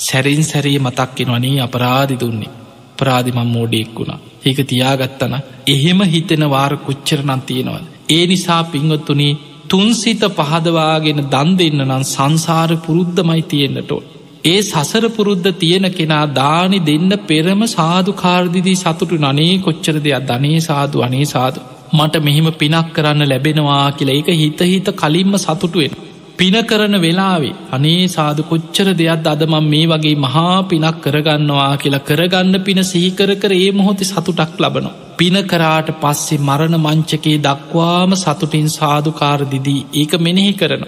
සැරින් 0.00 0.44
සැරී 0.44 0.78
මතක්කෙන 0.78 1.30
වනේ 1.30 1.58
අපරාධි 1.60 2.16
දුන්නේ 2.16 2.54
ප්‍රාධිමම් 2.98 3.48
මෝඩෙක් 3.48 3.92
වුණා 3.94 4.20
ඒක 4.44 4.58
තියාගත්තන 4.64 5.34
එහෙම 5.66 6.00
හිතෙන 6.06 6.44
වාර 6.46 6.72
කුච්චරනන් 6.78 7.42
තියෙනවද. 7.42 7.84
ඒ 8.10 8.24
නිසා 8.26 8.62
පිංගොත්තුනේ 8.66 9.38
තුන්සිත 9.68 10.22
පහදවාගෙන 10.32 11.22
දන් 11.26 11.50
දෙන්න 11.54 11.80
නම් 11.82 12.04
සංසාර 12.06 12.70
පුරුද්ධමයි 12.78 13.42
තියෙන්න්නටෝ. 13.44 14.02
ඒ 14.44 14.58
සසර 14.62 15.04
පුරුද්ධ 15.10 15.48
තියෙන 15.54 15.86
කෙනා 15.90 16.24
දානි 16.32 16.78
දෙන්න 16.80 17.10
පෙරම 17.22 17.62
සාධු 17.68 18.12
කාර්දිදී 18.14 18.76
සතුටු 18.76 19.16
නනේ 19.18 19.54
කොච්චර 19.58 19.96
දෙයක් 19.98 20.26
ධනේ 20.28 20.60
සාධු 20.60 21.02
අනේ 21.02 21.26
සාධු. 21.26 21.60
මට 21.92 22.14
මෙහෙම 22.20 22.48
පිනක් 22.54 22.88
කරන්න 22.92 23.28
ලැබෙනවා 23.28 23.86
කියලා 23.92 24.18
එක 24.18 24.28
හිත 24.34 24.60
හිත 24.64 24.88
කලින්ම 24.94 25.32
සතුටුවෙන. 25.38 25.92
පින 26.38 26.56
කරන 26.62 26.94
වෙලාවේ 26.96 27.54
අනේ 27.70 28.08
සාධ 28.08 28.40
කොච්චර 28.42 28.88
දෙයක් 28.92 29.26
අදමම් 29.26 29.66
මේ 29.66 29.86
වගේ 29.86 30.16
මහා 30.16 30.56
පිනක් 30.64 30.98
කරගන්නවා 31.04 31.70
කියලා 31.76 32.04
කරගන්න 32.08 32.56
පින 32.60 32.80
සිහිකර 32.84 33.30
කර 33.36 33.52
ඒ 33.54 33.70
මොහොත 33.72 34.02
සතුටක් 34.02 34.58
ලබනවා. 34.58 34.94
පින 35.18 35.36
කරාට 35.44 35.88
පස්සේ 36.02 36.38
මරණ 36.40 36.76
මංචකේ 36.78 37.36
දක්වාම 37.40 38.10
සතුටින් 38.16 38.68
සාධකාරදිදී 38.70 39.86
ඒක 39.94 40.12
මෙනෙහි 40.18 40.52
කරන. 40.54 40.84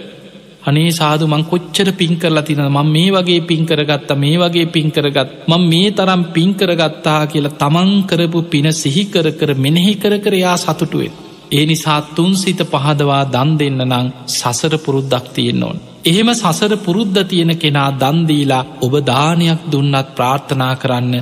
අනේ 0.63 0.91
සාදු 0.91 1.25
මං 1.27 1.45
කොච්චර 1.45 1.87
පින් 1.93 2.13
කරලා 2.15 2.45
තින 2.45 2.61
මං 2.67 2.91
මේ 2.95 3.09
වගේ 3.11 3.39
පින් 3.43 3.63
කරගත්ත 3.65 4.11
මේ 4.17 4.35
වගේ 4.37 4.67
පින් 4.67 4.91
කරගත් 4.91 5.33
මං 5.47 5.65
මේ 5.71 5.89
තරම් 5.93 6.23
පින් 6.35 6.51
කරගත්තා 6.55 7.21
කියලා 7.25 7.57
තමන් 7.57 7.91
කරපු 8.03 8.41
පින 8.53 8.69
සිහිකර 8.73 9.25
කර 9.33 9.51
මෙනෙහි 9.57 9.95
කර 9.95 10.13
කරයා 10.19 10.55
සතුටුවෙන්. 10.57 11.13
ඒ 11.51 11.65
නිසා 11.65 12.01
තුන් 12.11 12.33
සිත 12.35 12.61
පහදවා 12.65 13.23
දන් 13.27 13.51
දෙන්න 13.59 13.81
නං 13.83 14.07
සසර 14.29 14.73
පුරුද්දක් 14.77 15.25
තියෙන් 15.33 15.63
ඕන්. 15.63 15.77
එහෙම 16.05 16.29
සසර 16.33 16.73
පුරුද්ධ 16.77 17.19
තියෙන 17.23 17.53
කෙනා 17.57 17.89
දන්දීලා 17.93 18.63
ඔබ 18.81 18.93
දානයක් 19.05 19.61
දුන්නත් 19.71 20.09
ප්‍රාර්ථනා 20.15 20.73
කරන්න 20.75 21.15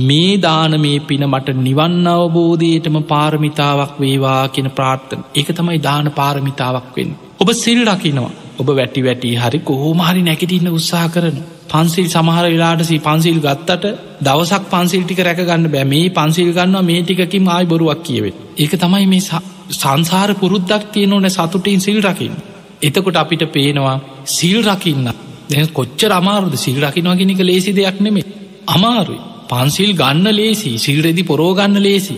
මේ 0.00 0.32
දාන 0.38 0.72
මේ 0.80 0.98
පින 1.00 1.24
මට 1.26 1.56
නිවන්න 1.58 2.06
අවබෝධයටම 2.08 2.96
පාරමිතාවක් 3.04 3.94
වේවා 3.98 4.42
කියෙන 4.48 4.70
ප්‍රාර්ථන 4.70 5.22
එක 5.34 5.48
තමයි 5.52 5.78
දාන 5.80 6.10
පාරමිතාවක් 6.12 6.88
වෙන්. 6.96 7.10
ඔබ 7.38 7.48
සිල් 7.54 7.80
රකිනවා 7.86 8.32
ඔබ 8.58 8.68
වැටි 8.70 9.00
වැටි 9.02 9.36
හරි 9.36 9.60
කෝමහරි 9.60 10.22
නැකටින්න 10.22 10.68
උත්සා 10.70 11.06
කරන. 11.08 11.38
පන්සිල් 11.68 12.08
සමහර 12.08 12.46
වෙලාටසි 12.46 12.98
පන්සිල් 13.00 13.38
ගත්තට 13.40 13.86
දවසක් 14.22 14.64
පන්සිල් 14.70 15.04
ටික 15.04 15.20
රැකගන්න 15.20 15.68
බෑ 15.68 15.86
මේ 15.86 16.08
පන්සිල් 16.10 16.50
ගන්නවා 16.52 16.82
මේ 16.82 17.02
ටිකකින් 17.02 17.48
ආයි 17.48 17.66
බොරුවක් 17.66 18.02
කියවේ. 18.02 18.34
ඒක 18.56 18.72
තමයි 18.76 19.06
මේ 19.06 19.24
සංසාර 19.70 20.34
පුරුද්දක් 20.34 20.92
තියෙන 20.92 21.12
ඕන 21.12 21.30
සතුටින් 21.30 21.80
සිල් 21.80 22.00
රකින්න. 22.02 22.36
එතකොට 22.82 23.16
අපිට 23.16 23.44
පේනවා 23.52 23.96
සිල් 24.26 24.58
රකින්න. 24.64 25.06
දැ 25.50 25.66
කොච්චර 25.70 26.12
අමාරුද 26.12 26.54
සිල් 26.56 26.78
රකිනවාගෙනක 26.80 27.42
ලේසි 27.42 27.72
දෙයක් 27.72 28.00
නෙමේ 28.00 28.26
අමාරුයි. 28.66 29.20
පන්සිල් 29.48 29.92
ගන්න 29.94 30.28
ලේසි 30.32 30.72
සිල්රෙදි 30.78 31.22
පොරෝගන්න 31.22 31.82
ලේසි. 31.82 32.16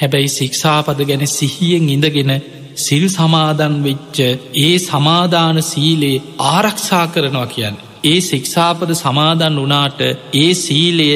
හැබැයි 0.00 0.28
සික්ෂාපද 0.30 0.98
ගැන 1.04 1.26
සිහියෙන් 1.28 1.88
ඉඳගෙන 1.88 2.32
සිල් 2.76 3.04
සමාදන් 3.08 3.74
වෙච්ච 3.82 4.18
ඒ 4.58 4.74
සමාධාන 4.80 5.62
සීලේ 5.62 6.22
ආරක්ෂා 6.38 7.06
කරනවා 7.06 7.46
කියන්න. 7.46 7.76
ඒ 8.04 8.20
සික්ෂාපද 8.22 8.90
සමාදන් 8.94 9.56
වනාට 9.56 10.00
ඒ 10.34 10.50
සීලය 10.56 11.08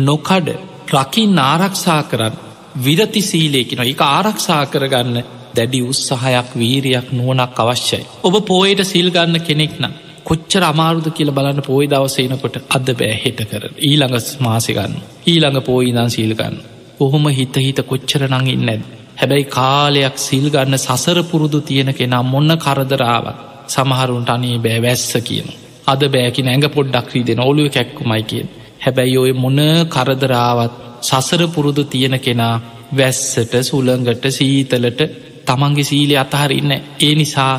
නොකඩ 0.00 0.48
රකිින් 0.92 1.38
ආරක්ෂා 1.40 2.02
කරන්න. 2.02 2.43
විරති 2.76 3.22
සීලේකින 3.22 3.80
එක 3.82 4.00
ආරක්ෂා 4.02 4.62
කරගන්න 4.66 5.18
දැඩි 5.54 5.80
උත්සාහයක් 5.82 6.48
වීරයක් 6.54 7.12
නුවනක් 7.12 7.60
අවශ්‍යයි. 7.60 8.06
ඔබ 8.22 8.34
පෝයට 8.44 8.80
සිල්ගන්න 8.84 9.40
කෙනෙක් 9.40 9.78
නම් 9.78 9.94
කොච්චර 10.24 10.62
අමාරුද 10.64 11.06
කියල 11.10 11.30
බලන්න 11.30 11.62
පෝයි 11.62 11.86
දවසේනකොට 11.86 12.56
අද 12.70 12.88
බෑ 12.92 13.14
හෙට 13.16 13.40
කර 13.44 13.64
ඊළඟ 13.80 14.16
මාසිගන්න 14.40 14.94
ඊළඟ 15.26 15.60
පෝයිදන් 15.62 16.10
සීල්ගන්න. 16.10 16.56
ඔහොම 17.00 17.26
හිත 17.30 17.56
හිත 17.58 17.80
කොච්චර 17.84 18.22
නඟින් 18.28 18.64
නැද. 18.66 18.82
හැබැයි 19.16 19.50
කාලයක් 19.50 20.16
සිල්ගන්න 20.18 20.78
සසර 20.78 21.18
පුරුදු 21.22 21.60
තියෙන 21.60 21.94
කෙනා 21.94 22.22
මොන්න 22.24 22.56
කරදරාවත් 22.58 23.38
සමහරුන්ට 23.68 24.30
අනේ 24.30 24.58
බෑ 24.58 24.80
වැස්ස 24.82 25.12
කියන. 25.22 25.48
අද 25.86 26.02
බෑකි 26.08 26.42
ඇඟ 26.44 26.68
පොඩ්ඩක් 26.70 27.12
්‍රී 27.12 27.26
දෙෙන 27.26 27.40
ඔලුව 27.42 27.68
කැක්කුමයි 27.68 28.22
කියෙන්. 28.24 28.48
හැබැයි 28.80 29.18
ඔය 29.18 29.32
මොන 29.34 29.60
කරදරාවත් 29.88 30.83
සසර 31.04 31.42
පුරුදු 31.48 31.84
තියෙන 31.86 32.16
කෙනා 32.20 32.54
වැස්සට 32.92 33.54
සුළඟට 33.62 34.24
සීතලට 34.30 35.00
තමන්ගේ 35.46 35.84
සීලය 35.84 36.16
අතහරඉන්න 36.16 36.72
ඒ 37.00 37.14
නිසා 37.14 37.54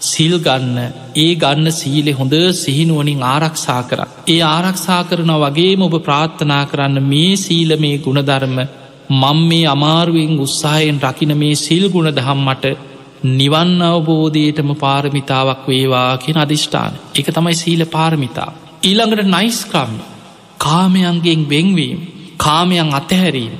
සිල් 0.00 0.34
ගන්න 0.38 0.78
ඒ 1.16 1.34
ගන්න 1.34 1.72
සීලෙ 1.72 2.12
හොඳ 2.12 2.34
සිහිනුවනින් 2.54 3.22
ආරක්ෂා 3.24 3.82
කර. 3.82 4.00
ඒ 4.26 4.40
ආරක්ෂා 4.44 5.02
කරන 5.04 5.32
වගේම 5.36 5.82
ඔබ 5.82 5.94
ප්‍රාර්ථනා 6.00 6.64
කරන්න 6.66 7.02
මේ 7.04 7.36
සීල 7.38 7.70
මේ 7.76 7.98
ගුණධර්ම 7.98 8.56
මං 9.12 9.38
මේ 9.44 9.66
අමාරුවෙන් 9.66 10.40
උත්සාහයෙන් 10.40 11.00
රකින 11.00 11.32
මේ 11.34 11.54
සිල් 11.56 11.84
ගුණ 11.88 12.10
දහම්මට 12.10 12.64
නිවන් 13.32 13.72
අවබෝධයටම 13.82 14.70
පාරමිතාවක් 14.76 15.62
වේවා 15.66 16.10
කියෙන 16.18 16.38
අධිෂ්ඨාන 16.38 16.92
එක 17.14 17.26
තමයි 17.28 17.54
සීල 17.54 17.82
පාරමිතා. 17.86 18.50
ඊළඟට 18.82 19.28
නයිස්ක්‍රම් 19.28 19.94
කාමයන්ගෙන් 20.58 21.42
වෙංවීම 21.48 22.00
කාමයන් 22.36 22.90
අතහැරීම 22.92 23.54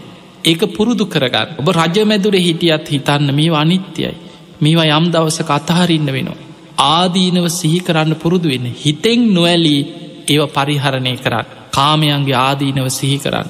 ඒක 0.45 0.63
පුරුදු 0.69 1.05
කරගන්න 1.07 1.57
ඔබ 1.57 1.69
රජමැදුර 1.73 2.37
හිටියත් 2.39 2.87
හිතන්න 2.87 3.29
මේ 3.33 3.51
අනිත්‍යයි 3.55 4.15
මේවා 4.61 4.89
යම් 4.93 5.07
දවසක 5.09 5.51
අතහරින්න 5.51 6.09
වෙනවා. 6.09 6.43
ආදීනව 6.89 7.47
සිහි 7.51 7.81
කරන්න 7.81 8.15
පුරුදු 8.15 8.49
වෙන්න 8.49 8.67
හිතෙන් 8.75 9.21
නොවැලී 9.31 9.83
ඒව 10.27 10.43
පරිහරණය 10.51 11.15
කරන්න 11.17 11.47
කාමයන්ගේ 11.71 12.39
ආදීනව 12.39 12.89
සිහි 12.91 13.19
කරන්න. 13.19 13.49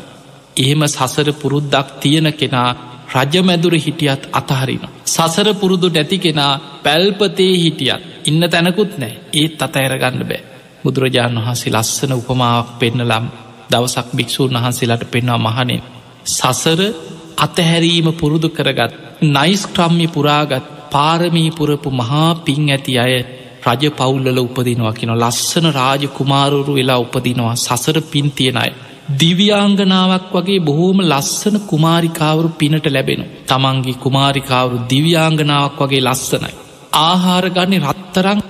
එහෙම 0.56 0.82
සසර 0.88 1.28
පුරුද්දක් 1.34 1.88
තියෙන 2.00 2.28
කෙනා 2.32 2.70
රජමැදුර 3.14 3.74
හිටියත් 3.76 4.22
අතහරින. 4.32 4.84
සසර 5.06 5.48
පුරුදු 5.54 5.88
නැති 5.90 6.18
කෙනා 6.18 6.52
පැල්පතේ 6.82 7.54
හිටියත් 7.56 8.02
ඉන්න 8.24 8.42
තැනකුත් 8.46 8.92
නෑ 8.98 9.14
ඒත් 9.34 9.62
අතඇරගන්න 9.62 10.22
බෑ. 10.22 10.42
බුදුරජාණන් 10.82 11.38
වහන්සේ 11.38 11.72
ලස්සන 11.72 12.12
උපමාවක් 12.14 12.68
පෙන්නලම් 12.78 13.26
දවසක් 13.70 14.08
භික්‍ෂූන් 14.16 14.56
වහන්සේලාට 14.56 15.04
පෙන්වා 15.06 15.40
මහනෙන්. 15.40 15.82
සසර 16.28 16.80
අතහැරීම 17.38 18.08
පුරුදු 18.12 18.48
කරගත් 18.48 18.92
නයිස්ක්‍රම්්‍ය 19.30 20.06
පුරාගත් 20.08 20.64
පාරමී 20.90 21.50
පුරපු 21.50 21.90
මහා 21.92 22.28
පින් 22.40 22.70
ඇති 22.70 22.94
අය 22.98 23.14
රජ 23.66 23.84
පවුල්ලල 23.90 24.40
උපදිනවා 24.40 24.92
කියන 24.92 25.12
ලස්සන 25.14 25.66
රාජ 25.70 26.02
කුමාරුරු 26.08 26.72
වෙලා 26.74 26.98
උපදිනවා 26.98 27.56
සසර 27.58 27.98
පින් 28.04 28.28
තියෙනයි. 28.32 28.72
දිව්‍යාංගනාවක් 29.14 30.32
වගේ 30.34 30.60
බොහෝම 30.60 30.98
ලස්සන 31.02 31.56
කුමාරිකාවරු 31.62 32.48
පිනට 32.50 32.86
ලැබෙන. 32.88 33.22
තමන්ගේ 33.46 33.96
කුමාරිකාවරු 33.96 34.84
දිව්‍යාංගනාවක් 34.90 35.80
වගේ 35.80 36.02
ලස්සනයි. 36.02 36.54
ආහාරගන්නේ 37.00 37.84
රත්තරං 37.84 38.40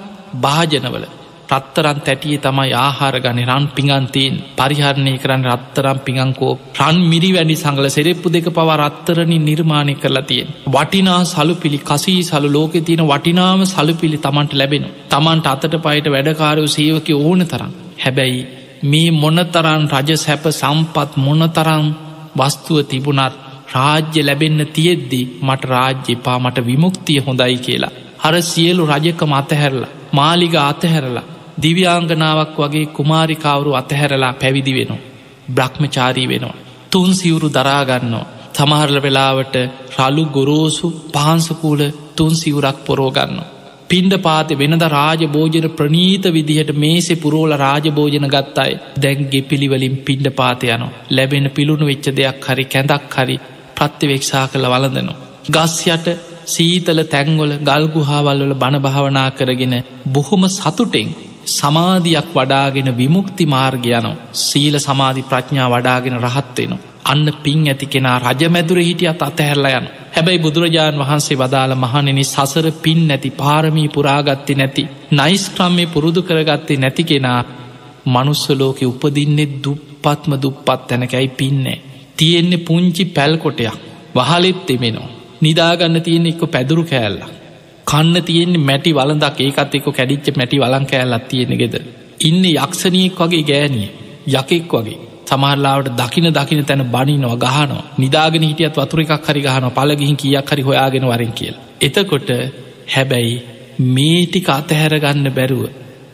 භාජනවල 0.40 1.04
රත්තරන් 1.49 1.99
තැටිය 2.01 2.38
තමයි 2.38 2.72
ආහාර 2.76 3.16
ගනි 3.20 3.44
රන් 3.44 3.64
පිඟන්තීන් 3.68 4.34
පරිහරණය 4.57 5.12
කරන්න 5.16 5.44
රත්තරම් 5.51 5.99
පිඟංකෝ 6.01 6.53
රන් 6.78 6.97
මිරි 7.05 7.30
වැඩි 7.32 7.57
සඟල 7.57 7.86
සෙරෙප්පු 7.88 8.28
දෙක 8.28 8.49
පව 8.49 8.70
රත්තරණින් 8.76 9.44
නිර්මාණය 9.44 9.94
කරලා 9.94 10.24
තියෙන්. 10.24 10.49
වටිනා 10.68 11.20
සලුපිලි 11.26 11.78
කසී 11.80 12.20
සලු 12.22 12.49
ලෝකෙ 12.49 12.80
තියෙන 12.80 13.05
වටිනාම 13.05 13.62
සලුපිලි 13.66 14.18
තමන්ට 14.18 14.53
ලැබෙන. 14.53 14.86
තමන්ට 15.07 15.47
අතට 15.47 15.76
පයට 15.76 16.07
වැඩකාරයෝ 16.09 16.68
සේවක 16.68 17.09
ඕන 17.16 17.40
තරම්. 17.44 17.72
හැබැයි 18.03 18.40
මේ 18.84 19.11
මොනතරන් 19.12 19.84
රජ 19.92 20.11
සැප 20.16 20.44
සම්පත් 20.53 21.11
මොනතරම් 21.18 21.86
වස්තුව 22.36 22.78
තිබුණත් 22.84 23.38
රාජ්‍ය 23.74 24.20
ලැබෙන්න 24.22 24.61
තියෙද්දි 24.68 25.20
මට 25.42 25.62
රාජ්‍ය 25.66 26.12
එපා 26.12 26.38
මට 26.38 26.66
විමුක්තිය 26.66 27.20
හොඳයි 27.20 27.57
කියලා. 27.59 27.94
හර 28.22 28.34
සියලු 28.42 28.82
රජකම 28.86 29.32
අතහැරලා 29.32 29.94
මාලිග 30.12 30.55
අතහැරලා 30.64 31.26
දිව්‍යාංගනාවක් 31.57 32.57
වගේ 32.59 32.86
කුමාරිකාවරු 32.88 33.70
අතහැරලා 33.74 34.32
පැවිදි 34.34 34.72
වෙනවා. 34.74 35.04
බ්‍රහ්මචාරී 35.48 36.28
වෙනවා. 36.28 36.57
තුන් 36.90 37.11
සිවුරු 37.14 37.48
දරාගන්නවා. 37.50 38.26
තමහරල 38.54 38.98
වෙලාවට 39.02 39.57
රලු 39.96 40.24
ගොරෝසු 40.28 40.88
පහන්සකූල 41.12 41.82
තුන් 42.16 42.32
සිවුරක් 42.34 42.78
පොරෝගන්නවා. 42.84 43.50
පින්ඩ 43.88 44.14
පාති 44.18 44.54
වෙනද 44.54 44.84
රාජභෝජන 44.90 45.66
ප්‍රනීත 45.70 46.24
විදිහට 46.28 46.70
මේසෙ 46.76 47.14
පුරෝල 47.16 47.52
රාජභෝජන 47.57 48.26
ගත්තයි 48.28 48.78
දැන්ගේ 49.02 49.42
පිළිවලින් 49.42 49.96
පින්ඩ 49.98 50.28
පාතයනො 50.32 50.88
ලැබෙන 51.11 51.46
පිළුණු 51.50 51.86
වෙච්ච 51.86 52.09
දෙයක් 52.12 52.46
හරි 52.46 52.64
කැඳක් 52.66 53.14
හරි 53.16 53.36
ප්‍රත්තිවෙක්ෂා 53.76 54.46
කළ 54.48 54.66
වලඳනවා. 54.66 55.20
ගස් 55.48 55.76
යට 55.88 56.09
සීතල 56.46 57.00
තැංගොල 57.07 57.52
ගල්ගුහාවල්වල 57.61 58.54
බණ 58.54 58.82
භාවනා 58.82 59.28
කරගෙන 59.32 59.74
බොහොම 60.09 60.42
සතුටෙන් 60.50 61.09
සමාධයක් 61.49 62.28
වඩාගෙන 62.34 62.90
විමුක්ති 62.97 63.44
මාර්ගයනො 63.47 64.12
සීල 64.40 64.76
සමාධි 64.78 65.22
ප්‍රඥා 65.22 65.68
වඩාගෙන 65.70 66.16
රහත්වෙනවා. 66.18 66.84
අන්න 67.05 67.26
පින් 67.42 67.61
ඇති 67.68 67.86
කෙනා 67.86 68.18
රජමැදුර 68.20 68.78
හිටියත් 68.78 69.22
අතහැරලා 69.22 69.78
යන. 69.78 69.86
හැබැයි 70.16 70.38
බුදුරජාණන් 70.38 71.03
වහන්සේ 71.03 71.38
වදාළ 71.38 71.74
මහනෙන 71.74 72.20
සසර 72.24 72.66
පින් 72.82 73.01
නැති 73.09 73.30
පාරමී 73.32 73.88
පුරාගත්ති 73.88 74.55
නැති 74.55 74.88
නයිස්ක්‍රම්මය 75.12 75.84
පුරුදු 75.86 76.22
කරගත්තේ 76.22 76.76
නැති 76.76 77.05
කෙනා 77.05 77.40
මනුස්සලෝකෙ 78.07 78.84
උපදින්නේ 78.86 79.53
දුප්පත්ම 79.64 80.32
දුප්පත් 80.42 80.80
තැනකැයි 80.88 81.28
පින්නේ. 81.30 81.78
තියෙන්නේ 82.16 82.64
පුංචි 82.66 83.05
පැල්කොටයක් 83.07 83.76
වහලෙත් 84.14 84.61
දෙමෙනවා. 84.68 85.14
නිදාගන්න 85.40 86.03
තියෙන 86.03 86.26
එක්ක 86.26 86.42
පැදුරු 86.51 86.84
කෑල්ලා. 86.84 87.30
කන්න 87.87 88.22
තියෙන්නේ 88.22 88.62
මැටි 88.62 88.93
වලදක් 88.93 89.39
ඒකත් 89.41 89.74
එක්ක 89.74 89.89
කැඩිච්ච 89.93 90.37
මැටි 90.37 90.59
වලං 90.59 90.87
කෑල්ලත් 90.87 91.28
තියෙන 91.28 91.55
ගෙද. 91.55 91.74
ඉන්න 92.20 92.45
යක්ෂණයෙක් 92.47 93.20
වගේ 93.20 93.45
ගෑනිය 93.45 93.89
යකෙක් 94.32 94.72
වගේ. 94.74 94.99
සමහරලාවට 95.26 95.91
දකින 95.95 96.28
දකින 96.30 96.64
තැන 96.64 96.84
බනිනවා 96.87 97.39
ගහනවා 97.39 97.84
නිදාගෙන 97.99 98.43
හිටියත් 98.43 98.76
වතුර 98.76 99.01
එකක් 99.01 99.26
හරි 99.26 99.43
ගහන 99.43 99.66
පලගිහින් 99.70 100.16
කියක් 100.16 100.51
හරි 100.51 100.62
හොයාගෙන 100.62 101.05
වරින් 101.05 101.32
කියල. 101.32 101.57
එතකොට 101.80 102.28
හැබැයි 102.87 103.43
මේටික 103.89 104.49
අතහැරගන්න 104.51 105.28
බැරුව. 105.30 105.64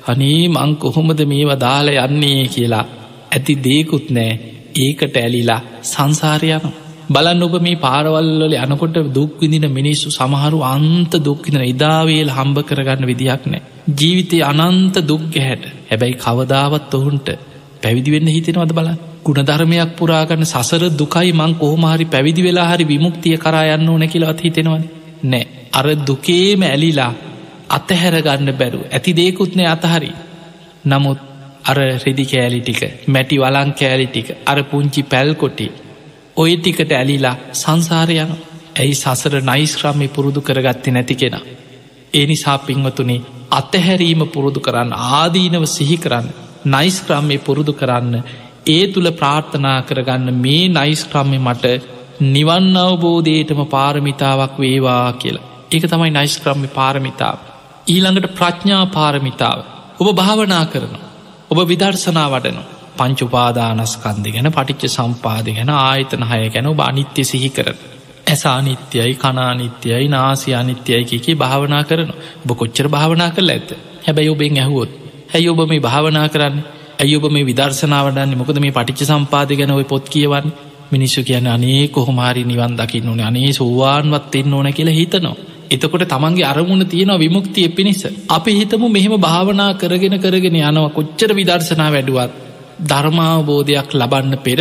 අනේ 0.06 0.48
මං 0.48 0.72
කොහොමද 0.76 1.20
මේවා 1.24 1.58
දාල 1.58 1.88
යන්නේ 1.96 2.40
කියලා 2.48 2.84
ඇති 3.32 3.54
දේකුත් 3.64 4.06
නෑ 4.10 4.32
ඒකට 4.78 5.16
ඇලිලා 5.16 5.60
සංසාරයන 5.84 6.64
බලන්න 7.12 7.42
ඔබ 7.42 7.54
මේ 7.60 7.78
පාරවල්ල 7.78 8.54
යනකොට 8.56 8.96
දුක්විදින 9.10 9.66
මිනිස්සු 9.70 10.08
සමහරු 10.10 10.58
අන්ත 10.66 11.12
දුක්විදින 11.20 11.64
ඉදාවේල් 11.64 12.30
හම්බ 12.30 12.58
කරගන්න 12.62 13.06
විදිහක් 13.06 13.46
නෑ. 13.46 13.62
ජීවිතය 13.92 14.38
අනන්ත 14.42 14.96
දුක්ග 15.04 15.34
හැට 15.38 15.64
හැබැයි 15.88 16.16
කවදාවත් 16.16 16.94
ඔහුන්ට 16.94 17.28
පැවිදිවෙන්න 17.82 18.28
හිතෙනවද 18.28 18.72
බල 18.72 18.90
ගුණධර්මයක් 19.22 19.90
පුරාගන්න 19.96 20.44
සසර 20.44 20.84
දුකයි 20.92 21.32
මං 21.32 21.52
කොහොමහරි 21.56 22.06
පැවිදි 22.06 22.42
වෙලා 22.42 22.68
හරි 22.70 22.84
විමුක්තිය 22.86 23.36
කරයන්න 23.38 23.88
ඕන 23.88 24.06
කියලවත් 24.08 24.40
හිතෙනවද? 24.40 24.84
නෑ 25.24 25.44
අර 25.72 25.86
දුකේම 26.04 26.62
ඇලිලා 26.64 27.12
අතහැරගන්න 27.70 28.48
බැරු 28.54 28.80
ඇති 28.88 29.12
දේකුත්නය 29.14 29.64
අතහරි. 29.66 30.10
නමුත් 30.84 31.20
අර 31.64 31.78
රෙදි 31.98 32.24
කෑලි 32.26 32.60
ටික 32.60 32.82
මැටි 33.08 33.36
වලං 33.38 33.70
කෑලි 33.74 34.06
ටික 34.08 34.28
අර 34.46 34.58
පුංචි 34.64 35.02
පැල්කොටි 35.04 35.66
ඔය 36.36 36.56
ටිකට 36.56 36.92
ඇලිලා 36.92 37.36
සංසාරයන 37.54 38.30
ඇයි 38.74 38.94
සසර 38.94 39.34
නයිස්ක්‍රමය 39.42 40.08
පුරුදු 40.08 40.40
කරගත්ති 40.40 40.90
නැති 40.90 41.14
කෙන? 41.14 41.36
ඒ 42.14 42.24
නිසා 42.26 42.58
පින්වතුනේ 42.60 43.20
අතහැරීම 43.50 44.22
පුරුදු 44.28 44.60
කරන්න 44.60 44.92
ආදීනව 45.12 45.64
සිහි 45.68 45.96
කරන්න 45.96 46.28
නයිස්ක්‍රම්මය 46.66 47.36
පුරුදු 47.38 47.72
කරන්න 47.74 48.14
ඒ 48.66 48.82
තුළ 48.88 49.10
ප්‍රාර්ථනා 49.12 49.78
කරගන්න 49.82 50.34
මේ 50.36 50.64
නයිස්ක්‍රම්මය 50.70 51.38
මට 51.38 51.64
නිවන් 52.28 52.76
අවබෝධයටම 52.78 53.62
පාරමිතාවක් 53.66 54.54
වේවා 54.58 55.12
කියලා. 55.14 55.48
ඒක 55.70 55.84
තමයි 55.84 56.10
නයිස්ක්‍රම්මි 56.10 56.68
පාරමිතාව. 56.70 57.38
ඊළඟට 57.86 58.34
ප්‍රඥා 58.34 58.84
පාරමිතාව. 58.88 59.58
ඔබ 60.00 60.08
භාවනා 60.16 60.64
කරන 60.66 60.94
ඔබ 61.50 61.58
විදර්ශනා 61.68 62.28
වඩන 62.28 62.58
පංචුපාදානස්කන්දි 63.02 64.32
ගැන 64.32 64.50
පටිච්ච 64.50 64.90
සම්පාද 64.90 65.46
ගැන 65.50 65.72
ආයතන 65.76 66.24
හය 66.24 66.42
ගැන 66.48 66.66
ඔබ 66.66 66.80
අනිත්‍ය 66.80 67.24
සිහි 67.24 67.50
කරන. 67.50 67.78
ඇසානිත්‍යයි 68.26 69.14
කනානිත්‍යයි 69.16 70.08
නාසි 70.08 70.54
අනිත්‍යයි 70.54 71.04
කියකි 71.04 71.34
භාවනා 71.36 71.84
කරන 71.84 72.10
ඔබ 72.42 72.50
කොච්චර 72.56 72.86
භාවනා 72.88 73.30
කර 73.30 73.48
ඇත 73.50 73.70
හැබැයි 74.04 74.30
ඔබෙන් 74.30 74.58
ඇහුවොත් 74.58 74.92
ඇයි 75.30 75.48
ඔබ 75.48 75.60
මේ 75.66 75.80
භාවනා 75.80 76.26
කරන්න? 76.28 76.56
ඇයි 76.98 77.16
ඔබ 77.16 77.26
මේ 77.30 77.44
විදර්ශනාවටන්න 77.44 78.36
මොකද 78.36 78.58
මේ 78.58 78.72
පටිච්ච 78.72 79.08
සම්පාද 79.08 79.50
ගැන 79.52 79.72
ඔය 79.72 79.84
පොත් 79.84 80.06
කියවන්න? 80.08 80.52
මිනිස්සු 80.90 81.20
කියන 81.22 81.48
අනේ 81.48 81.88
කොහොමාරි 81.88 82.42
නිවන් 82.44 82.76
දකින්න 82.76 83.08
ඕන 83.08 83.22
අනේ 83.22 83.50
සෝවාන්වත් 83.52 84.34
එන්න 84.34 84.54
ඕන 84.54 84.68
කියලා 84.70 84.94
හිතනවා. 84.94 85.36
එතකොට 85.70 86.04
තමන්ගේ 86.06 86.44
අරමුණ 86.44 86.86
තියෙනවා 86.86 87.18
විමුක්තිය 87.18 87.68
පිණිස. 87.70 88.02
අපි 88.28 88.52
හිතමු 88.52 88.88
මෙහෙම 88.88 89.14
භාවනා 89.18 89.72
කරගෙන 89.74 90.16
කරගෙන 90.20 90.56
යනවා 90.60 90.90
කොච්චර 90.90 91.30
විදර්ශනා 91.32 91.90
වැඩුවත්. 91.90 92.51
ධර්මාවබෝධයක් 92.80 93.88
ලබන්න 93.92 94.34
පෙර 94.38 94.60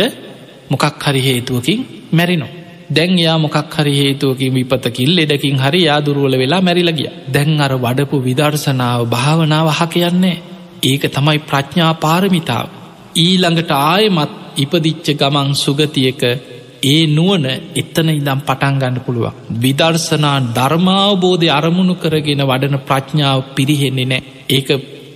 මොකක් 0.70 0.84
හරි 1.00 1.20
හේතුවකින් 1.20 1.80
මැරිනෝ. 2.10 2.52
දැන් 2.90 3.18
යා 3.18 3.38
මොකක් 3.38 3.74
හරි 3.74 3.94
හේතුවකින් 3.94 4.54
විපතකින් 4.54 5.10
ලෙඩකින් 5.10 5.56
හරි 5.58 5.80
යාදුරුවල 5.82 6.34
වෙලා 6.34 6.60
මැරිලගිය. 6.60 7.10
දැන් 7.28 7.60
අර 7.60 7.72
වඩපු 7.76 8.16
විදර්ශනාව 8.20 9.00
භාවනාව 9.06 9.68
හ 9.70 9.80
කියන්නේ. 9.88 10.42
ඒක 10.82 11.02
තමයි 11.08 11.38
ප්‍රඥා 11.40 11.92
පාරමිතාව. 11.96 12.68
ඊළඟට 13.16 13.70
ආයමත් 13.84 14.32
ඉපදිච්ච 14.56 15.06
ගමන් 15.14 15.48
සුගතියක 15.56 16.22
ඒ 16.82 17.02
නුවන 17.08 17.44
එත්තන 17.74 18.08
ඉදම් 18.10 18.40
පටන්ගන්න 18.40 18.96
පුළුවන්. 19.00 19.36
විදර්ශනා 19.56 20.38
ධර්මාවබෝධය 20.50 21.48
අරමුණු 21.50 21.94
කරගෙන 21.94 22.42
වඩන 22.42 22.78
ප්‍රඥාව 22.80 23.38
පිරිහෙන්නේ 23.54 24.06
නෑ. 24.06 24.22
ඒක 24.48 24.68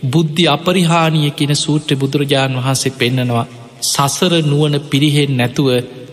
බුද්ධි 0.06 0.44
අපරිහානිය 0.46 1.30
කියෙන 1.30 1.54
සූත්‍ර 1.56 1.92
බුදුරජාණන් 1.94 2.58
වහන්සේ 2.58 2.92
පෙන්නනවා. 2.92 3.46
සසර 3.84 4.32
නුවන 4.42 4.74
පිරිහෙන් 4.84 5.32
නැතුව 5.36 5.68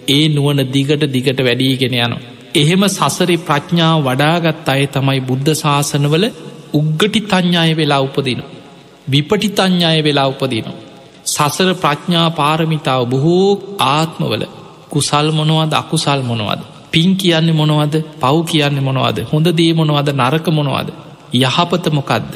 ඒ 0.10 0.24
නුවන 0.30 0.60
දිගට 0.70 1.04
දිගට 1.08 1.40
වැඩීගෙන 1.40 1.96
යනවා. 1.98 2.24
එහෙම 2.56 2.84
සසරි 2.90 3.38
ප්‍රඥාව 3.40 4.00
වඩාගත් 4.02 4.68
අය 4.68 4.84
තමයි 4.88 5.20
බුද්ධ 5.22 5.54
ශාසනවල 5.56 6.26
උග්ගටි 6.74 7.20
තඥ්ඥාය 7.24 7.72
වෙලා 7.74 8.02
උපදිනවා. 8.02 8.52
විපටිතඥ්ඥාය 9.08 10.02
වෙලා 10.02 10.28
උපදිනවා. 10.28 10.82
සසර 11.26 11.70
ප්‍රඥා 11.76 12.28
පාරමිතාව 12.32 13.02
බොහෝ 13.06 13.50
ආත්මවල 13.88 14.44
කුසල් 14.90 15.28
මොනවද 15.32 15.74
අකුසල් 15.74 16.22
මොනවද. 16.22 16.62
පින් 16.92 17.10
කියන්නේ 17.16 17.54
මොනවද 17.54 17.96
පව් 18.22 18.36
කියන්නේ 18.46 18.82
මොනවද 18.82 19.18
හොඳ 19.32 19.48
දේ 19.52 19.74
මොනවද 19.74 20.10
නරක 20.14 20.48
මොනවද. 20.50 20.90
යහපත 21.36 21.86
මොකක්ද. 21.92 22.34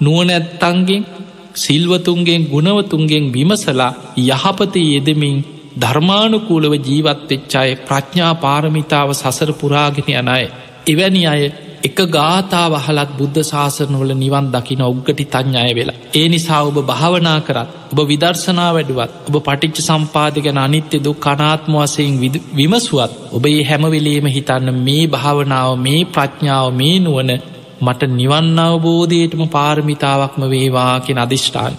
නුවනැත්තන්ගෙන් 0.00 1.06
සිල්වතුන්ගෙන් 1.54 2.42
ගුණවතුන්ගෙන් 2.46 3.24
විමසලා 3.30 3.92
යහපත 4.18 4.74
යෙදමින් 4.86 5.38
ධර්මානුකූලව 5.76 6.74
ජීවත් 6.80 7.30
එච්චාය 7.30 7.70
ප්‍රඥා 7.78 8.34
පාරමිතාව 8.36 9.08
සසර 9.12 9.50
පුරාගෙන 9.54 10.08
යන 10.12 10.28
අය. 10.28 10.44
එවැනි 10.86 11.22
අය 11.26 11.42
එක 11.82 11.98
ගාථාව 12.08 12.72
හලත් 12.78 13.10
බුද්ධ 13.18 13.40
ශාසනවල 13.42 14.10
නිවන් 14.14 14.46
දකින 14.48 14.82
ඔග්ගටි 14.82 15.24
තඥ්ඥය 15.26 15.72
වෙලා. 15.74 15.98
ඒ 16.14 16.26
නිසා 16.28 16.62
ඔබ 16.62 16.78
භාවනා 16.82 17.38
කරත් 17.40 17.68
ඔබ 17.92 17.98
විදර්ශනා 18.06 18.70
වැඩුවත් 18.70 19.12
ඔබ 19.28 19.36
පටිච්ච 19.40 19.78
සම්පාධගෙන 19.82 20.58
අනිත්‍ය 20.58 20.96
දු 20.98 21.12
කනාත්ම 21.16 21.72
වසයෙන් 21.76 22.12
විමසුවත් 22.54 23.12
ඔබ 23.32 23.44
ඒ 23.46 23.62
හැමවෙලේම 23.62 24.26
හිතන්න 24.28 24.68
මේ 24.80 25.04
භාවනාව 25.08 25.70
මේ 25.78 26.02
ප්‍රඥාව 26.08 26.68
මේ 26.72 26.98
නුවන 26.98 27.30
මට 27.80 28.10
නිවන් 28.12 28.58
අවබෝධයටම 28.60 29.42
පාරමිතාවක්ම 29.48 30.42
වේවාකෙන 30.48 31.18
අධිෂ්ඨාන්. 31.18 31.74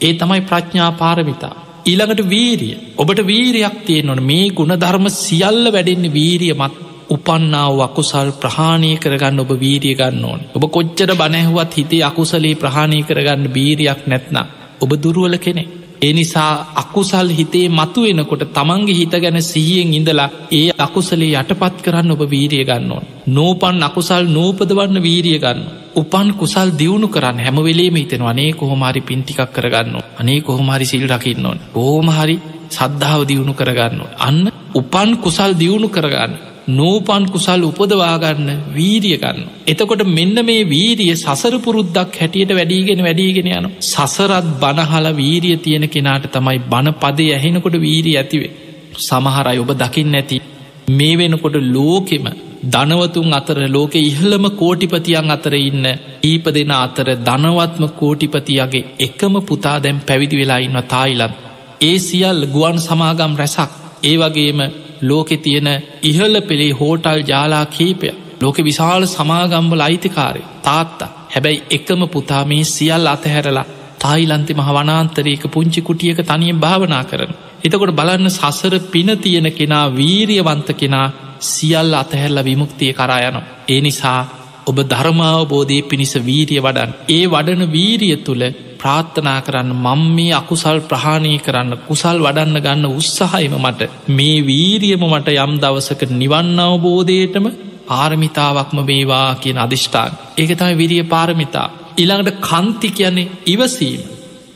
ඒ 0.00 0.12
තමයි 0.14 0.40
ප්‍රඥා 0.42 0.92
පාරමිතා. 0.94 1.56
ඊළඟට 1.84 2.20
වීරිය 2.26 2.74
ඔබට 2.96 3.20
වීරයක් 3.24 3.76
තියෙන්වන 3.86 4.20
මේ 4.22 4.46
ගුණ 4.50 4.74
ධර්ම 4.76 5.06
සියල්ල 5.14 5.64
වැඩෙන්නේ 5.68 6.12
වීරිය 6.12 6.54
මත් 6.54 6.74
උපන්නාව 7.08 7.78
අකුසල් 7.80 8.30
ප්‍රහාණය 8.36 8.90
කරගන්න 8.96 9.40
ඔබ 9.40 9.52
වීරිය 9.56 9.94
ගන්න 9.94 10.24
ඕන 10.24 10.40
ඔබ 10.52 10.64
කොච්චර 10.68 11.10
බනැහුවත් 11.14 11.72
හිතේ 11.72 12.02
අකුසලේ 12.02 12.54
ප්‍රහාණය 12.54 12.98
කරගන්න 13.02 13.48
බීරියක් 13.50 14.02
නැත්නම් 14.06 14.50
ඔබ 14.80 14.90
දුරුවල 14.98 15.36
කෙනෙ 15.38 15.64
ඒ 16.00 16.12
නිසා 16.12 16.52
අකුසල් 16.76 17.28
හිතේ 17.30 17.66
මතු 17.70 18.00
වෙනකොට 18.02 18.42
තමන්ගේ 18.52 18.94
හිත 18.94 19.14
ගැන 19.16 19.38
සිහියෙන් 19.42 19.94
ඉඳලා 19.94 20.28
ඒ 20.52 20.68
අකුසලේ 20.78 21.30
යටපත් 21.34 21.76
කරන්න 21.82 22.12
ඔබ 22.12 22.22
වීරිය 22.26 22.64
ගන්න 22.64 22.92
ඕන 22.92 23.06
නෝපන් 23.28 23.82
අකුසල් 23.82 24.24
නූපදවන්න 24.28 25.02
වීරිය 25.02 25.38
ගන්න. 25.38 25.60
උපන් 25.94 26.28
කුසල් 26.34 26.70
දියුණු 26.72 27.08
කරන්න 27.08 27.40
හැමවෙලේම 27.40 27.96
හිතෙන 27.96 28.22
අනේ 28.24 28.52
කොහොමරි 28.52 29.00
පින්ටිකක් 29.02 29.40
කරගන්න. 29.48 29.96
අනේ 30.16 30.40
කොහොමරි 30.40 30.86
සිල් 30.86 31.06
රකින්න 31.08 31.46
ඕන 31.46 31.58
ඕමහරි 31.76 32.36
සද්ධාව 32.70 33.22
දියුණු 33.24 33.54
කරගන්න. 33.54 34.00
අන්න 34.18 34.44
උපන් 34.74 35.10
කුසල් 35.18 35.52
දියුණු 35.54 35.88
කරගන්න. 35.88 36.47
නූපන් 36.68 37.24
කුසල් 37.28 37.62
උපදවාගන්න 37.64 38.48
වීරිය 38.70 39.16
ගන්න. 39.16 39.46
එතකොට 39.66 40.02
මෙන්න 40.08 40.36
මේ 40.42 40.64
වීරිය 40.66 41.12
සසර 41.14 41.54
පුරුද්දක් 41.60 42.16
හැටියට 42.16 42.52
වැඩීගෙන 42.52 43.02
වැඩීගෙන 43.02 43.48
යන. 43.50 43.68
සසරත් 43.82 44.48
බනහල 44.58 45.06
වීරිය 45.14 45.56
තියෙන 45.58 45.88
කෙනාට 45.88 46.26
තමයි 46.30 46.58
බණ 46.66 46.96
පදය 46.96 47.28
ඇහෙනකොට 47.32 47.76
වීරී 47.78 48.16
ඇතිවේ. 48.16 48.52
සමහරයි 49.00 49.58
ඔබ 49.58 49.72
දකිින් 49.76 50.12
නැති 50.12 50.42
මේ 50.90 51.16
වෙනකොට 51.16 51.56
ලෝකෙම 51.68 52.26
ධනවතුන් 52.66 53.32
අතර 53.32 53.58
ලෝක 53.68 53.94
ඉහළම 53.96 54.44
කෝටිපතියන් 54.52 55.30
අතර 55.30 55.54
ඉන්න 55.60 55.86
ඊප 56.22 56.46
දෙෙන 56.50 56.72
අතර 56.76 57.08
ධනවත්ම 57.20 57.84
කෝටිපතියගේ 57.94 58.88
එකම 59.00 59.34
පුතා 59.42 59.76
දැම් 59.78 60.00
පැවිදි 60.02 60.36
වෙලා 60.36 60.58
ඉන්න 60.58 60.82
තායිලන්. 60.86 61.32
ඒ 61.80 61.96
සියල් 62.00 62.40
ගුවන් 62.48 62.78
සමාගම් 62.80 63.32
රැසක් 63.36 63.72
ඒ 64.02 64.16
වගේම 64.18 64.60
ලෝකෙ 65.02 65.36
තියෙන 65.38 65.68
ඉහල්ල 66.02 66.40
පෙළේ 66.42 66.72
හෝටල් 66.72 67.22
ජාලා 67.26 67.64
කීපය 67.68 68.10
ලෝකෙ 68.40 68.62
විශාල 68.62 69.06
සමාගම්බල 69.06 69.80
අයිතිකාරය 69.80 70.42
තාත්තා 70.62 71.10
හැබැයි 71.28 71.64
එකම 71.70 72.02
පුතා 72.08 72.44
මේ 72.44 72.64
සියල් 72.66 73.06
අතහැරලා 73.06 73.66
තායිලන්ති 73.98 74.54
මහ 74.54 74.68
වනාන්තරයක 74.70 75.44
පුංචි 75.48 75.80
කුටියක 75.82 76.20
තනියෙන් 76.22 76.60
භාවනා 76.60 77.04
කරන. 77.04 77.32
එතකොට 77.64 77.92
බලන්න 77.92 78.30
සසර 78.30 78.74
පින 78.86 79.10
තියෙන 79.18 79.48
කෙනා 79.52 79.86
වීරියවන්ත 79.92 80.68
කෙනා 80.74 81.06
සියල් 81.42 81.92
අතහැරල 81.94 82.38
විමුක්තිය 82.44 82.92
කරායනවා. 82.92 83.48
ඒ 83.68 83.80
නිසා 83.80 84.20
ඔබ 84.66 84.78
ධර්මාවබෝධය 84.84 85.82
පිණිස 85.82 86.14
වීරිය 86.20 86.60
වඩන්. 86.60 86.90
ඒ 87.08 87.24
වඩන 87.26 87.72
වීරිය 87.72 88.16
තුළ 88.18 88.44
ප්‍රාත්ථනා 88.78 89.38
කරන්න 89.40 89.70
මං 89.76 90.02
මේ 90.10 90.32
අකුසල් 90.32 90.78
ප්‍රහාණය 90.82 91.32
කරන්න 91.38 91.72
කුසල් 91.84 92.18
වඩන්න 92.20 92.60
ගන්න 92.60 92.86
උත්සාහයම 92.92 93.54
මට 93.58 93.90
මේ 94.10 94.36
වීරියම 94.42 95.02
මට 95.08 95.38
යම් 95.38 95.54
දවසක 95.58 96.02
නිවන්න 96.14 96.60
අවබෝධයටම 96.60 97.48
පාරමිතාවක්ම 97.88 98.78
වේවා 98.86 99.28
කියන 99.36 99.58
අධිෂ්ඨාන් 99.58 100.12
ඒක 100.36 100.52
තමයි 100.54 100.76
විරිය 100.76 101.04
පාරමිතා. 101.06 101.68
ඉළඟට 101.96 102.38
කන්ති 102.42 102.88
කියන්නේ 102.90 103.30
ඉවසීම. 103.46 104.02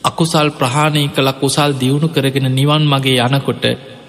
අකුසල් 0.05 0.49
ප්‍රහාණය 0.53 1.03
කළ 1.09 1.31
කුසල් 1.35 1.73
දියුණු 1.75 2.09
කරගෙන 2.09 2.49
නිවන් 2.53 2.85
මගේ 2.87 3.19
යනකොට 3.27 3.65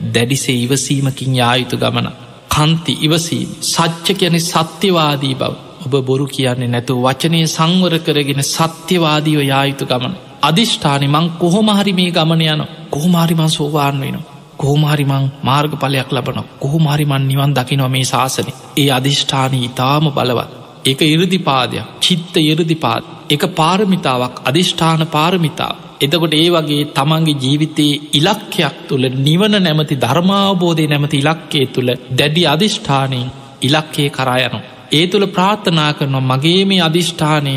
දැඩිසේ 0.09 0.57
ඉවසීමකින් 0.57 1.35
යායුතු 1.35 1.77
ගමන 1.77 2.09
කන්ති 2.49 2.93
ඉවසීම. 3.01 3.49
සච්ච 3.63 4.07
කියන 4.13 4.37
සත්‍යවාදී 4.41 5.35
බව. 5.35 5.53
ඔබ 5.83 5.93
බොරු 6.01 6.25
කියන්නේ 6.27 6.67
නැතු 6.67 6.93
වචනය 6.97 7.39
සංවර 7.47 7.95
කරගෙන 7.99 8.41
සත්‍යවාදීව 8.45 9.41
යායුතු 9.43 9.85
ගමන. 9.85 10.13
අධිෂ්ඨානි 10.41 11.07
මං 11.07 11.25
කොහොමහරි 11.37 11.93
මේ 11.93 12.11
ගමන 12.11 12.41
යන 12.43 12.63
කොහොමාරිමං 12.89 13.49
සෝවාන් 13.49 14.01
වෙන. 14.01 14.17
කොහොමාරිමං 14.57 15.31
මාර්ගඵලයක් 15.41 16.09
ලබන 16.11 16.39
කොහොමාරිමන් 16.59 17.27
නිවන් 17.27 17.53
දකිනව 17.53 17.87
මේ 17.89 18.05
ශාසන. 18.05 18.49
ඒ 18.77 18.89
අධිෂ්ඨානී 18.91 19.63
ඉතාම 19.65 20.05
බලවත්. 20.11 20.51
එක 20.85 21.01
ඉරදිපාදයක් 21.03 21.87
චිත්ත 21.99 22.35
ඉරදිපාත් 22.43 23.03
එක 23.29 23.43
පාරමිතාවක් 23.51 24.35
අධිෂ්ඨාන 24.43 25.01
පාරමිතාව. 25.07 25.75
එතකොට 26.01 26.33
ඒ 26.33 26.49
වගේ 26.49 26.89
තමන්ගේ 26.91 27.39
ජීවිතයේ 27.39 28.01
ඉලක්කයක් 28.13 28.75
තුළ 28.87 29.05
නිවන 29.19 29.55
නැමති 29.59 29.95
ධර්මාවබෝධය 29.97 30.85
නැමති 30.87 31.17
ඉලක්කේ 31.17 31.65
තුළ 31.67 31.89
දැඩි 32.11 32.43
අධිෂ්ඨානයෙන් 32.47 33.33
ඉලක්කේ 33.61 34.09
කරායනවා. 34.09 34.72
ඒ 34.93 35.05
තුළ 35.07 35.25
ප්‍රාර්ථනා 35.27 35.91
කරනවා 35.93 36.27
මගේ 36.29 36.61
මේ 36.65 36.81
අධිෂ්ඨානය 36.81 37.55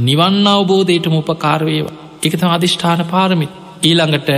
නිවන්න 0.00 0.46
අවබෝධයටම 0.46 1.14
උපකාරවේවා 1.14 1.96
එකතම 2.22 2.48
අධිෂ්ඨාන 2.48 3.02
පාරමිත්. 3.06 3.52
ඊළඟට 3.82 4.30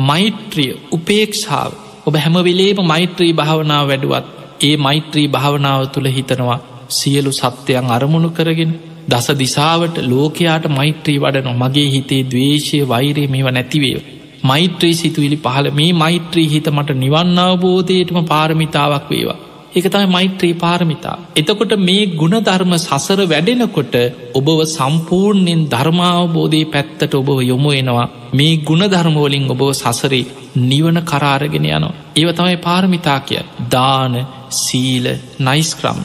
මෛත්‍රිය 0.00 0.72
උපේක්ෂාව. 0.90 1.72
ඔබ 2.06 2.14
හැමවිලේම 2.16 2.78
මෛත්‍රී 2.84 3.32
භාවනාව 3.32 3.84
වැඩුවත් 3.88 4.26
ඒ 4.60 4.76
මෛත්‍රී 4.78 5.28
භාවනාව 5.28 5.80
තුළ 5.88 6.08
හිතනවා 6.08 6.58
සියලු 6.90 7.32
සත්‍යයන් 7.32 7.86
අරමුණු 7.88 8.30
කරගෙන 8.30 8.72
දස 9.08 9.28
දිසාවට 9.34 9.96
ලෝකයාට 10.04 10.64
මෛත්‍රී 10.70 11.18
වඩන 11.18 11.60
මගේ 11.62 11.88
හිතේ 11.88 12.22
දවේශය 12.24 12.78
වෛරය 12.84 13.24
මේව 13.26 13.48
නැතිවේ. 13.48 13.98
මෛත්‍රී 14.42 14.94
සිතුවිලි 14.94 15.38
පහල 15.38 15.66
මේ 15.72 15.92
මෛත්‍රී 15.94 16.48
හිත 16.48 16.66
මට 16.68 16.90
නිවන්න 16.96 17.38
අවබෝධයටම 17.40 18.18
පාරමිතාවක් 18.24 19.06
වේවා. 19.10 19.40
එක 19.72 19.86
තමයි 19.86 20.08
මෛත්‍රී 20.08 20.54
පාරමිතා. 20.56 21.16
එතකොට 21.34 21.72
මේ 21.80 22.04
ගුණධර්ම 22.12 22.72
සසර 22.76 23.20
වැඩෙනකොට 23.24 23.94
ඔබව 24.34 24.48
සම්පූර්ණයෙන් 24.68 25.62
ධර්මාවබෝධය 25.68 26.62
පැත්තට 26.66 27.14
ඔබව 27.14 27.38
යොමු 27.42 27.70
එනවා 27.72 28.06
මේ 28.32 28.54
ගුණධර්මෝලින් 28.60 29.46
ඔබව 29.48 29.62
සසරේ 29.74 30.24
නිවන 30.62 30.98
කරාරගෙන 31.02 31.68
යනවා. 31.68 31.98
ඒව 32.16 32.30
තමයි 32.32 32.56
පාරමිතා 32.58 33.20
කිය 33.22 33.44
දාන 33.72 34.14
සීල 34.56 35.06
නයිස්ක්‍රම් 35.40 36.00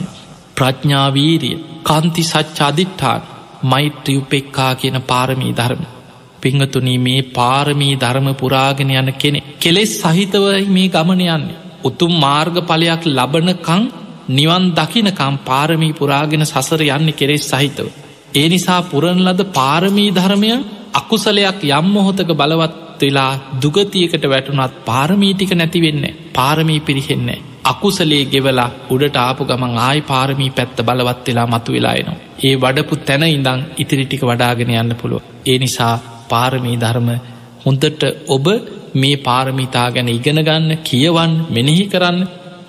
ප්‍රඥාවීරිය 0.56 1.56
කන්ති 1.84 2.22
සච්චාදිට්ඨාන් 2.24 3.28
මෛත්‍රියුපෙක්කා 3.64 4.72
කියන 4.74 4.98
පාරමී 5.02 5.52
ධර්ම. 5.54 5.82
පිංහතුනී 6.42 6.98
මේ 7.00 7.20
පාරමී 7.32 7.94
ධර්ම 7.96 8.28
පුරාගෙන 8.34 8.90
යන 8.92 9.12
කෙනෙ 9.14 9.40
කෙලෙස් 9.58 9.92
සහිතවයි 10.00 10.66
මේ 10.68 10.88
ගමන 10.88 11.22
යන්නේ. 11.28 11.65
උතුම් 11.86 12.12
මාර්ගඵලයක් 12.18 13.02
ලබනකං 13.08 13.82
නිවන් 14.30 14.64
දකිනකම් 14.72 15.34
පාරමී 15.44 15.94
පුරාගෙන 15.94 16.44
සසර 16.44 16.82
යන්න 16.88 17.12
කෙරෙස් 17.12 17.44
සහිතව. 17.50 17.88
ඒ 18.34 18.46
නිසා 18.48 18.80
පුරණ 18.84 19.20
ලද 19.22 19.40
පාරමී 19.52 20.10
ධර්මය 20.12 20.50
අකුසලයක් 20.92 21.60
යම් 21.70 21.86
මොහොතක 21.88 22.30
බලවත් 22.32 22.74
වෙලා 23.00 23.32
දුගතියකට 23.56 24.24
වැටුනත් 24.24 24.74
පාරමීටික 24.84 25.52
නැතිවෙන්නේ 25.52 26.16
පාරමී 26.32 26.80
පිරිහෙන්නේ. 26.80 27.44
අකුසලේ 27.64 28.24
ගෙවලා 28.26 28.70
උඩට 28.90 29.16
ආපු 29.18 29.44
ගමන් 29.44 29.78
ආයි 29.78 30.00
පාරමී 30.02 30.50
පැත්ත 30.50 30.78
බලවත් 30.80 31.26
වෙලා 31.26 31.46
මතු 31.48 31.72
වෙලායනවා. 31.72 32.18
ඒ 32.42 32.54
වඩපු 32.56 32.94
තැන 32.98 33.24
ඉඳං 33.28 33.60
ඉතිරිටික 33.78 34.22
වඩාගෙන 34.22 34.70
යන්න 34.72 34.92
පුළුව. 34.94 35.22
ඒ 35.46 35.58
නිසා 35.58 35.94
පාරමී 36.28 36.76
ධර්ම 36.76 37.08
හොඳට 37.64 38.02
ඔබ 38.28 38.46
මේ 38.96 39.16
පාරමිතා 39.18 39.88
ගැන 39.90 40.08
ඉගෙන 40.10 40.40
ගන්න 40.40 40.70
කියවන් 40.82 41.32
මෙනෙහි 41.50 41.84
කරන්න 41.86 42.20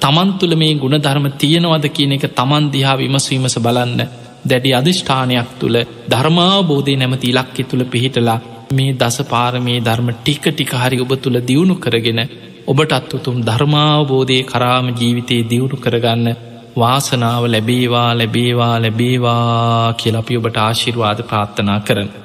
තමන් 0.01 0.29
තුළ 0.35 0.55
මේ 0.55 0.73
ගුණධර්ම 0.75 1.25
තියෙනවද 1.35 1.85
කියන 1.89 2.13
එක 2.13 2.25
තමන් 2.31 2.65
දිහා 2.67 2.97
විමස්වීමස 2.97 3.57
බලන්න 3.59 4.01
දැඩි 4.45 4.71
අධිෂ්ඨානයක් 4.73 5.49
තුළ 5.59 5.77
ධර්මාබෝධය 6.07 6.93
නැමති 6.95 7.27
ඉලක්කෙ 7.29 7.63
තුළ 7.63 7.83
පිහිටලා 7.85 8.39
මේ 8.71 8.95
දස 8.95 9.17
පාරමේ 9.25 9.79
ධර්ම 9.81 10.09
ටික 10.13 10.45
ටික 10.47 10.73
හරි 10.75 10.99
ඔබ 10.99 11.11
තුළ 11.17 11.39
දියුණු 11.41 11.75
කරගෙන 11.77 12.21
ඔබටත් 12.67 13.13
උතුම් 13.13 13.37
ධර්මාවබෝධය 13.41 14.39
කරාම 14.43 14.87
ජීවිතයේ 14.93 15.45
දියුණු 15.45 15.77
කරගන්න 15.77 16.27
වාසනාව 16.75 17.43
ලැබේවා 17.47 18.09
ලැබේවා 18.13 18.75
ලැබේවා 18.77 19.93
කියලපි 19.95 20.37
ඔබට 20.37 20.57
ආශිර්වාද 20.59 21.19
ප්‍රාත්ථනා 21.23 21.79
කරන. 21.81 22.09